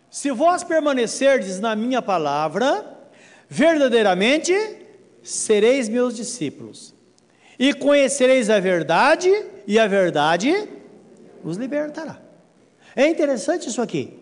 Se 0.10 0.30
vós 0.30 0.62
permanecerdes 0.62 1.62
na 1.62 1.74
minha 1.74 2.02
palavra, 2.02 2.86
verdadeiramente 3.48 4.54
sereis 5.24 5.88
meus 5.88 6.18
discípulos, 6.18 6.94
e 7.62 7.76
conhecereis 7.76 8.50
a 8.50 8.60
verdade, 8.60 9.30
e 9.68 9.78
a 9.78 9.86
verdade 9.86 10.68
os 11.44 11.58
libertará. 11.58 12.20
É 12.96 13.08
interessante 13.08 13.70
isso 13.70 13.80
aqui, 13.84 14.18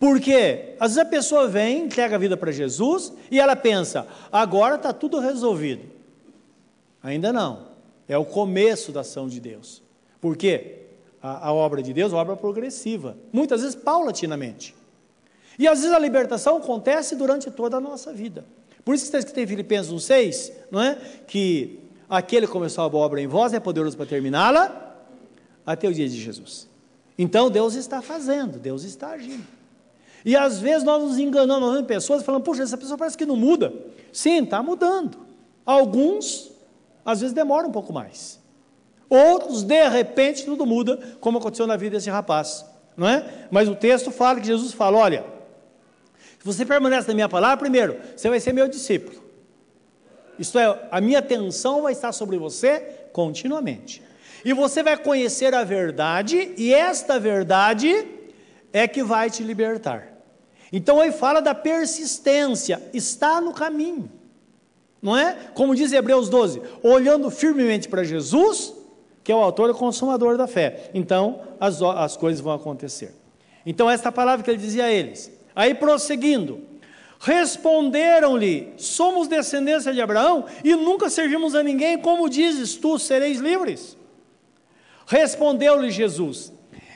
porque 0.00 0.74
às 0.80 0.94
vezes 0.94 0.98
a 0.98 1.04
pessoa 1.04 1.46
vem, 1.46 1.84
entrega 1.84 2.16
a 2.16 2.18
vida 2.18 2.34
para 2.34 2.50
Jesus, 2.50 3.12
e 3.30 3.38
ela 3.38 3.54
pensa: 3.54 4.06
agora 4.32 4.76
está 4.76 4.90
tudo 4.90 5.20
resolvido. 5.20 5.82
Ainda 7.02 7.30
não. 7.30 7.72
É 8.08 8.16
o 8.16 8.24
começo 8.24 8.90
da 8.90 9.00
ação 9.00 9.28
de 9.28 9.38
Deus. 9.38 9.82
Por 10.18 10.34
quê? 10.34 10.78
A, 11.22 11.48
a 11.48 11.52
obra 11.52 11.82
de 11.82 11.92
Deus 11.92 12.10
é 12.10 12.16
uma 12.16 12.22
obra 12.22 12.36
progressiva, 12.36 13.18
muitas 13.30 13.60
vezes 13.60 13.76
paulatinamente. 13.76 14.74
E 15.58 15.68
às 15.68 15.80
vezes 15.80 15.94
a 15.94 15.98
libertação 15.98 16.56
acontece 16.56 17.16
durante 17.16 17.50
toda 17.50 17.76
a 17.76 17.80
nossa 17.80 18.14
vida. 18.14 18.46
Por 18.82 18.94
isso 18.94 19.04
que 19.04 19.08
está 19.08 19.18
escrito 19.18 19.40
em 19.40 19.46
Filipenses 19.46 19.92
1,6, 19.92 20.52
não 20.70 20.80
é? 20.80 20.96
Que 21.26 21.81
aquele 22.12 22.46
que 22.46 22.52
começou 22.52 22.84
a 22.84 22.88
boa 22.90 23.06
obra 23.06 23.22
em 23.22 23.26
vós 23.26 23.54
é 23.54 23.58
poderoso 23.58 23.96
para 23.96 24.04
terminá-la 24.04 24.94
até 25.64 25.88
o 25.88 25.94
dia 25.94 26.06
de 26.06 26.20
Jesus. 26.20 26.68
Então 27.16 27.50
Deus 27.50 27.74
está 27.74 28.02
fazendo, 28.02 28.58
Deus 28.58 28.84
está 28.84 29.12
agindo. 29.12 29.46
E 30.22 30.36
às 30.36 30.60
vezes 30.60 30.84
nós 30.84 31.02
nos 31.02 31.18
enganamos, 31.18 31.62
nós 31.62 31.72
vemos 31.72 31.86
pessoas 31.86 32.22
falando, 32.22 32.42
puxa, 32.42 32.62
essa 32.62 32.76
pessoa 32.76 32.98
parece 32.98 33.16
que 33.16 33.24
não 33.24 33.34
muda. 33.34 33.72
Sim, 34.12 34.44
está 34.44 34.62
mudando. 34.62 35.16
Alguns 35.64 36.50
às 37.02 37.20
vezes 37.20 37.34
demora 37.34 37.66
um 37.66 37.72
pouco 37.72 37.94
mais. 37.94 38.38
Outros, 39.08 39.62
de 39.62 39.88
repente, 39.88 40.44
tudo 40.44 40.66
muda, 40.66 40.98
como 41.18 41.38
aconteceu 41.38 41.66
na 41.66 41.76
vida 41.78 41.96
desse 41.96 42.10
rapaz. 42.10 42.64
Não 42.94 43.08
é? 43.08 43.46
Mas 43.50 43.68
o 43.68 43.74
texto 43.74 44.10
fala 44.10 44.38
que 44.38 44.46
Jesus 44.46 44.74
fala: 44.74 44.98
olha, 44.98 45.24
se 46.38 46.44
você 46.44 46.66
permanece 46.66 47.08
na 47.08 47.14
minha 47.14 47.28
palavra, 47.28 47.56
primeiro, 47.56 47.96
você 48.14 48.28
vai 48.28 48.38
ser 48.38 48.52
meu 48.52 48.68
discípulo. 48.68 49.22
Isto 50.38 50.58
é, 50.58 50.88
a 50.90 51.00
minha 51.00 51.18
atenção 51.18 51.82
vai 51.82 51.92
estar 51.92 52.12
sobre 52.12 52.36
você 52.38 52.80
continuamente. 53.12 54.02
E 54.44 54.52
você 54.52 54.82
vai 54.82 54.96
conhecer 54.96 55.54
a 55.54 55.62
verdade, 55.62 56.52
e 56.56 56.74
esta 56.74 57.18
verdade 57.18 58.06
é 58.72 58.88
que 58.88 59.02
vai 59.02 59.30
te 59.30 59.42
libertar. 59.42 60.08
Então 60.72 61.02
ele 61.02 61.12
fala 61.12 61.40
da 61.40 61.54
persistência, 61.54 62.82
está 62.92 63.40
no 63.40 63.52
caminho 63.52 64.10
não 65.02 65.16
é? 65.18 65.36
Como 65.52 65.74
diz 65.74 65.92
Hebreus 65.92 66.28
12, 66.28 66.62
olhando 66.80 67.28
firmemente 67.28 67.88
para 67.88 68.04
Jesus, 68.04 68.72
que 69.24 69.32
é 69.32 69.34
o 69.34 69.40
autor 69.40 69.70
e 69.70 69.74
consumador 69.74 70.38
da 70.38 70.46
fé. 70.46 70.90
Então, 70.94 71.40
as, 71.58 71.82
as 71.82 72.16
coisas 72.16 72.40
vão 72.40 72.52
acontecer. 72.52 73.12
Então, 73.66 73.90
esta 73.90 74.12
palavra 74.12 74.44
que 74.44 74.50
ele 74.50 74.58
dizia 74.58 74.84
a 74.84 74.92
eles. 74.92 75.32
Aí, 75.56 75.74
prosseguindo, 75.74 76.60
responderam-lhe: 77.22 78.74
Somos 78.76 79.28
descendência 79.28 79.92
de 79.92 80.00
Abraão 80.00 80.44
e 80.64 80.74
nunca 80.74 81.08
servimos 81.08 81.54
a 81.54 81.62
ninguém, 81.62 81.96
como 81.96 82.28
dizes 82.28 82.74
tu, 82.74 82.98
sereis 82.98 83.38
livres? 83.38 83.96
Respondeu-lhe 85.06 85.90
Jesus: 85.90 86.52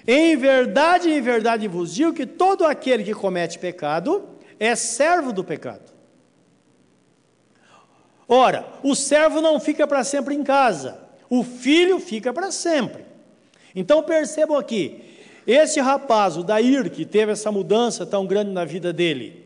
Em 0.07 0.37
verdade, 0.37 1.11
em 1.11 1.21
verdade 1.21 1.69
vos 1.69 1.95
digo 1.95 2.13
que 2.13 2.27
todo 2.27 2.65
aquele 2.65 3.05
que 3.05 3.15
comete 3.15 3.59
pecado 3.59 4.29
é 4.59 4.75
servo 4.75 5.33
do 5.33 5.45
pecado. 5.45 5.95
Ora, 8.29 8.67
o 8.83 8.97
servo 8.97 9.41
não 9.41 9.61
fica 9.61 9.87
para 9.87 10.03
sempre 10.03 10.35
em 10.35 10.43
casa, 10.43 10.99
o 11.31 11.45
filho 11.45 12.01
fica 12.01 12.33
para 12.33 12.51
sempre. 12.51 13.07
Então 13.77 14.03
percebam 14.03 14.57
aqui, 14.57 15.05
esse 15.47 15.79
rapaz, 15.79 16.37
o 16.37 16.43
Dair, 16.43 16.91
que 16.91 17.05
teve 17.07 17.31
essa 17.31 17.53
mudança 17.53 18.05
tão 18.05 18.27
grande 18.27 18.51
na 18.51 18.65
vida 18.65 18.93
dele, 18.93 19.46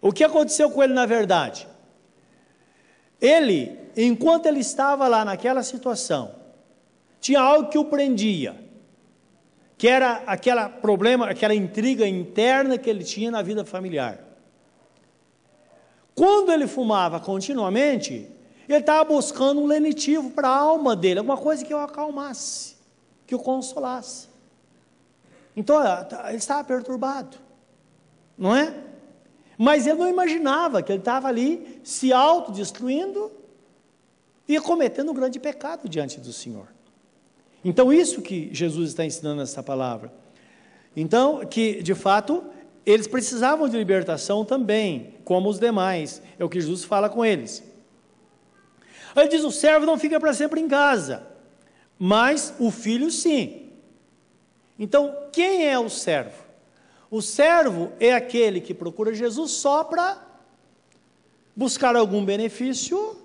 o 0.00 0.12
que 0.12 0.24
aconteceu 0.24 0.70
com 0.70 0.82
ele 0.82 0.92
na 0.92 1.06
verdade? 1.06 1.66
Ele, 3.20 3.76
enquanto 3.96 4.46
ele 4.46 4.60
estava 4.60 5.08
lá 5.08 5.24
naquela 5.24 5.62
situação, 5.62 6.34
tinha 7.20 7.40
algo 7.40 7.68
que 7.68 7.78
o 7.78 7.84
prendia, 7.84 8.56
que 9.76 9.88
era 9.88 10.22
aquele 10.26 10.68
problema, 10.80 11.28
aquela 11.28 11.54
intriga 11.54 12.06
interna 12.06 12.78
que 12.78 12.88
ele 12.88 13.02
tinha 13.02 13.30
na 13.30 13.42
vida 13.42 13.64
familiar. 13.64 14.20
Quando 16.14 16.52
ele 16.52 16.66
fumava 16.66 17.20
continuamente, 17.20 18.28
ele 18.68 18.78
estava 18.78 19.04
buscando 19.04 19.60
um 19.60 19.66
lenitivo 19.66 20.30
para 20.30 20.48
a 20.48 20.56
alma 20.56 20.94
dele, 20.94 21.20
alguma 21.20 21.36
coisa 21.36 21.64
que 21.64 21.72
o 21.72 21.78
acalmasse, 21.78 22.76
que 23.26 23.34
o 23.34 23.38
consolasse. 23.38 24.28
Então, 25.56 25.80
ele 26.28 26.36
estava 26.36 26.62
perturbado, 26.62 27.36
não 28.36 28.54
é? 28.54 28.74
Mas 29.58 29.88
ele 29.88 29.98
não 29.98 30.08
imaginava 30.08 30.80
que 30.80 30.92
ele 30.92 31.00
estava 31.00 31.26
ali 31.26 31.80
se 31.82 32.12
autodestruindo 32.12 33.32
e 34.46 34.58
cometendo 34.60 35.10
um 35.10 35.14
grande 35.14 35.40
pecado 35.40 35.88
diante 35.88 36.20
do 36.20 36.32
Senhor. 36.32 36.68
Então, 37.64 37.92
isso 37.92 38.22
que 38.22 38.48
Jesus 38.52 38.90
está 38.90 39.04
ensinando 39.04 39.40
nessa 39.40 39.62
palavra. 39.62 40.12
Então, 40.96 41.44
que 41.44 41.82
de 41.82 41.94
fato 41.94 42.44
eles 42.86 43.06
precisavam 43.06 43.68
de 43.68 43.76
libertação 43.76 44.44
também, 44.44 45.14
como 45.24 45.50
os 45.50 45.58
demais. 45.58 46.22
É 46.38 46.44
o 46.44 46.48
que 46.48 46.60
Jesus 46.60 46.84
fala 46.84 47.10
com 47.10 47.24
eles. 47.24 47.62
Ele 49.14 49.28
diz: 49.28 49.44
o 49.44 49.50
servo 49.50 49.84
não 49.84 49.98
fica 49.98 50.18
para 50.18 50.32
sempre 50.32 50.60
em 50.60 50.68
casa, 50.68 51.26
mas 51.98 52.54
o 52.58 52.70
filho 52.70 53.10
sim. 53.10 53.72
Então, 54.78 55.14
quem 55.32 55.66
é 55.66 55.78
o 55.78 55.90
servo? 55.90 56.47
O 57.10 57.22
servo 57.22 57.92
é 57.98 58.12
aquele 58.12 58.60
que 58.60 58.74
procura 58.74 59.14
Jesus 59.14 59.52
só 59.52 59.82
para 59.82 60.26
buscar 61.56 61.96
algum 61.96 62.24
benefício 62.24 63.16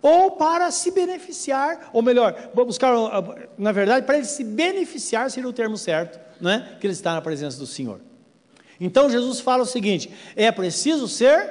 ou 0.00 0.32
para 0.32 0.70
se 0.70 0.90
beneficiar, 0.90 1.90
ou 1.92 2.02
melhor, 2.02 2.50
buscar, 2.54 2.94
na 3.56 3.72
verdade, 3.72 4.06
para 4.06 4.16
ele 4.16 4.26
se 4.26 4.44
beneficiar 4.44 5.30
seria 5.30 5.48
o 5.48 5.52
termo 5.52 5.76
certo, 5.76 6.20
não 6.40 6.50
é? 6.50 6.76
Que 6.80 6.86
ele 6.86 6.92
está 6.92 7.14
na 7.14 7.20
presença 7.20 7.58
do 7.58 7.66
Senhor. 7.66 8.00
Então 8.80 9.10
Jesus 9.10 9.40
fala 9.40 9.64
o 9.64 9.66
seguinte: 9.66 10.10
é 10.36 10.50
preciso 10.52 11.08
ser 11.08 11.50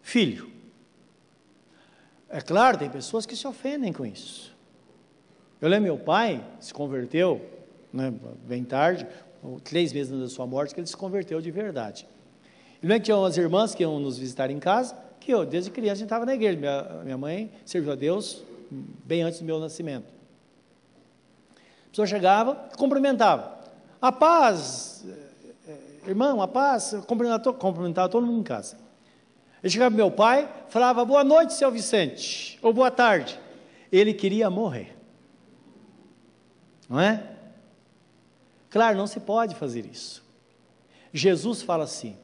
filho. 0.00 0.50
É 2.28 2.40
claro, 2.40 2.78
tem 2.78 2.88
pessoas 2.88 3.26
que 3.26 3.36
se 3.36 3.46
ofendem 3.46 3.92
com 3.92 4.04
isso. 4.04 4.54
Eu 5.60 5.68
lembro 5.68 5.84
meu 5.84 5.98
pai 5.98 6.44
se 6.60 6.72
converteu, 6.72 7.44
né, 7.92 8.12
bem 8.46 8.64
tarde, 8.64 9.06
três 9.62 9.92
meses 9.92 10.12
antes 10.12 10.30
da 10.30 10.34
sua 10.34 10.46
morte, 10.46 10.74
que 10.74 10.80
ele 10.80 10.86
se 10.86 10.96
converteu 10.96 11.40
de 11.40 11.50
verdade. 11.50 12.06
E 12.82 12.86
lembro 12.86 13.00
que 13.00 13.04
tinha 13.06 13.16
umas 13.16 13.36
irmãs 13.36 13.74
que 13.74 13.82
iam 13.82 13.98
nos 13.98 14.18
visitar 14.18 14.50
em 14.50 14.58
casa, 14.58 14.96
que 15.20 15.32
eu, 15.32 15.44
desde 15.44 15.70
criança, 15.70 15.94
a 15.94 15.96
gente 15.96 16.06
estava 16.06 16.26
na 16.26 16.34
igreja. 16.34 16.58
Minha, 16.58 17.02
minha 17.04 17.18
mãe 17.18 17.50
serviu 17.64 17.92
a 17.92 17.94
Deus 17.94 18.42
bem 18.70 19.22
antes 19.22 19.38
do 19.40 19.44
meu 19.44 19.58
nascimento. 19.58 20.06
A 21.86 21.90
pessoa 21.90 22.06
chegava 22.06 22.68
e 22.72 22.76
cumprimentava. 22.76 23.58
A 24.00 24.12
paz, 24.12 25.04
irmão, 26.06 26.42
a 26.42 26.48
paz, 26.48 26.94
cumprimentava, 27.06 28.08
todo 28.08 28.26
mundo 28.26 28.40
em 28.40 28.44
casa. 28.44 28.76
Ele 29.62 29.72
chegava 29.72 29.94
meu 29.94 30.10
pai, 30.10 30.48
falava, 30.68 31.04
boa 31.04 31.24
noite, 31.24 31.54
seu 31.54 31.70
Vicente, 31.70 32.58
ou 32.62 32.72
boa 32.72 32.90
tarde. 32.90 33.40
Ele 33.90 34.12
queria 34.12 34.50
morrer. 34.50 34.96
Não 36.88 37.00
é? 37.00 37.35
Claro, 38.70 38.96
não 38.96 39.06
se 39.06 39.20
pode 39.20 39.54
fazer 39.54 39.86
isso. 39.86 40.24
Jesus 41.12 41.62
fala 41.62 41.84
assim: 41.84 42.16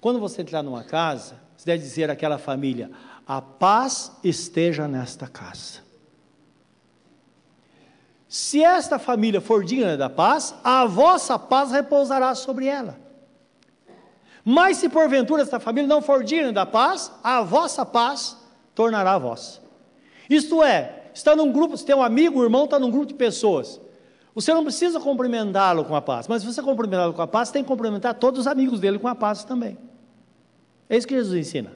quando 0.00 0.18
você 0.18 0.42
entrar 0.42 0.62
numa 0.62 0.82
casa, 0.82 1.40
você 1.56 1.66
deve 1.66 1.82
dizer 1.82 2.10
àquela 2.10 2.38
família: 2.38 2.90
a 3.26 3.40
paz 3.40 4.12
esteja 4.24 4.88
nesta 4.88 5.26
casa. 5.26 5.80
Se 8.28 8.64
esta 8.64 8.98
família 8.98 9.40
for 9.40 9.62
digna 9.62 9.96
da 9.96 10.08
paz, 10.08 10.54
a 10.64 10.86
vossa 10.86 11.38
paz 11.38 11.70
repousará 11.70 12.34
sobre 12.34 12.66
ela. 12.66 12.98
Mas 14.44 14.78
se 14.78 14.88
porventura 14.88 15.42
esta 15.42 15.60
família 15.60 15.86
não 15.86 16.00
for 16.00 16.24
digna 16.24 16.52
da 16.52 16.64
paz, 16.64 17.12
a 17.22 17.42
vossa 17.42 17.84
paz 17.84 18.36
tornará 18.74 19.12
a 19.12 19.18
vossa. 19.18 19.60
Isto 20.30 20.62
é, 20.62 21.10
está 21.14 21.36
num 21.36 21.52
grupo, 21.52 21.76
se 21.76 21.84
tem 21.84 21.94
um 21.94 22.02
amigo, 22.02 22.40
um 22.40 22.42
irmão, 22.42 22.64
está 22.64 22.78
num 22.78 22.90
grupo 22.90 23.06
de 23.06 23.14
pessoas. 23.14 23.78
Você 24.34 24.52
não 24.54 24.64
precisa 24.64 24.98
cumprimentá-lo 24.98 25.84
com 25.84 25.94
a 25.94 26.00
paz, 26.00 26.26
mas 26.26 26.42
se 26.42 26.52
você 26.52 26.62
cumprimentá-lo 26.62 27.12
com 27.12 27.22
a 27.22 27.26
paz, 27.26 27.50
tem 27.50 27.62
que 27.62 27.68
cumprimentar 27.68 28.14
todos 28.14 28.40
os 28.40 28.46
amigos 28.46 28.80
dele 28.80 28.98
com 28.98 29.08
a 29.08 29.14
paz 29.14 29.44
também. 29.44 29.76
É 30.88 30.96
isso 30.96 31.06
que 31.06 31.14
Jesus 31.14 31.34
ensina. 31.34 31.72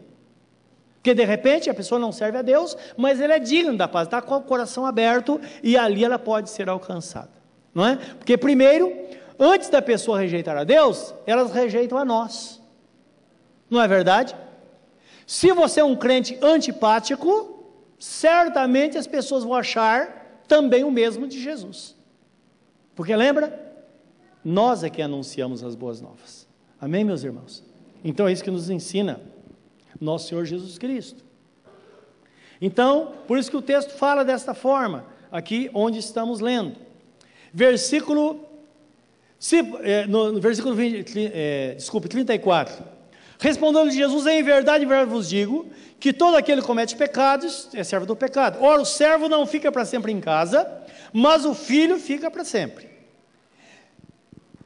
Porque 0.94 1.14
de 1.14 1.24
repente 1.24 1.70
a 1.70 1.74
pessoa 1.74 1.98
não 2.00 2.10
serve 2.10 2.38
a 2.38 2.42
Deus, 2.42 2.76
mas 2.96 3.20
ele 3.20 3.32
é 3.32 3.38
digno 3.38 3.76
da 3.76 3.86
paz, 3.86 4.06
está 4.06 4.22
com 4.22 4.34
o 4.34 4.42
coração 4.42 4.86
aberto 4.86 5.40
e 5.62 5.76
ali 5.76 6.04
ela 6.04 6.18
pode 6.18 6.50
ser 6.50 6.68
alcançada. 6.68 7.30
Não 7.74 7.86
é? 7.86 7.96
Porque 7.96 8.36
primeiro, 8.36 8.92
antes 9.38 9.68
da 9.68 9.82
pessoa 9.82 10.18
rejeitar 10.18 10.56
a 10.56 10.64
Deus, 10.64 11.14
elas 11.26 11.52
rejeitam 11.52 11.98
a 11.98 12.04
nós. 12.04 12.60
Não 13.68 13.80
é 13.80 13.86
verdade? 13.86 14.34
Se 15.26 15.52
você 15.52 15.80
é 15.80 15.84
um 15.84 15.96
crente 15.96 16.38
antipático, 16.40 17.64
certamente 17.98 18.96
as 18.96 19.06
pessoas 19.06 19.44
vão 19.44 19.54
achar 19.54 20.42
também 20.46 20.84
o 20.84 20.90
mesmo 20.90 21.26
de 21.26 21.42
Jesus. 21.42 21.95
Porque 22.96 23.14
lembra? 23.14 23.76
Nós 24.42 24.82
é 24.82 24.90
que 24.90 25.02
anunciamos 25.02 25.62
as 25.62 25.74
boas 25.74 26.00
novas. 26.00 26.48
Amém, 26.80 27.04
meus 27.04 27.22
irmãos? 27.22 27.62
Então 28.02 28.26
é 28.26 28.32
isso 28.32 28.42
que 28.42 28.50
nos 28.50 28.70
ensina 28.70 29.20
nosso 30.00 30.28
Senhor 30.28 30.44
Jesus 30.44 30.78
Cristo. 30.78 31.24
Então, 32.60 33.12
por 33.28 33.38
isso 33.38 33.50
que 33.50 33.56
o 33.56 33.62
texto 33.62 33.90
fala 33.90 34.24
desta 34.24 34.54
forma, 34.54 35.04
aqui 35.30 35.70
onde 35.74 35.98
estamos 35.98 36.40
lendo. 36.40 36.76
Versículo, 37.52 38.40
se, 39.38 39.58
é, 39.82 40.06
no, 40.06 40.32
no, 40.32 40.40
versículo 40.40 40.74
20, 40.74 41.30
é, 41.34 41.74
desculpe, 41.74 42.08
34. 42.08 42.82
Respondendo 43.38 43.90
Jesus, 43.90 44.26
em 44.26 44.42
verdade, 44.42 44.84
em 44.84 44.88
verdade 44.88 45.10
vos 45.10 45.28
digo, 45.28 45.66
que 46.00 46.12
todo 46.12 46.36
aquele 46.36 46.62
que 46.62 46.66
comete 46.66 46.96
pecados 46.96 47.68
é 47.74 47.84
servo 47.84 48.06
do 48.06 48.16
pecado. 48.16 48.58
Ora, 48.62 48.80
o 48.80 48.86
servo 48.86 49.28
não 49.28 49.46
fica 49.46 49.70
para 49.70 49.84
sempre 49.84 50.12
em 50.12 50.20
casa, 50.20 50.66
mas 51.18 51.46
o 51.46 51.54
filho 51.54 51.98
fica 51.98 52.30
para 52.30 52.44
sempre. 52.44 52.90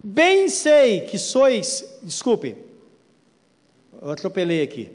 Bem 0.02 0.48
sei 0.48 1.02
que 1.02 1.16
sois, 1.16 1.84
desculpe, 2.02 2.56
eu 4.02 4.10
atropelei 4.10 4.60
aqui. 4.60 4.90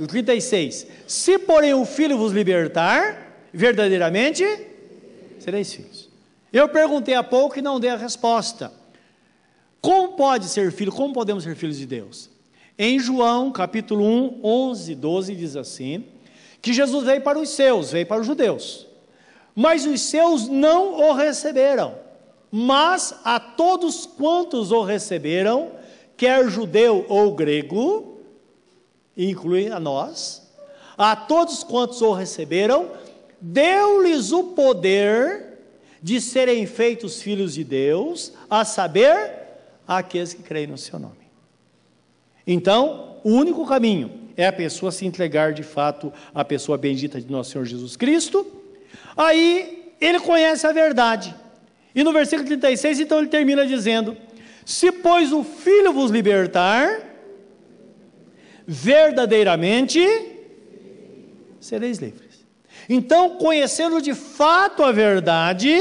O 0.00 0.08
36. 0.08 0.84
Se, 1.06 1.38
porém, 1.38 1.74
o 1.74 1.84
filho 1.84 2.18
vos 2.18 2.32
libertar, 2.32 3.46
verdadeiramente 3.52 4.44
sereis 5.38 5.72
filhos. 5.72 6.10
Eu 6.52 6.68
perguntei 6.68 7.14
há 7.14 7.22
pouco 7.22 7.56
e 7.56 7.62
não 7.62 7.78
dei 7.78 7.90
a 7.90 7.96
resposta. 7.96 8.72
Como 9.80 10.16
pode 10.16 10.46
ser 10.46 10.72
filho? 10.72 10.90
Como 10.90 11.14
podemos 11.14 11.44
ser 11.44 11.54
filhos 11.54 11.78
de 11.78 11.86
Deus? 11.86 12.28
Em 12.76 12.98
João, 12.98 13.52
capítulo 13.52 14.04
1, 14.04 14.40
11, 14.42 14.94
12, 14.96 15.36
diz 15.36 15.54
assim: 15.54 16.04
que 16.60 16.72
Jesus 16.72 17.04
veio 17.04 17.20
para 17.20 17.38
os 17.38 17.50
seus, 17.50 17.92
veio 17.92 18.06
para 18.06 18.20
os 18.20 18.26
judeus. 18.26 18.85
Mas 19.56 19.86
os 19.86 20.02
seus 20.02 20.46
não 20.46 21.00
o 21.00 21.14
receberam. 21.14 21.94
Mas 22.52 23.14
a 23.24 23.40
todos 23.40 24.04
quantos 24.04 24.70
o 24.70 24.82
receberam, 24.82 25.72
quer 26.16 26.48
judeu 26.50 27.06
ou 27.08 27.34
grego, 27.34 28.18
inclui 29.16 29.70
a 29.70 29.80
nós, 29.80 30.46
a 30.96 31.16
todos 31.16 31.64
quantos 31.64 32.02
o 32.02 32.12
receberam, 32.12 32.90
deu-lhes 33.40 34.30
o 34.30 34.44
poder 34.44 35.58
de 36.02 36.20
serem 36.20 36.66
feitos 36.66 37.20
filhos 37.22 37.54
de 37.54 37.64
Deus, 37.64 38.32
a 38.48 38.64
saber, 38.64 39.32
aqueles 39.88 40.34
que 40.34 40.42
creem 40.42 40.66
no 40.66 40.78
seu 40.78 40.98
nome. 40.98 41.26
Então, 42.46 43.16
o 43.24 43.30
único 43.30 43.66
caminho 43.66 44.10
é 44.36 44.46
a 44.46 44.52
pessoa 44.52 44.92
se 44.92 45.06
entregar 45.06 45.52
de 45.52 45.62
fato 45.62 46.12
à 46.34 46.44
pessoa 46.44 46.78
bendita 46.78 47.20
de 47.20 47.30
nosso 47.30 47.50
Senhor 47.50 47.64
Jesus 47.64 47.96
Cristo. 47.96 48.46
Aí 49.16 49.92
ele 50.00 50.20
conhece 50.20 50.66
a 50.66 50.72
verdade. 50.72 51.34
E 51.94 52.04
no 52.04 52.12
versículo 52.12 52.46
36, 52.46 53.00
então 53.00 53.18
ele 53.18 53.28
termina 53.28 53.66
dizendo: 53.66 54.16
Se 54.64 54.92
pois 54.92 55.32
o 55.32 55.42
Filho 55.42 55.92
vos 55.92 56.10
libertar, 56.10 57.00
verdadeiramente 58.66 60.00
sereis 61.60 61.98
livres. 61.98 62.46
Então, 62.88 63.36
conhecendo 63.38 64.00
de 64.00 64.14
fato 64.14 64.84
a 64.84 64.92
verdade, 64.92 65.74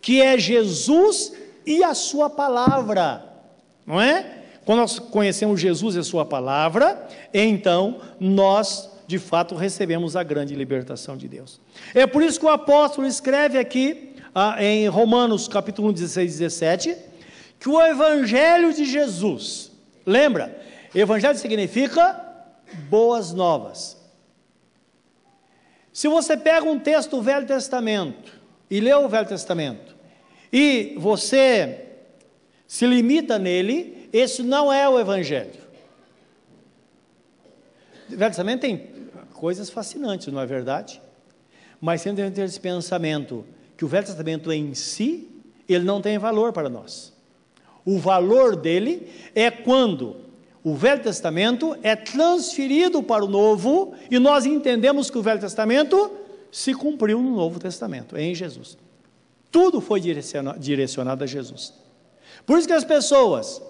que 0.00 0.22
é 0.22 0.38
Jesus 0.38 1.32
e 1.66 1.82
a 1.82 1.94
Sua 1.94 2.30
palavra, 2.30 3.24
não 3.84 4.00
é? 4.00 4.42
Quando 4.64 4.78
nós 4.78 4.98
conhecemos 4.98 5.60
Jesus 5.60 5.96
e 5.96 5.98
a 5.98 6.04
Sua 6.04 6.24
palavra, 6.24 7.06
então 7.32 8.00
nós 8.18 8.90
de 9.06 9.18
fato 9.18 9.54
recebemos 9.54 10.16
a 10.16 10.22
grande 10.22 10.54
libertação 10.54 11.16
de 11.16 11.28
Deus. 11.28 11.60
É 11.94 12.06
por 12.06 12.22
isso 12.22 12.40
que 12.40 12.46
o 12.46 12.50
apóstolo 12.50 13.06
escreve 13.06 13.58
aqui 13.58 14.14
ah, 14.34 14.62
em 14.62 14.88
Romanos 14.88 15.48
capítulo 15.48 15.92
16, 15.92 16.38
17, 16.38 16.96
que 17.58 17.68
o 17.68 17.80
Evangelho 17.80 18.72
de 18.72 18.84
Jesus, 18.84 19.70
lembra, 20.04 20.60
Evangelho 20.94 21.38
significa 21.38 22.20
boas 22.88 23.32
novas. 23.32 23.96
Se 25.92 26.08
você 26.08 26.36
pega 26.36 26.66
um 26.66 26.78
texto 26.78 27.12
do 27.12 27.22
Velho 27.22 27.46
Testamento 27.46 28.32
e 28.70 28.80
lê 28.80 28.92
o 28.94 29.08
Velho 29.08 29.26
Testamento 29.26 29.96
e 30.52 30.94
você 30.98 31.86
se 32.66 32.86
limita 32.86 33.38
nele, 33.38 34.08
esse 34.12 34.42
não 34.42 34.72
é 34.72 34.88
o 34.88 34.98
Evangelho. 34.98 35.65
Velho 38.08 38.30
Testamento 38.30 38.60
tem 38.60 38.90
coisas 39.32 39.70
fascinantes, 39.70 40.32
não 40.32 40.40
é 40.40 40.46
verdade? 40.46 41.00
Mas 41.80 42.00
sempre 42.00 42.22
deve 42.22 42.34
ter 42.34 42.42
esse 42.42 42.60
pensamento 42.60 43.44
que 43.76 43.84
o 43.84 43.88
Velho 43.88 44.06
Testamento 44.06 44.50
em 44.52 44.74
si, 44.74 45.28
ele 45.68 45.84
não 45.84 46.00
tem 46.00 46.18
valor 46.18 46.52
para 46.52 46.68
nós. 46.68 47.12
O 47.84 47.98
valor 47.98 48.56
dele 48.56 49.08
é 49.34 49.50
quando 49.50 50.16
o 50.64 50.74
Velho 50.74 51.02
Testamento 51.02 51.76
é 51.82 51.94
transferido 51.94 53.02
para 53.02 53.24
o 53.24 53.28
Novo 53.28 53.94
e 54.10 54.18
nós 54.18 54.46
entendemos 54.46 55.10
que 55.10 55.18
o 55.18 55.22
Velho 55.22 55.40
Testamento 55.40 56.10
se 56.50 56.74
cumpriu 56.74 57.22
no 57.22 57.36
Novo 57.36 57.60
Testamento, 57.60 58.16
em 58.16 58.34
Jesus. 58.34 58.76
Tudo 59.50 59.80
foi 59.80 60.00
direcionado 60.00 61.22
a 61.22 61.26
Jesus. 61.26 61.72
Por 62.44 62.58
isso 62.58 62.66
que 62.66 62.72
as 62.72 62.84
pessoas 62.84 63.62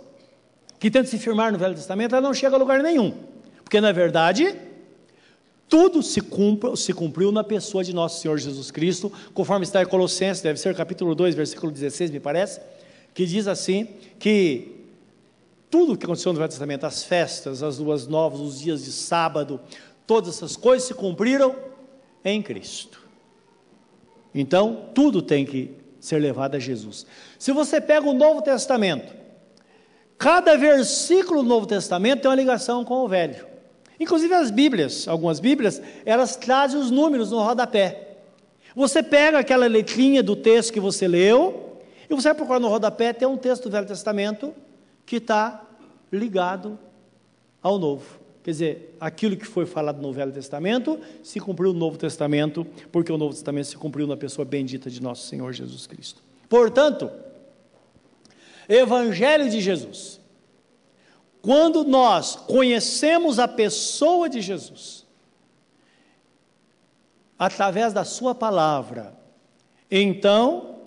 que 0.79 0.91
tentam 0.91 1.11
se 1.11 1.19
firmar 1.19 1.53
no 1.53 1.59
Velho 1.59 1.75
Testamento, 1.75 2.15
elas 2.15 2.25
não 2.25 2.33
chegam 2.33 2.57
a 2.57 2.59
lugar 2.59 2.83
nenhum. 2.83 3.15
Porque, 3.67 3.81
na 3.81 3.91
verdade, 3.91 4.57
tudo 5.69 6.01
se, 6.01 6.21
cumpre, 6.21 6.77
se 6.77 6.93
cumpriu 6.93 7.33
na 7.33 7.43
pessoa 7.43 7.83
de 7.83 7.93
nosso 7.93 8.21
Senhor 8.21 8.39
Jesus 8.39 8.71
Cristo, 8.71 9.13
conforme 9.35 9.65
está 9.65 9.83
em 9.83 9.87
Colossenses, 9.87 10.41
deve 10.41 10.61
ser 10.61 10.73
capítulo 10.77 11.17
2, 11.17 11.35
versículo 11.35 11.73
16, 11.73 12.13
me 12.13 12.21
parece, 12.21 12.61
que 13.13 13.27
diz 13.27 13.49
assim, 13.49 13.89
que 14.21 14.85
tudo 15.69 15.99
que 15.99 16.05
aconteceu 16.05 16.33
no 16.33 16.39
Velho 16.39 16.49
Testamento, 16.49 16.87
as 16.87 17.03
festas, 17.03 17.61
as 17.61 17.79
luas 17.79 18.07
novas, 18.07 18.39
os 18.39 18.61
dias 18.61 18.85
de 18.85 18.93
sábado, 18.93 19.61
todas 20.07 20.37
essas 20.37 20.57
coisas 20.57 20.87
se 20.87 20.95
cumpriram 20.95 21.57
em 22.25 22.41
Cristo. 22.41 23.03
Então, 24.33 24.91
tudo 24.95 25.21
tem 25.21 25.45
que 25.45 25.75
ser 25.99 26.19
levado 26.19 26.55
a 26.55 26.61
Jesus. 26.61 27.05
Se 27.37 27.51
você 27.51 27.81
pega 27.81 28.09
o 28.09 28.15
Novo 28.15 28.43
Testamento, 28.43 29.13
cada 30.17 30.57
versículo 30.57 31.43
do 31.43 31.49
Novo 31.49 31.67
Testamento 31.67 32.21
tem 32.21 32.31
uma 32.31 32.37
ligação 32.37 32.85
com 32.85 32.99
o 33.05 33.09
Velho. 33.09 33.56
Inclusive 33.99 34.35
as 34.35 34.51
Bíblias, 34.51 35.09
algumas 35.09 35.41
Bíblias, 35.41 35.81
elas 36.05 36.37
trazem 36.37 36.79
os 36.79 36.91
números 36.91 37.31
no 37.31 37.41
rodapé. 37.41 38.19
Você 38.75 39.03
pega 39.03 39.39
aquela 39.39 39.67
letrinha 39.67 40.23
do 40.23 40.37
texto 40.37 40.73
que 40.73 40.81
você 40.81 41.09
leu, 41.09 41.81
e 42.09 42.15
você 42.15 42.29
vai 42.29 42.35
procurar 42.35 42.61
no 42.61 42.69
rodapé, 42.69 43.13
tem 43.13 43.27
um 43.27 43.37
texto 43.37 43.65
do 43.65 43.71
Velho 43.71 43.87
Testamento 43.87 44.55
que 45.05 45.17
está 45.17 45.65
ligado 46.13 46.79
ao 47.63 47.79
Novo. 47.79 48.21
Quer 48.45 48.51
dizer, 48.51 48.97
aquilo 49.01 49.37
que 49.37 49.45
foi 49.45 49.67
falado 49.67 50.01
no 50.01 50.13
Velho 50.13 50.31
Testamento 50.31 51.01
se 51.23 51.41
cumpriu 51.41 51.73
no 51.73 51.79
Novo 51.79 51.99
Testamento, 51.99 52.65
porque 52.93 53.11
o 53.11 53.19
Novo 53.19 53.35
Testamento 53.35 53.67
se 53.67 53.77
cumpriu 53.77 54.07
na 54.07 54.17
pessoa 54.17 54.45
bendita 54.45 54.89
de 54.89 55.03
nosso 55.03 55.27
Senhor 55.27 55.53
Jesus 55.53 55.87
Cristo. 55.87 56.23
Portanto, 56.49 57.11
Evangelho 58.69 59.49
de 59.49 59.61
Jesus. 59.61 60.21
Quando 61.47 61.85
nós 61.85 62.35
conhecemos 62.35 63.39
a 63.39 63.47
pessoa 63.47 64.29
de 64.29 64.41
Jesus, 64.41 65.07
através 67.39 67.93
da 67.93 68.03
Sua 68.03 68.35
palavra, 68.35 69.17
então 69.89 70.81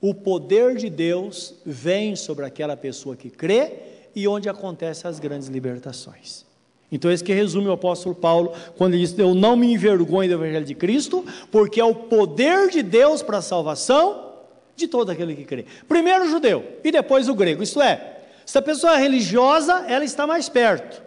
o 0.00 0.14
poder 0.14 0.76
de 0.76 0.88
Deus 0.88 1.52
vem 1.66 2.14
sobre 2.14 2.44
aquela 2.44 2.76
pessoa 2.76 3.16
que 3.16 3.28
crê 3.28 3.72
e 4.14 4.28
onde 4.28 4.48
acontecem 4.48 5.10
as 5.10 5.18
grandes 5.18 5.48
libertações. 5.48 6.46
Então, 6.92 7.10
esse 7.10 7.24
que 7.24 7.32
resume 7.32 7.66
o 7.66 7.72
apóstolo 7.72 8.14
Paulo, 8.14 8.52
quando 8.76 8.94
ele 8.94 9.02
diz: 9.04 9.18
Eu 9.18 9.34
não 9.34 9.56
me 9.56 9.72
envergonho 9.72 10.28
do 10.28 10.34
Evangelho 10.36 10.64
de 10.64 10.76
Cristo, 10.76 11.26
porque 11.50 11.80
é 11.80 11.84
o 11.84 11.92
poder 11.92 12.70
de 12.70 12.84
Deus 12.84 13.20
para 13.20 13.38
a 13.38 13.42
salvação 13.42 14.28
de 14.76 14.86
todo 14.86 15.10
aquele 15.10 15.34
que 15.34 15.44
crê. 15.44 15.66
Primeiro 15.88 16.26
o 16.26 16.28
judeu 16.28 16.64
e 16.84 16.92
depois 16.92 17.28
o 17.28 17.34
grego. 17.34 17.64
Isto 17.64 17.82
é, 17.82 18.07
se 18.48 18.56
a 18.56 18.62
pessoa 18.62 18.94
é 18.94 18.96
religiosa, 18.96 19.84
ela 19.88 20.06
está 20.06 20.26
mais 20.26 20.48
perto. 20.48 21.02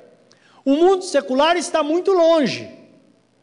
O 0.63 0.75
mundo 0.75 1.03
secular 1.03 1.57
está 1.57 1.81
muito 1.81 2.11
longe. 2.11 2.69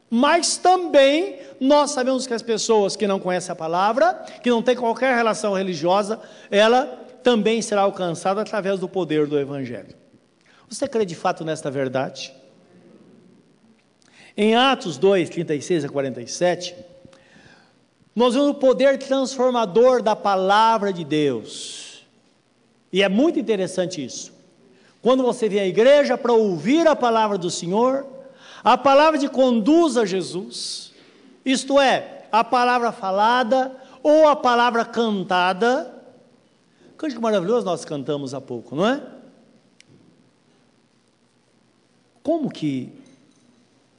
Mas 0.08 0.56
também 0.56 1.40
nós 1.60 1.90
sabemos 1.90 2.24
que 2.24 2.32
as 2.32 2.40
pessoas 2.40 2.94
que 2.94 3.08
não 3.08 3.18
conhecem 3.18 3.50
a 3.50 3.56
palavra, 3.56 4.14
que 4.40 4.50
não 4.50 4.62
têm 4.62 4.76
qualquer 4.76 5.16
relação 5.16 5.52
religiosa, 5.52 6.20
ela 6.48 6.86
também 7.24 7.60
será 7.60 7.80
alcançada 7.80 8.40
através 8.40 8.78
do 8.78 8.88
poder 8.88 9.26
do 9.26 9.36
Evangelho. 9.36 9.96
Você 10.68 10.86
crê 10.86 11.04
de 11.04 11.16
fato 11.16 11.44
nesta 11.44 11.68
verdade? 11.68 12.32
Em 14.36 14.54
Atos 14.54 14.96
2, 14.96 15.28
36 15.28 15.86
a 15.86 15.88
47, 15.88 16.72
nós 18.14 18.34
vemos 18.34 18.50
o 18.50 18.54
poder 18.54 18.96
transformador 18.96 20.00
da 20.04 20.14
palavra 20.14 20.92
de 20.92 21.04
Deus. 21.04 21.87
E 22.92 23.02
é 23.02 23.08
muito 23.08 23.38
interessante 23.38 24.04
isso. 24.04 24.32
Quando 25.02 25.22
você 25.22 25.48
vem 25.48 25.60
à 25.60 25.66
igreja 25.66 26.18
para 26.18 26.32
ouvir 26.32 26.86
a 26.86 26.96
palavra 26.96 27.38
do 27.38 27.50
Senhor, 27.50 28.06
a 28.64 28.76
palavra 28.76 29.18
te 29.18 29.28
conduz 29.28 29.96
a 29.96 30.04
Jesus, 30.04 30.92
isto 31.44 31.78
é, 31.80 32.26
a 32.32 32.42
palavra 32.42 32.92
falada 32.92 33.74
ou 34.02 34.26
a 34.28 34.36
palavra 34.36 34.84
cantada. 34.84 35.94
Cântico 36.96 37.22
maravilhoso 37.22 37.64
nós 37.64 37.84
cantamos 37.84 38.34
há 38.34 38.40
pouco, 38.40 38.74
não 38.74 38.86
é? 38.86 39.02
Como 42.22 42.50
que 42.50 42.92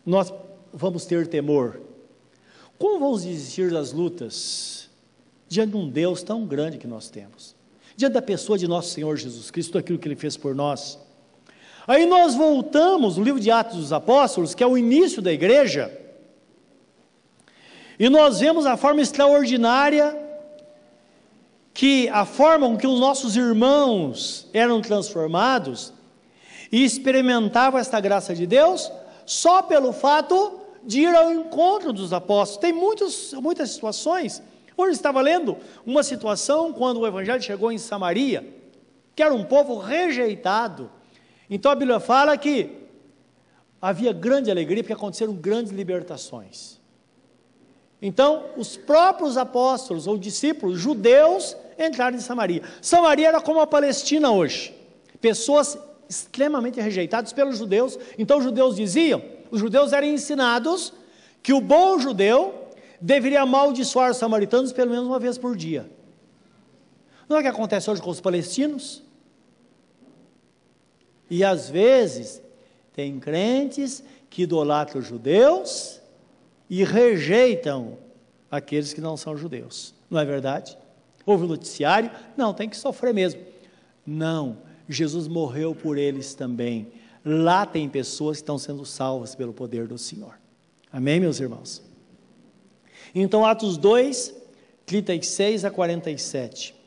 nós 0.06 0.34
vamos 0.74 1.06
ter 1.06 1.28
temor? 1.28 1.82
Como 2.78 3.00
vamos 3.00 3.24
desistir 3.24 3.72
das 3.72 3.92
lutas 3.92 4.90
diante 5.48 5.72
de 5.72 5.78
um 5.78 5.90
Deus 5.90 6.22
tão 6.22 6.46
grande 6.46 6.78
que 6.78 6.88
nós 6.88 7.10
temos? 7.10 7.56
Diante 8.00 8.14
da 8.14 8.22
pessoa 8.22 8.58
de 8.58 8.66
nosso 8.66 8.92
Senhor 8.92 9.18
Jesus 9.18 9.52
Cristo, 9.52 9.78
aquilo 9.78 10.00
que 10.00 10.08
Ele 10.08 10.16
fez 10.16 10.38
por 10.38 10.56
nós. 10.56 10.98
Aí 11.86 12.06
nós 12.06 12.34
voltamos 12.34 13.18
no 13.18 13.26
livro 13.26 13.42
de 13.42 13.52
Atos 13.52 13.76
dos 13.76 13.92
Apóstolos, 13.92 14.56
que 14.56 14.64
é 14.64 14.66
o 14.66 14.78
início 14.78 15.22
da 15.22 15.34
igreja, 15.34 15.92
e 18.00 18.08
nós 18.08 18.40
vemos 18.40 18.66
a 18.66 18.78
forma 18.78 19.02
extraordinária 19.02 20.18
que 21.74 22.08
a 22.08 22.24
forma 22.24 22.70
com 22.70 22.78
que 22.78 22.88
os 22.88 23.02
nossos 23.02 23.36
irmãos 23.36 24.48
eram 24.54 24.82
transformados 24.82 25.92
e 26.72 26.86
experimentavam 26.86 27.82
esta 27.82 28.00
graça 28.00 28.34
de 28.34 28.48
Deus 28.48 28.90
só 29.26 29.62
pelo 29.62 29.92
fato 29.92 30.58
de 30.86 31.02
ir 31.02 31.14
ao 31.14 31.34
encontro 31.34 31.92
dos 31.92 32.14
apóstolos. 32.14 32.62
Tem 32.62 32.72
muitos, 32.72 33.34
muitas 33.34 33.72
situações. 33.72 34.42
Hoje 34.80 34.94
estava 34.94 35.22
lendo 35.22 35.58
uma 35.86 36.04
situação 36.04 36.72
quando 36.72 37.02
o 37.02 37.08
evangelho 37.08 37.42
chegou 37.42 37.72
em 37.72 37.78
Samaria, 37.78 38.48
que 39.16 39.24
era 39.24 39.34
um 39.34 39.44
povo 39.44 39.78
rejeitado 39.78 40.90
então 41.50 41.72
a 41.72 41.76
Bíblia 41.76 42.00
fala 42.00 42.38
que 42.38 42.70
havia 43.82 44.14
grande 44.14 44.52
alegria 44.52 44.84
porque 44.84 44.94
aconteceram 44.94 45.34
grandes 45.34 45.72
libertações. 45.72 46.78
Então, 48.02 48.46
os 48.56 48.78
próprios 48.78 49.36
apóstolos 49.36 50.06
ou 50.06 50.18
discípulos 50.18 50.80
judeus 50.80 51.58
entraram 51.78 52.16
em 52.16 52.22
Samaria. 52.22 52.62
Samaria 52.82 53.28
era 53.30 53.42
como 53.42 53.60
a 53.60 53.68
Palestina 53.68 54.32
hoje. 54.32 54.74
Pessoas 55.20 55.78
extremamente 56.08 56.80
rejeitadas 56.80 57.34
pelos 57.34 57.58
judeus. 57.58 57.98
Então, 58.18 58.38
os 58.38 58.44
judeus 58.44 58.76
diziam, 58.76 59.22
os 59.50 59.60
judeus 59.60 59.92
eram 59.92 60.08
ensinados 60.08 60.94
que 61.42 61.52
o 61.52 61.60
bom 61.60 62.00
judeu 62.00 62.59
deveria 63.02 63.42
amaldiçoar 63.42 64.12
os 64.12 64.18
samaritanos 64.18 64.72
pelo 64.72 64.92
menos 64.92 65.08
uma 65.08 65.20
vez 65.20 65.38
por 65.38 65.56
dia. 65.56 65.90
Não 67.28 67.38
é 67.38 67.40
o 67.40 67.44
que 67.44 67.50
acontece 67.50 67.90
hoje 67.90 68.02
com 68.02 68.10
os 68.10 68.20
palestinos? 68.20 69.04
E 71.30 71.44
às 71.44 71.70
vezes 71.70 72.42
tem 72.94 73.20
crentes 73.20 74.04
que 74.30 74.44
idolatram 74.44 75.02
judeus 75.02 76.02
e 76.70 76.84
rejeitam 76.84 77.98
aqueles 78.50 78.94
que 78.94 79.02
não 79.02 79.16
são 79.16 79.38
judeus. 79.38 79.94
Não 80.10 80.20
é 80.20 80.26
verdade? 80.26 80.78
Houve 81.26 81.46
um 81.46 81.48
noticiário? 81.48 82.10
Não, 82.36 82.54
tem 82.54 82.68
que 82.68 82.76
sofrer 82.76 83.14
mesmo. 83.14 83.42
Não, 84.06 84.58
Jesus 84.88 85.28
morreu 85.28 85.76
por 85.76 85.98
eles 85.98 86.34
também. 86.34 86.92
Lá 87.24 87.66
tem 87.66 87.88
pessoas 87.88 88.38
que 88.38 88.42
estão 88.42 88.58
sendo 88.58 88.84
salvas 88.86 89.36
pelo 89.36 89.54
poder 89.54 89.88
do 89.88 89.98
Senhor. 89.98 90.40
Amém, 90.92 91.20
meus 91.20 91.40
irmãos? 91.40 91.84
Então, 93.14 93.46
Atos 93.46 93.78
2, 93.78 94.34
36 94.86 95.66
a 95.66 95.72
47. 95.72 96.80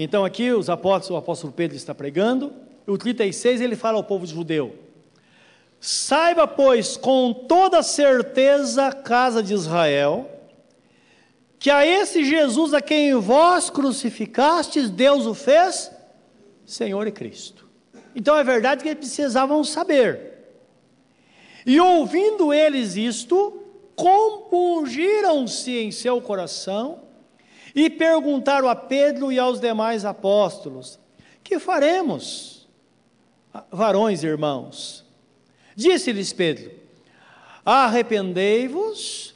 Então 0.00 0.24
aqui 0.24 0.52
os 0.52 0.70
apóstolos, 0.70 1.10
o 1.10 1.16
apóstolo 1.16 1.52
Pedro 1.52 1.76
está 1.76 1.92
pregando, 1.92 2.52
o 2.86 2.96
36 2.96 3.60
ele 3.60 3.74
fala 3.74 3.96
ao 3.96 4.04
povo 4.04 4.24
judeu: 4.24 4.76
Saiba, 5.80 6.46
pois, 6.46 6.96
com 6.96 7.34
toda 7.34 7.82
certeza, 7.82 8.92
casa 8.92 9.42
de 9.42 9.52
Israel, 9.52 10.30
que 11.58 11.68
a 11.68 11.84
esse 11.84 12.22
Jesus 12.24 12.72
a 12.72 12.80
quem 12.80 13.12
vós 13.16 13.70
crucificastes, 13.70 14.88
Deus 14.88 15.26
o 15.26 15.34
fez 15.34 15.90
Senhor 16.64 17.08
e 17.08 17.10
Cristo. 17.10 17.68
Então 18.14 18.36
é 18.36 18.44
verdade 18.44 18.84
que 18.84 18.88
eles 18.88 19.00
precisavam 19.00 19.64
saber. 19.64 20.37
E 21.68 21.78
ouvindo 21.78 22.50
eles 22.50 22.96
isto, 22.96 23.62
compungiram-se 23.94 25.76
em 25.76 25.92
seu 25.92 26.18
coração 26.18 27.02
e 27.74 27.90
perguntaram 27.90 28.70
a 28.70 28.74
Pedro 28.74 29.30
e 29.30 29.38
aos 29.38 29.60
demais 29.60 30.06
apóstolos: 30.06 30.98
Que 31.44 31.58
faremos, 31.58 32.66
varões 33.70 34.24
irmãos? 34.24 35.04
Disse-lhes 35.76 36.32
Pedro: 36.32 36.70
Arrependei-vos 37.62 39.34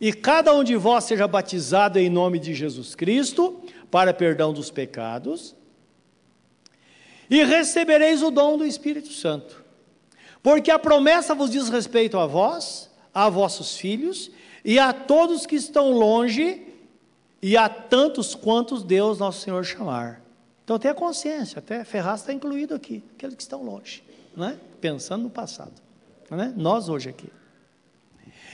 e 0.00 0.12
cada 0.12 0.54
um 0.54 0.62
de 0.62 0.76
vós 0.76 1.02
seja 1.02 1.26
batizado 1.26 1.98
em 1.98 2.08
nome 2.08 2.38
de 2.38 2.54
Jesus 2.54 2.94
Cristo 2.94 3.60
para 3.90 4.14
perdão 4.14 4.52
dos 4.52 4.70
pecados, 4.70 5.52
e 7.28 7.42
recebereis 7.42 8.22
o 8.22 8.30
dom 8.30 8.56
do 8.56 8.64
Espírito 8.64 9.12
Santo. 9.12 9.61
Porque 10.42 10.70
a 10.70 10.78
promessa 10.78 11.34
vos 11.34 11.50
diz 11.50 11.68
respeito 11.68 12.18
a 12.18 12.26
vós, 12.26 12.90
a 13.14 13.28
vossos 13.28 13.76
filhos 13.76 14.30
e 14.64 14.78
a 14.78 14.92
todos 14.92 15.46
que 15.46 15.56
estão 15.56 15.90
longe 15.92 16.66
e 17.40 17.56
a 17.56 17.68
tantos 17.68 18.34
quantos 18.34 18.82
Deus 18.82 19.18
nosso 19.18 19.40
Senhor 19.40 19.64
chamar. 19.64 20.22
Então 20.64 20.78
tenha 20.78 20.94
consciência, 20.94 21.58
até 21.58 21.84
Ferraz 21.84 22.20
está 22.20 22.32
incluído 22.32 22.74
aqui, 22.74 23.04
aqueles 23.14 23.34
que 23.34 23.42
estão 23.42 23.62
longe, 23.62 24.02
né? 24.36 24.58
pensando 24.80 25.24
no 25.24 25.30
passado. 25.30 25.72
Né? 26.30 26.52
Nós 26.56 26.88
hoje 26.88 27.10
aqui. 27.10 27.28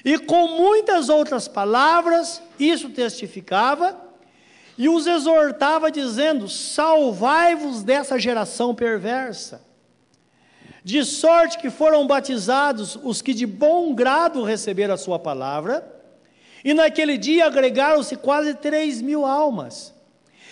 E 0.04 0.18
com 0.18 0.48
muitas 0.48 1.08
outras 1.08 1.48
palavras, 1.48 2.42
isso 2.58 2.90
testificava 2.90 3.96
e 4.76 4.88
os 4.88 5.06
exortava, 5.06 5.90
dizendo: 5.90 6.48
Salvai-vos 6.48 7.82
dessa 7.82 8.18
geração 8.18 8.74
perversa. 8.74 9.60
De 10.88 11.04
sorte 11.04 11.58
que 11.58 11.68
foram 11.68 12.06
batizados 12.06 12.98
os 13.02 13.20
que 13.20 13.34
de 13.34 13.44
bom 13.44 13.94
grado 13.94 14.42
receberam 14.42 14.94
a 14.94 14.96
sua 14.96 15.18
palavra 15.18 15.86
e 16.64 16.72
naquele 16.72 17.18
dia 17.18 17.44
agregaram-se 17.44 18.16
quase 18.16 18.54
três 18.54 19.02
mil 19.02 19.26
almas, 19.26 19.94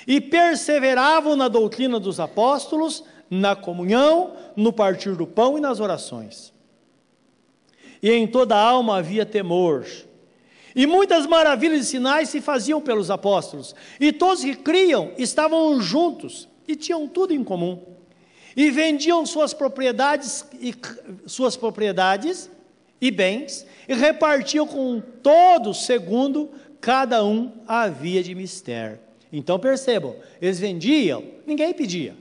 e 0.07 0.20
perseveravam 0.20 1.37
na 1.37 1.49
doutrina 1.49 1.99
dos 1.99 2.20
apóstolos, 2.20 3.03
na 3.30 3.57
comunhão, 3.57 4.34
no 4.55 4.74
partir 4.74 5.16
do 5.16 5.26
pão 5.26 5.57
e 5.57 5.61
nas 5.62 5.80
orações. 5.80 6.53
E 8.03 8.11
em 8.12 8.26
toda 8.26 8.55
a 8.55 8.61
alma 8.61 8.99
havia 8.99 9.24
temor. 9.24 9.87
E 10.74 10.87
muitas 10.87 11.26
maravilhas 11.26 11.80
e 11.80 11.84
sinais 11.87 12.28
se 12.28 12.43
faziam 12.43 12.78
pelos 12.78 13.11
apóstolos, 13.11 13.74
e 13.99 14.12
todos 14.12 14.45
que 14.45 14.55
criam 14.55 15.12
estavam 15.16 15.80
juntos 15.80 16.47
e 16.68 16.76
tinham 16.76 17.09
tudo 17.09 17.32
em 17.32 17.43
comum. 17.43 17.95
E 18.57 18.71
vendiam 18.71 19.27
suas 19.27 19.53
propriedades 19.53 20.45
e 20.59 20.75
suas 21.27 21.57
propriedades 21.57 22.51
e 23.01 23.11
bens 23.11 23.67
e 23.87 23.95
repartiam 23.95 24.67
com 24.67 25.01
todos 25.23 25.85
segundo 25.85 26.51
cada 26.81 27.25
um 27.25 27.53
havia 27.69 28.23
de 28.23 28.35
mistério. 28.35 28.99
Então 29.33 29.59
percebam, 29.59 30.17
eles 30.41 30.59
vendiam, 30.59 31.23
ninguém 31.47 31.75
pedia, 31.75 32.17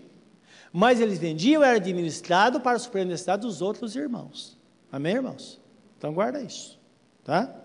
mas 0.73 0.99
eles 0.99 1.17
vendiam 1.17 1.63
era 1.63 1.77
administrado 1.77 2.59
para 2.59 2.77
suprir 2.77 3.03
a 3.03 3.05
necessidade 3.05 3.43
dos 3.43 3.61
outros 3.61 3.95
irmãos. 3.95 4.57
Amém, 4.91 5.13
irmãos? 5.13 5.61
Então 5.97 6.13
guarda 6.13 6.41
isso, 6.41 6.77
tá? 7.23 7.55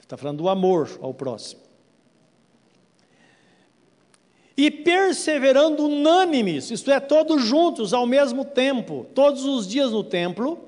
Está 0.00 0.16
falando 0.16 0.38
do 0.38 0.48
amor 0.48 0.98
ao 1.00 1.14
próximo. 1.14 1.67
E 4.58 4.72
perseverando 4.72 5.84
unânimes, 5.84 6.72
isto 6.72 6.90
é, 6.90 6.98
todos 6.98 7.44
juntos 7.44 7.94
ao 7.94 8.04
mesmo 8.04 8.44
tempo, 8.44 9.06
todos 9.14 9.44
os 9.44 9.68
dias 9.68 9.92
no 9.92 10.02
templo, 10.02 10.58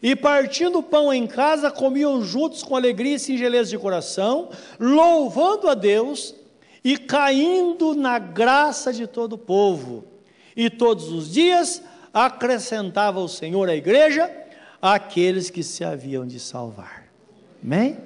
e 0.00 0.14
partindo 0.14 0.78
o 0.78 0.82
pão 0.84 1.12
em 1.12 1.26
casa, 1.26 1.68
comiam 1.68 2.22
juntos 2.22 2.62
com 2.62 2.76
alegria 2.76 3.16
e 3.16 3.18
singeleza 3.18 3.70
de 3.70 3.78
coração, 3.78 4.50
louvando 4.78 5.68
a 5.68 5.74
Deus 5.74 6.32
e 6.84 6.96
caindo 6.96 7.92
na 7.96 8.20
graça 8.20 8.92
de 8.92 9.04
todo 9.04 9.32
o 9.32 9.38
povo. 9.38 10.04
E 10.56 10.70
todos 10.70 11.10
os 11.10 11.32
dias 11.32 11.82
acrescentava 12.12 13.18
o 13.18 13.28
Senhor 13.28 13.68
à 13.68 13.74
igreja 13.74 14.30
aqueles 14.80 15.50
que 15.50 15.64
se 15.64 15.82
haviam 15.82 16.24
de 16.24 16.38
salvar. 16.38 17.08
Amém? 17.64 17.96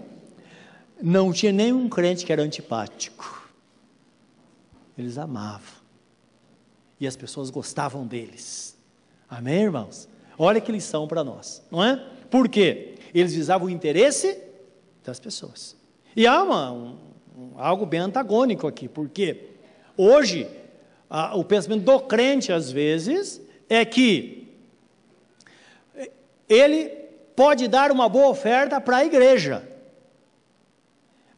Não 1.02 1.34
tinha 1.34 1.52
nenhum 1.52 1.86
crente 1.86 2.24
que 2.24 2.32
era 2.32 2.40
antipático. 2.40 3.37
Eles 4.98 5.16
amavam. 5.16 5.78
E 7.00 7.06
as 7.06 7.16
pessoas 7.16 7.48
gostavam 7.48 8.04
deles. 8.04 8.76
Amém, 9.30 9.62
irmãos? 9.62 10.08
Olha 10.36 10.60
que 10.60 10.72
lição 10.72 11.06
para 11.06 11.22
nós, 11.22 11.62
não 11.70 11.84
é? 11.84 11.96
Por 12.28 12.48
quê? 12.48 12.96
Eles 13.14 13.32
visavam 13.34 13.68
o 13.68 13.70
interesse 13.70 14.42
das 15.04 15.20
pessoas. 15.20 15.76
E 16.16 16.26
há 16.26 16.42
uma, 16.42 16.72
um, 16.72 16.96
algo 17.56 17.86
bem 17.86 18.00
antagônico 18.00 18.66
aqui, 18.66 18.88
porque 18.88 19.50
hoje 19.96 20.48
a, 21.08 21.36
o 21.36 21.44
pensamento 21.44 21.84
do 21.84 22.00
crente, 22.00 22.52
às 22.52 22.70
vezes, 22.70 23.40
é 23.68 23.84
que 23.84 24.48
ele 26.48 26.88
pode 27.36 27.68
dar 27.68 27.92
uma 27.92 28.08
boa 28.08 28.28
oferta 28.28 28.80
para 28.80 28.98
a 28.98 29.04
igreja, 29.04 29.67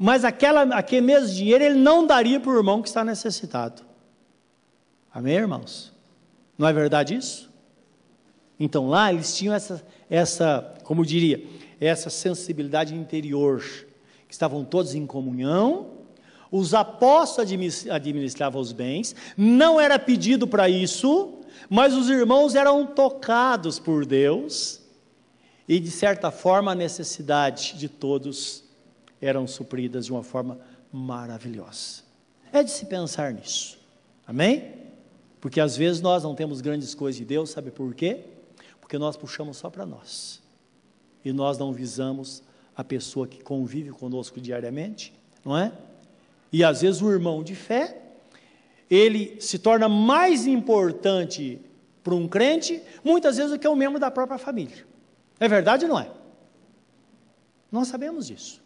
mas 0.02 0.24
aquela, 0.24 0.62
aquele 0.74 1.02
mesmo 1.02 1.28
dinheiro 1.28 1.62
ele 1.62 1.74
não 1.74 2.06
daria 2.06 2.40
para 2.40 2.50
o 2.50 2.56
irmão 2.56 2.80
que 2.80 2.88
está 2.88 3.04
necessitado. 3.04 3.82
Amém, 5.12 5.34
irmãos? 5.34 5.92
Não 6.56 6.66
é 6.66 6.72
verdade 6.72 7.14
isso? 7.14 7.50
Então 8.58 8.88
lá 8.88 9.12
eles 9.12 9.36
tinham 9.36 9.54
essa, 9.54 9.84
essa, 10.08 10.74
como 10.84 11.02
eu 11.02 11.04
diria, 11.04 11.44
essa 11.78 12.08
sensibilidade 12.08 12.94
interior, 12.94 13.62
que 14.26 14.32
estavam 14.32 14.64
todos 14.64 14.94
em 14.94 15.06
comunhão, 15.06 15.90
os 16.50 16.72
apóstolos 16.72 17.86
administravam 17.90 18.58
os 18.58 18.72
bens, 18.72 19.14
não 19.36 19.78
era 19.78 19.98
pedido 19.98 20.46
para 20.46 20.66
isso, 20.66 21.40
mas 21.68 21.94
os 21.94 22.08
irmãos 22.08 22.54
eram 22.54 22.86
tocados 22.86 23.78
por 23.78 24.06
Deus, 24.06 24.80
e 25.68 25.78
de 25.78 25.90
certa 25.90 26.30
forma 26.30 26.72
a 26.72 26.74
necessidade 26.74 27.74
de 27.76 27.86
todos 27.86 28.69
eram 29.20 29.46
supridas 29.46 30.06
de 30.06 30.12
uma 30.12 30.22
forma 30.22 30.58
maravilhosa. 30.92 32.02
É 32.52 32.62
de 32.62 32.70
se 32.70 32.86
pensar 32.86 33.32
nisso. 33.32 33.78
Amém? 34.26 34.74
Porque 35.40 35.60
às 35.60 35.76
vezes 35.76 36.00
nós 36.00 36.22
não 36.22 36.34
temos 36.34 36.60
grandes 36.60 36.94
coisas 36.94 37.18
de 37.18 37.24
Deus, 37.24 37.50
sabe 37.50 37.70
por 37.70 37.94
quê? 37.94 38.24
Porque 38.80 38.98
nós 38.98 39.16
puxamos 39.16 39.56
só 39.56 39.70
para 39.70 39.86
nós. 39.86 40.42
E 41.24 41.32
nós 41.32 41.58
não 41.58 41.72
visamos 41.72 42.42
a 42.76 42.84
pessoa 42.84 43.26
que 43.26 43.42
convive 43.42 43.90
conosco 43.90 44.40
diariamente, 44.40 45.12
não 45.44 45.56
é? 45.56 45.72
E 46.52 46.64
às 46.64 46.80
vezes 46.80 47.00
o 47.00 47.10
irmão 47.10 47.42
de 47.42 47.54
fé, 47.54 48.00
ele 48.90 49.40
se 49.40 49.58
torna 49.58 49.88
mais 49.88 50.46
importante 50.46 51.60
para 52.02 52.14
um 52.14 52.26
crente, 52.26 52.82
muitas 53.04 53.36
vezes 53.36 53.52
do 53.52 53.58
que 53.58 53.68
um 53.68 53.76
membro 53.76 54.00
da 54.00 54.10
própria 54.10 54.38
família. 54.38 54.86
É 55.38 55.46
verdade 55.46 55.84
ou 55.84 55.90
não 55.90 55.98
é? 55.98 56.10
Nós 57.70 57.88
sabemos 57.88 58.26
disso. 58.26 58.59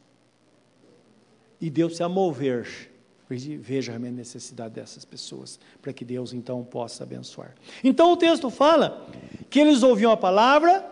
E 1.60 1.70
Deus 1.70 1.92
precisa 1.92 2.08
mover, 2.08 2.90
veja 3.28 3.94
a 3.94 3.98
necessidade 3.98 4.74
dessas 4.74 5.04
pessoas, 5.04 5.58
para 5.80 5.92
que 5.92 6.04
Deus 6.04 6.32
então 6.32 6.62
possa 6.62 7.04
abençoar. 7.04 7.54
Então 7.82 8.12
o 8.12 8.16
texto 8.16 8.50
fala 8.50 9.06
que 9.48 9.60
eles 9.60 9.82
ouviam 9.82 10.12
a 10.12 10.16
palavra, 10.16 10.84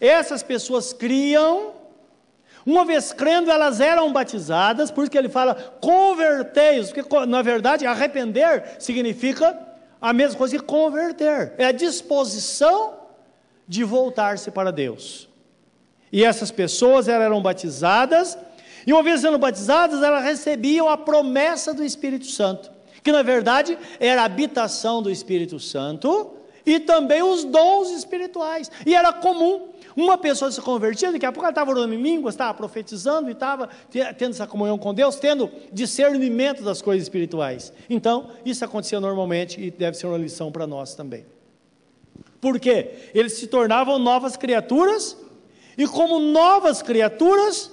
essas 0.00 0.42
pessoas 0.42 0.92
criam, 0.92 1.72
uma 2.66 2.84
vez 2.84 3.12
crendo, 3.12 3.50
elas 3.50 3.80
eram 3.80 4.12
batizadas, 4.12 4.90
por 4.90 5.02
isso 5.02 5.10
que 5.10 5.16
ele 5.16 5.28
fala 5.28 5.54
convertei-os, 5.80 6.92
porque 6.92 7.26
na 7.26 7.40
verdade 7.40 7.86
arrepender 7.86 8.76
significa 8.78 9.58
a 10.00 10.12
mesma 10.12 10.38
coisa 10.38 10.58
que 10.58 10.64
converter, 10.64 11.54
é 11.58 11.64
a 11.64 11.72
disposição 11.72 12.94
de 13.66 13.84
voltar-se 13.84 14.50
para 14.50 14.70
Deus. 14.70 15.28
E 16.12 16.24
essas 16.24 16.50
pessoas 16.50 17.08
eram 17.08 17.42
batizadas, 17.42 18.38
e 18.86 18.92
uma 18.92 19.02
vez 19.02 19.20
sendo 19.20 19.38
batizadas, 19.38 20.02
elas 20.02 20.24
recebiam 20.24 20.88
a 20.88 20.96
promessa 20.96 21.72
do 21.74 21.84
Espírito 21.84 22.26
Santo, 22.26 22.70
que 23.02 23.12
na 23.12 23.22
verdade 23.22 23.78
era 24.00 24.22
a 24.22 24.24
habitação 24.24 25.02
do 25.02 25.10
Espírito 25.10 25.58
Santo 25.58 26.34
e 26.64 26.80
também 26.80 27.22
os 27.22 27.44
dons 27.44 27.90
espirituais. 27.90 28.70
E 28.84 28.94
era 28.94 29.12
comum 29.12 29.68
uma 29.96 30.16
pessoa 30.16 30.48
se 30.52 30.60
convertia, 30.60 31.10
daqui 31.10 31.26
a 31.26 31.32
pouco 31.32 31.44
ela 31.44 31.50
estava 31.50 31.72
orando 31.72 31.92
em 31.92 32.00
línguas, 32.00 32.34
estava 32.34 32.54
profetizando 32.54 33.28
e 33.28 33.32
estava 33.32 33.68
tendo 34.16 34.30
essa 34.30 34.46
comunhão 34.46 34.78
com 34.78 34.94
Deus, 34.94 35.16
tendo 35.16 35.50
discernimento 35.72 36.62
das 36.62 36.80
coisas 36.80 37.02
espirituais. 37.02 37.72
Então, 37.90 38.30
isso 38.44 38.64
acontecia 38.64 39.00
normalmente 39.00 39.60
e 39.60 39.72
deve 39.72 39.96
ser 39.96 40.06
uma 40.06 40.16
lição 40.16 40.52
para 40.52 40.68
nós 40.68 40.94
também. 40.94 41.26
Por 42.40 42.60
quê? 42.60 43.10
Eles 43.12 43.32
se 43.32 43.48
tornavam 43.48 43.98
novas 43.98 44.36
criaturas, 44.36 45.16
e 45.76 45.84
como 45.84 46.20
novas 46.20 46.80
criaturas, 46.80 47.68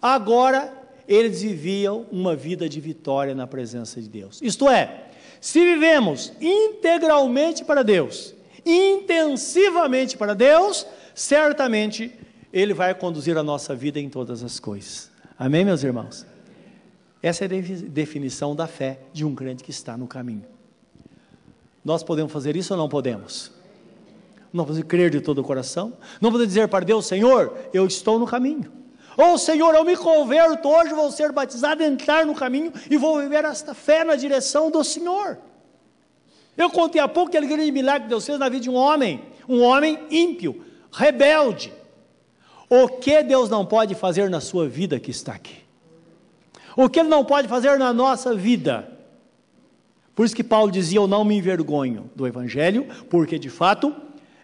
agora 0.00 0.72
eles 1.08 1.40
viviam 1.42 2.06
uma 2.12 2.36
vida 2.36 2.68
de 2.68 2.80
vitória 2.80 3.34
na 3.34 3.46
presença 3.46 4.00
de 4.00 4.08
Deus. 4.08 4.40
Isto 4.42 4.68
é, 4.68 5.06
se 5.40 5.60
vivemos 5.60 6.32
integralmente 6.40 7.64
para 7.64 7.82
Deus, 7.82 8.34
intensivamente 8.64 10.16
para 10.16 10.34
Deus, 10.34 10.86
certamente 11.14 12.12
Ele 12.52 12.74
vai 12.74 12.94
conduzir 12.94 13.38
a 13.38 13.42
nossa 13.42 13.74
vida 13.74 13.98
em 13.98 14.08
todas 14.08 14.42
as 14.42 14.60
coisas. 14.60 15.10
Amém, 15.38 15.64
meus 15.64 15.82
irmãos? 15.82 16.26
Essa 17.22 17.44
é 17.44 17.46
a 17.46 17.88
definição 17.88 18.54
da 18.54 18.66
fé 18.66 19.00
de 19.12 19.24
um 19.24 19.34
crente 19.34 19.64
que 19.64 19.70
está 19.70 19.96
no 19.96 20.06
caminho. 20.06 20.44
Nós 21.84 22.02
podemos 22.02 22.32
fazer 22.32 22.54
isso 22.54 22.74
ou 22.74 22.78
não 22.78 22.88
podemos? 22.88 23.50
Não 24.52 24.64
podemos 24.64 24.86
crer 24.86 25.10
de 25.10 25.20
todo 25.20 25.38
o 25.38 25.44
coração? 25.44 25.94
Não 26.20 26.30
podemos 26.30 26.48
dizer 26.48 26.68
para 26.68 26.84
Deus, 26.84 27.06
Senhor, 27.06 27.56
eu 27.72 27.86
estou 27.86 28.18
no 28.18 28.26
caminho. 28.26 28.77
Ou 29.18 29.36
Senhor, 29.36 29.74
eu 29.74 29.84
me 29.84 29.96
converto 29.96 30.68
hoje, 30.68 30.94
vou 30.94 31.10
ser 31.10 31.32
batizado, 31.32 31.82
entrar 31.82 32.24
no 32.24 32.36
caminho 32.36 32.72
e 32.88 32.96
vou 32.96 33.20
viver 33.20 33.44
esta 33.44 33.74
fé 33.74 34.04
na 34.04 34.14
direção 34.14 34.70
do 34.70 34.84
Senhor. 34.84 35.36
Eu 36.56 36.70
contei 36.70 37.00
há 37.00 37.08
pouco 37.08 37.28
aquele 37.28 37.48
grande 37.48 37.72
milagre 37.72 38.02
que 38.02 38.08
Deus 38.10 38.24
fez 38.24 38.38
na 38.38 38.48
vida 38.48 38.62
de 38.62 38.70
um 38.70 38.76
homem, 38.76 39.20
um 39.48 39.60
homem 39.60 39.98
ímpio, 40.08 40.64
rebelde. 40.92 41.72
O 42.70 42.86
que 42.86 43.20
Deus 43.24 43.50
não 43.50 43.66
pode 43.66 43.96
fazer 43.96 44.30
na 44.30 44.40
sua 44.40 44.68
vida 44.68 45.00
que 45.00 45.10
está 45.10 45.32
aqui? 45.32 45.64
O 46.76 46.88
que 46.88 47.00
Ele 47.00 47.08
não 47.08 47.24
pode 47.24 47.48
fazer 47.48 47.76
na 47.76 47.92
nossa 47.92 48.36
vida? 48.36 48.88
Por 50.14 50.26
isso 50.26 50.36
que 50.36 50.44
Paulo 50.44 50.70
dizia: 50.70 51.00
Eu 51.00 51.08
não 51.08 51.24
me 51.24 51.36
envergonho 51.36 52.08
do 52.14 52.24
Evangelho, 52.24 52.86
porque 53.10 53.36
de 53.36 53.50
fato 53.50 53.92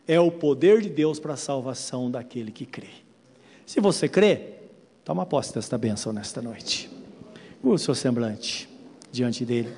é 0.09 0.19
o 0.19 0.33
poder 0.33 0.81
de 0.81 0.89
Deus 0.89 1.21
para 1.21 1.35
a 1.35 1.37
salvação 1.37 2.11
daquele 2.11 2.51
que 2.51 2.67
crê. 2.67 2.89
Se 3.65 3.81
você 3.81 4.09
crê, 4.09 4.64
toma 5.05 5.27
posse 5.27 5.55
desta 5.55 5.77
bênção 5.77 6.13
nesta 6.13 6.41
noite. 6.41 6.91
O 7.63 7.79
seu 7.79 7.95
semblante 7.95 8.69
diante 9.13 9.45
dele. 9.45 9.73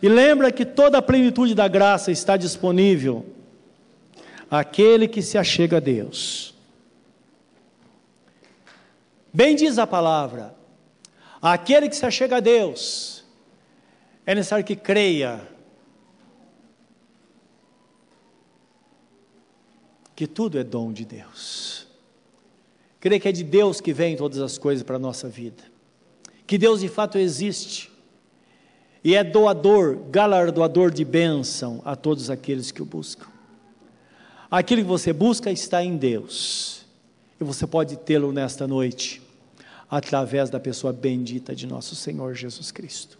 E 0.00 0.08
lembra 0.08 0.52
que 0.52 0.64
toda 0.64 0.98
a 0.98 1.02
plenitude 1.02 1.54
da 1.54 1.66
graça 1.66 2.12
está 2.12 2.36
disponível 2.36 3.26
aquele 4.50 5.08
que 5.08 5.20
se 5.20 5.36
achega 5.36 5.78
a 5.78 5.80
Deus. 5.80 6.54
Bem 9.32 9.56
diz 9.56 9.78
a 9.78 9.86
palavra: 9.86 10.54
aquele 11.42 11.88
que 11.88 11.96
se 11.96 12.06
achega 12.06 12.36
a 12.36 12.40
Deus, 12.40 13.24
é 14.24 14.34
necessário 14.34 14.64
que 14.64 14.76
creia 14.76 15.40
que 20.14 20.26
tudo 20.26 20.58
é 20.58 20.64
dom 20.64 20.92
de 20.92 21.04
Deus. 21.04 21.87
Creia 23.00 23.20
que 23.20 23.28
é 23.28 23.32
de 23.32 23.44
Deus 23.44 23.80
que 23.80 23.92
vem 23.92 24.16
todas 24.16 24.38
as 24.38 24.58
coisas 24.58 24.82
para 24.82 24.96
a 24.96 24.98
nossa 24.98 25.28
vida. 25.28 25.62
Que 26.46 26.58
Deus 26.58 26.80
de 26.80 26.88
fato 26.88 27.18
existe 27.18 27.90
e 29.04 29.14
é 29.14 29.22
doador, 29.22 29.96
galardoador 30.10 30.90
de 30.90 31.04
bênção 31.04 31.80
a 31.84 31.94
todos 31.94 32.30
aqueles 32.30 32.70
que 32.70 32.82
o 32.82 32.84
buscam. 32.84 33.26
Aquilo 34.50 34.82
que 34.82 34.88
você 34.88 35.12
busca 35.12 35.50
está 35.50 35.82
em 35.82 35.96
Deus. 35.96 36.84
E 37.40 37.44
você 37.44 37.66
pode 37.66 37.96
tê-lo 37.96 38.32
nesta 38.32 38.66
noite, 38.66 39.22
através 39.88 40.50
da 40.50 40.58
pessoa 40.58 40.92
bendita 40.92 41.54
de 41.54 41.66
nosso 41.66 41.94
Senhor 41.94 42.34
Jesus 42.34 42.72
Cristo. 42.72 43.18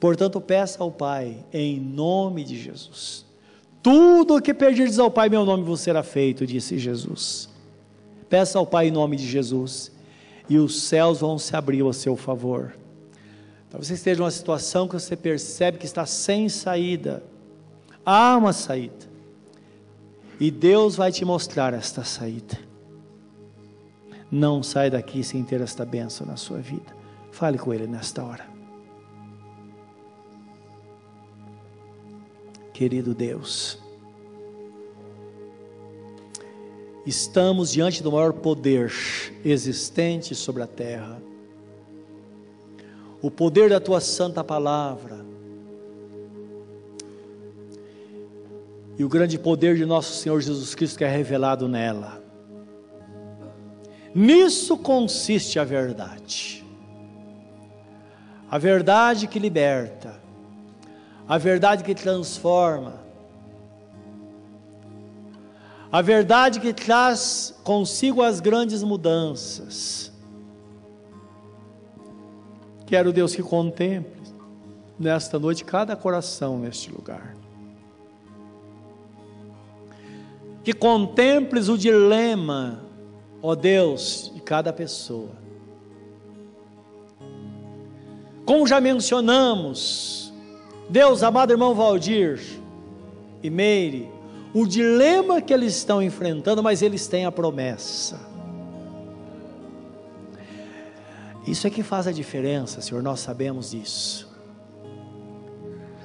Portanto, 0.00 0.40
peça 0.40 0.82
ao 0.82 0.90
Pai, 0.90 1.44
em 1.52 1.78
nome 1.78 2.42
de 2.42 2.60
Jesus. 2.60 3.24
Tudo 3.82 4.36
o 4.36 4.42
que 4.42 4.52
pedirdes 4.52 4.98
ao 4.98 5.10
Pai, 5.10 5.28
meu 5.28 5.44
nome 5.44 5.62
vos 5.62 5.80
será 5.80 6.02
feito, 6.02 6.46
disse 6.46 6.78
Jesus. 6.78 7.48
Peça 8.34 8.58
ao 8.58 8.66
Pai 8.66 8.88
em 8.88 8.90
nome 8.90 9.16
de 9.16 9.24
Jesus, 9.24 9.92
e 10.48 10.58
os 10.58 10.82
céus 10.82 11.20
vão 11.20 11.38
se 11.38 11.54
abrir 11.54 11.86
a 11.86 11.92
seu 11.92 12.16
favor. 12.16 12.76
Talvez 13.70 13.86
você 13.86 13.94
esteja 13.94 14.18
numa 14.18 14.30
situação 14.32 14.88
que 14.88 14.94
você 14.94 15.14
percebe 15.14 15.78
que 15.78 15.86
está 15.86 16.04
sem 16.04 16.48
saída. 16.48 17.22
Há 18.04 18.36
uma 18.36 18.52
saída. 18.52 19.06
E 20.40 20.50
Deus 20.50 20.96
vai 20.96 21.12
te 21.12 21.24
mostrar 21.24 21.72
esta 21.74 22.02
saída. 22.02 22.58
Não 24.32 24.64
sai 24.64 24.90
daqui 24.90 25.22
sem 25.22 25.44
ter 25.44 25.60
esta 25.60 25.84
bênção 25.84 26.26
na 26.26 26.34
sua 26.34 26.58
vida. 26.58 26.92
Fale 27.30 27.56
com 27.56 27.72
Ele 27.72 27.86
nesta 27.86 28.24
hora. 28.24 28.48
Querido 32.72 33.14
Deus, 33.14 33.78
Estamos 37.06 37.70
diante 37.70 38.02
do 38.02 38.10
maior 38.10 38.32
poder 38.32 38.92
existente 39.44 40.34
sobre 40.34 40.62
a 40.62 40.66
terra. 40.66 41.20
O 43.20 43.30
poder 43.30 43.68
da 43.68 43.78
tua 43.78 44.00
santa 44.00 44.42
palavra. 44.42 45.24
E 48.98 49.04
o 49.04 49.08
grande 49.08 49.38
poder 49.38 49.76
de 49.76 49.84
nosso 49.84 50.14
Senhor 50.14 50.40
Jesus 50.40 50.74
Cristo 50.74 50.98
que 50.98 51.04
é 51.04 51.08
revelado 51.08 51.68
nela. 51.68 52.22
Nisso 54.14 54.78
consiste 54.78 55.58
a 55.58 55.64
verdade. 55.64 56.64
A 58.48 58.56
verdade 58.56 59.26
que 59.26 59.38
liberta, 59.38 60.20
a 61.26 61.36
verdade 61.36 61.82
que 61.82 61.94
transforma, 61.94 63.03
a 65.94 66.02
verdade 66.02 66.58
que 66.58 66.72
traz 66.72 67.54
consigo 67.62 68.20
as 68.20 68.40
grandes 68.40 68.82
mudanças. 68.82 70.10
Quero, 72.84 73.12
Deus, 73.12 73.32
que 73.32 73.44
contemple 73.44 74.20
nesta 74.98 75.38
noite 75.38 75.64
cada 75.64 75.94
coração 75.94 76.58
neste 76.58 76.90
lugar. 76.90 77.36
Que 80.64 80.72
contemples 80.72 81.68
o 81.68 81.78
dilema, 81.78 82.82
ó 83.40 83.54
Deus, 83.54 84.32
de 84.34 84.40
cada 84.40 84.72
pessoa. 84.72 85.30
Como 88.44 88.66
já 88.66 88.80
mencionamos, 88.80 90.34
Deus, 90.90 91.22
amado 91.22 91.52
irmão 91.52 91.72
Valdir 91.72 92.40
e 93.40 93.48
Meire, 93.48 94.13
o 94.54 94.64
dilema 94.64 95.42
que 95.42 95.52
eles 95.52 95.74
estão 95.74 96.00
enfrentando, 96.00 96.62
mas 96.62 96.80
eles 96.80 97.08
têm 97.08 97.26
a 97.26 97.32
promessa. 97.32 98.20
Isso 101.44 101.66
é 101.66 101.70
que 101.70 101.82
faz 101.82 102.06
a 102.06 102.12
diferença, 102.12 102.80
Senhor, 102.80 103.02
nós 103.02 103.18
sabemos 103.18 103.72
disso. 103.72 104.32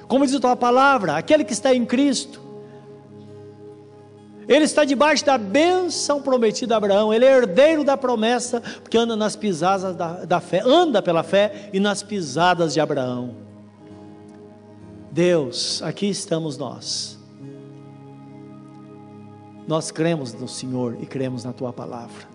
Como 0.08 0.26
diz 0.26 0.34
a 0.34 0.40
tua 0.40 0.56
palavra, 0.56 1.16
aquele 1.16 1.44
que 1.44 1.52
está 1.52 1.72
em 1.72 1.86
Cristo, 1.86 2.42
ele 4.48 4.64
está 4.64 4.84
debaixo 4.84 5.24
da 5.24 5.38
bênção 5.38 6.20
prometida 6.20 6.74
a 6.74 6.78
Abraão, 6.78 7.14
ele 7.14 7.24
é 7.24 7.36
herdeiro 7.36 7.84
da 7.84 7.96
promessa, 7.96 8.60
porque 8.82 8.98
anda 8.98 9.14
nas 9.14 9.36
pisadas 9.36 9.94
da, 9.94 10.24
da 10.24 10.40
fé, 10.40 10.60
anda 10.66 11.00
pela 11.00 11.22
fé 11.22 11.70
e 11.72 11.78
nas 11.78 12.02
pisadas 12.02 12.74
de 12.74 12.80
Abraão. 12.80 13.36
Deus, 15.12 15.80
aqui 15.82 16.10
estamos 16.10 16.58
nós 16.58 17.19
nós 19.70 19.92
cremos 19.92 20.34
no 20.34 20.48
Senhor 20.48 20.96
e 21.00 21.06
cremos 21.06 21.44
na 21.44 21.52
tua 21.52 21.72
palavra. 21.72 22.28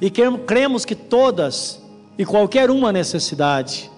E 0.00 0.08
cremos 0.08 0.84
que 0.84 0.94
todas 0.94 1.82
e 2.16 2.24
qualquer 2.24 2.70
uma 2.70 2.92
necessidade 2.92 3.90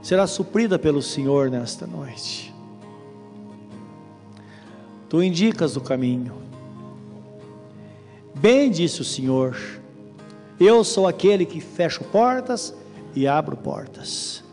será 0.00 0.28
suprida 0.28 0.78
pelo 0.78 1.02
Senhor 1.02 1.50
nesta 1.50 1.84
noite. 1.84 2.54
Tu 5.08 5.20
indicas 5.20 5.76
o 5.76 5.80
caminho. 5.80 6.36
Bem 8.36 8.70
disse 8.70 9.00
o 9.00 9.04
Senhor: 9.04 9.56
Eu 10.60 10.84
sou 10.84 11.08
aquele 11.08 11.44
que 11.44 11.60
fecho 11.60 12.04
portas 12.04 12.72
e 13.16 13.26
abro 13.26 13.56
portas. 13.56 14.43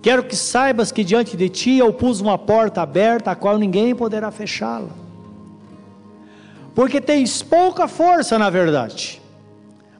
Quero 0.00 0.22
que 0.22 0.36
saibas 0.36 0.92
que 0.92 1.02
diante 1.02 1.36
de 1.36 1.48
ti 1.48 1.78
eu 1.78 1.92
pus 1.92 2.20
uma 2.20 2.38
porta 2.38 2.82
aberta, 2.82 3.30
a 3.32 3.36
qual 3.36 3.58
ninguém 3.58 3.94
poderá 3.94 4.30
fechá-la. 4.30 4.90
Porque 6.74 7.00
tens 7.00 7.42
pouca 7.42 7.88
força, 7.88 8.38
na 8.38 8.48
verdade, 8.48 9.20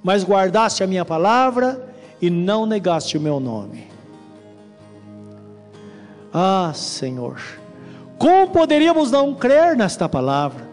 mas 0.02 0.24
guardaste 0.24 0.84
a 0.84 0.86
minha 0.86 1.04
palavra 1.04 1.92
e 2.22 2.30
não 2.30 2.64
negaste 2.64 3.18
o 3.18 3.20
meu 3.20 3.40
nome. 3.40 3.88
Ah, 6.32 6.70
Senhor, 6.74 7.40
como 8.16 8.50
poderíamos 8.50 9.10
não 9.10 9.34
crer 9.34 9.76
nesta 9.76 10.08
palavra? 10.08 10.68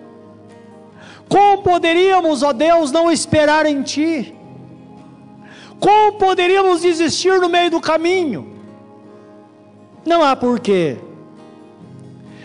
Como 1.27 1.63
poderíamos, 1.63 2.43
ó 2.43 2.53
Deus, 2.53 2.91
não 2.91 3.11
esperar 3.11 3.65
em 3.65 3.81
Ti? 3.81 4.35
Como 5.79 6.19
poderíamos 6.19 6.81
desistir 6.81 7.39
no 7.39 7.49
meio 7.49 7.71
do 7.71 7.81
caminho? 7.81 8.54
Não 10.05 10.23
há 10.23 10.35
porquê. 10.35 10.97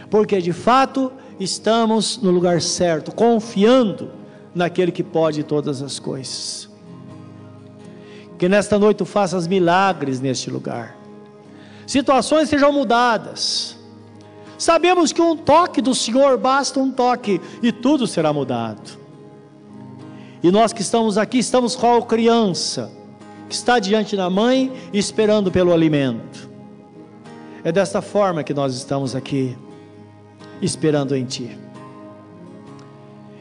Porque 0.09 0.41
de 0.41 0.53
fato 0.53 1.13
estamos 1.39 2.19
no 2.19 2.31
lugar 2.31 2.61
certo, 2.61 3.15
confiando 3.15 4.11
naquele 4.55 4.91
que 4.91 5.03
pode 5.03 5.43
todas 5.43 5.83
as 5.83 5.99
coisas. 5.99 6.69
Que 8.39 8.49
nesta 8.49 8.79
noite 8.79 9.05
faças 9.05 9.47
milagres 9.47 10.21
neste 10.21 10.51
lugar. 10.51 10.97
Situações 11.87 12.49
sejam 12.49 12.73
mudadas. 12.73 13.77
Sabemos 14.57 15.13
que 15.13 15.23
um 15.23 15.37
toque 15.37 15.81
do 15.81 15.95
Senhor 15.95 16.37
basta 16.39 16.81
um 16.81 16.91
toque 16.91 17.41
e 17.63 17.73
tudo 17.73 18.07
será 18.07 18.33
mudado. 18.33 18.99
E 20.43 20.51
nós 20.51 20.73
que 20.73 20.83
estamos 20.83 21.19
aqui, 21.19 21.39
estamos 21.39 21.77
qual 21.77 22.03
criança 22.03 22.91
que 23.49 23.55
está 23.55 23.79
diante 23.79 24.17
da 24.17 24.31
mãe 24.31 24.73
esperando 24.93 25.51
pelo 25.51 25.73
alimento. 25.73 26.50
É 27.63 27.71
desta 27.71 28.01
forma 28.01 28.43
que 28.43 28.55
nós 28.55 28.75
estamos 28.75 29.15
aqui, 29.15 29.57
esperando 30.63 31.15
em 31.15 31.25
Ti. 31.25 31.59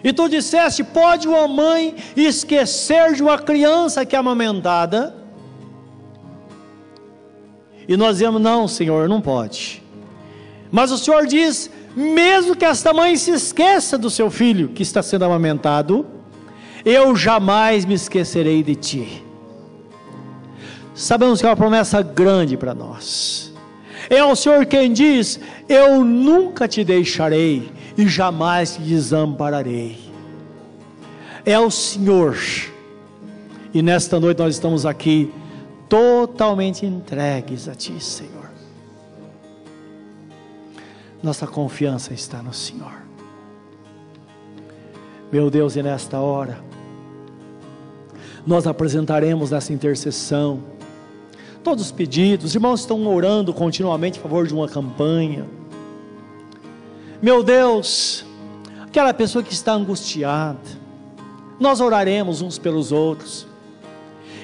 E 0.03 0.13
tu 0.13 0.27
disseste: 0.27 0.83
pode 0.83 1.27
uma 1.27 1.47
mãe 1.47 1.95
esquecer 2.15 3.13
de 3.13 3.21
uma 3.21 3.37
criança 3.37 4.05
que 4.05 4.15
é 4.15 4.19
amamentada? 4.19 5.15
E 7.87 7.97
nós 7.97 8.17
dizemos: 8.17 8.41
não, 8.41 8.67
Senhor, 8.67 9.07
não 9.09 9.21
pode. 9.21 9.83
Mas 10.71 10.91
o 10.91 10.97
Senhor 10.97 11.25
diz: 11.25 11.69
mesmo 11.95 12.55
que 12.55 12.65
esta 12.65 12.93
mãe 12.93 13.15
se 13.17 13.31
esqueça 13.31 13.97
do 13.97 14.09
seu 14.09 14.29
filho 14.29 14.69
que 14.69 14.83
está 14.83 15.01
sendo 15.01 15.25
amamentado, 15.25 16.05
eu 16.85 17.15
jamais 17.15 17.85
me 17.85 17.93
esquecerei 17.93 18.63
de 18.63 18.75
ti. 18.75 19.25
Sabemos 20.93 21.39
que 21.39 21.45
é 21.45 21.49
uma 21.49 21.55
promessa 21.55 22.01
grande 22.01 22.57
para 22.57 22.73
nós. 22.73 23.48
É 24.09 24.23
o 24.23 24.35
Senhor 24.35 24.65
quem 24.65 24.91
diz: 24.91 25.39
Eu 25.67 26.03
nunca 26.03 26.67
te 26.67 26.83
deixarei 26.83 27.71
e 27.97 28.07
jamais 28.07 28.75
te 28.75 28.81
desampararei. 28.81 29.99
É 31.45 31.59
o 31.59 31.69
Senhor. 31.69 32.37
E 33.73 33.81
nesta 33.81 34.19
noite 34.19 34.39
nós 34.39 34.55
estamos 34.55 34.85
aqui 34.85 35.31
totalmente 35.87 36.85
entregues 36.85 37.67
a 37.67 37.75
Ti, 37.75 38.03
Senhor. 38.03 38.49
Nossa 41.21 41.45
confiança 41.45 42.13
está 42.13 42.41
no 42.41 42.53
Senhor. 42.53 43.03
Meu 45.31 45.51
Deus, 45.51 45.75
e 45.75 45.83
nesta 45.83 46.19
hora, 46.19 46.59
nós 48.47 48.65
apresentaremos 48.65 49.51
essa 49.51 49.71
intercessão 49.71 50.63
todos 51.63 51.85
os 51.85 51.91
pedidos. 51.91 52.47
Os 52.47 52.55
irmãos 52.55 52.81
estão 52.81 53.05
orando 53.07 53.53
continuamente 53.53 54.19
a 54.19 54.21
favor 54.21 54.47
de 54.47 54.53
uma 54.53 54.67
campanha. 54.67 55.45
Meu 57.21 57.43
Deus, 57.43 58.25
aquela 58.81 59.13
pessoa 59.13 59.43
que 59.43 59.53
está 59.53 59.73
angustiada, 59.73 60.59
nós 61.59 61.81
oraremos 61.81 62.41
uns 62.41 62.57
pelos 62.57 62.91
outros. 62.91 63.45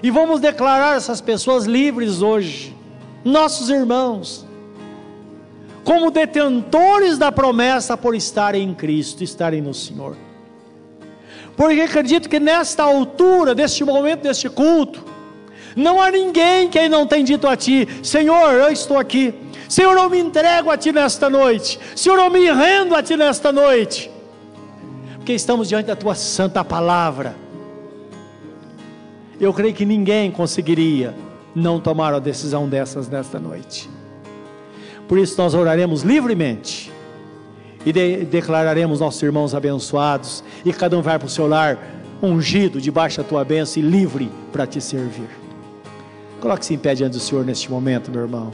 E 0.04 0.12
vamos 0.12 0.40
declarar 0.40 0.98
essas 0.98 1.22
pessoas 1.22 1.66
livres 1.66 2.22
hoje, 2.22 2.76
nossos 3.24 3.70
irmãos, 3.70 4.46
como 5.84 6.12
detentores 6.12 7.18
da 7.18 7.32
promessa 7.32 7.96
por 7.96 8.14
estarem 8.14 8.70
em 8.70 8.74
Cristo, 8.74 9.24
estarem 9.24 9.62
no 9.62 9.74
Senhor. 9.74 10.18
Porque 11.56 11.82
acredito 11.82 12.28
que 12.28 12.40
nesta 12.40 12.84
altura, 12.84 13.56
deste 13.56 13.84
momento, 13.86 14.24
deste 14.24 14.50
culto, 14.50 15.15
não 15.76 16.02
há 16.02 16.10
ninguém 16.10 16.70
que 16.70 16.88
não 16.88 17.06
tem 17.06 17.24
dito 17.24 17.48
a 17.48 17.56
ti: 17.56 17.88
Senhor, 18.02 18.54
eu 18.54 18.72
estou 18.72 18.98
aqui. 18.98 19.34
Senhor, 19.68 19.96
eu 19.98 20.10
me 20.10 20.20
entrego 20.20 20.70
a 20.70 20.78
ti 20.78 20.92
nesta 20.92 21.30
noite. 21.30 21.80
Senhor, 21.96 22.18
eu 22.18 22.30
me 22.30 22.50
rendo 22.52 22.96
a 22.96 23.04
ti 23.04 23.18
nesta 23.18 23.52
noite. 23.52 24.10
Porque 25.16 25.34
estamos 25.34 25.68
diante 25.68 25.88
da 25.88 25.96
tua 25.96 26.16
santa 26.16 26.64
palavra. 26.64 27.36
Eu 29.40 29.54
creio 29.54 29.74
que 29.74 29.86
ninguém 29.86 30.32
conseguiria 30.32 31.14
não 31.54 31.80
tomar 31.80 32.14
uma 32.14 32.22
decisão 32.22 32.70
dessas 32.70 33.10
nesta 33.10 33.40
noite. 33.40 33.90
Por 35.08 35.18
isso 35.18 35.36
nós 35.38 35.54
oraremos 35.54 36.04
livremente 36.04 36.92
e 37.86 37.92
de 37.92 38.26
declararemos 38.26 39.00
nossos 39.00 39.22
irmãos 39.22 39.54
abençoados 39.54 40.44
e 40.64 40.72
cada 40.72 40.98
um 40.98 41.02
vai 41.02 41.20
para 41.20 41.28
o 41.28 41.30
seu 41.30 41.48
lar 41.48 41.78
ungido 42.22 42.80
debaixo 42.80 43.18
da 43.22 43.28
tua 43.28 43.44
bênção 43.44 43.84
e 43.84 43.86
livre 43.86 44.32
para 44.52 44.66
te 44.66 44.80
servir. 44.80 45.45
Coloque-se 46.46 46.76
em 46.76 46.78
pé 46.78 46.94
diante 46.94 47.14
do 47.14 47.20
Senhor 47.20 47.44
neste 47.44 47.72
momento, 47.72 48.12
meu 48.12 48.22
irmão. 48.22 48.52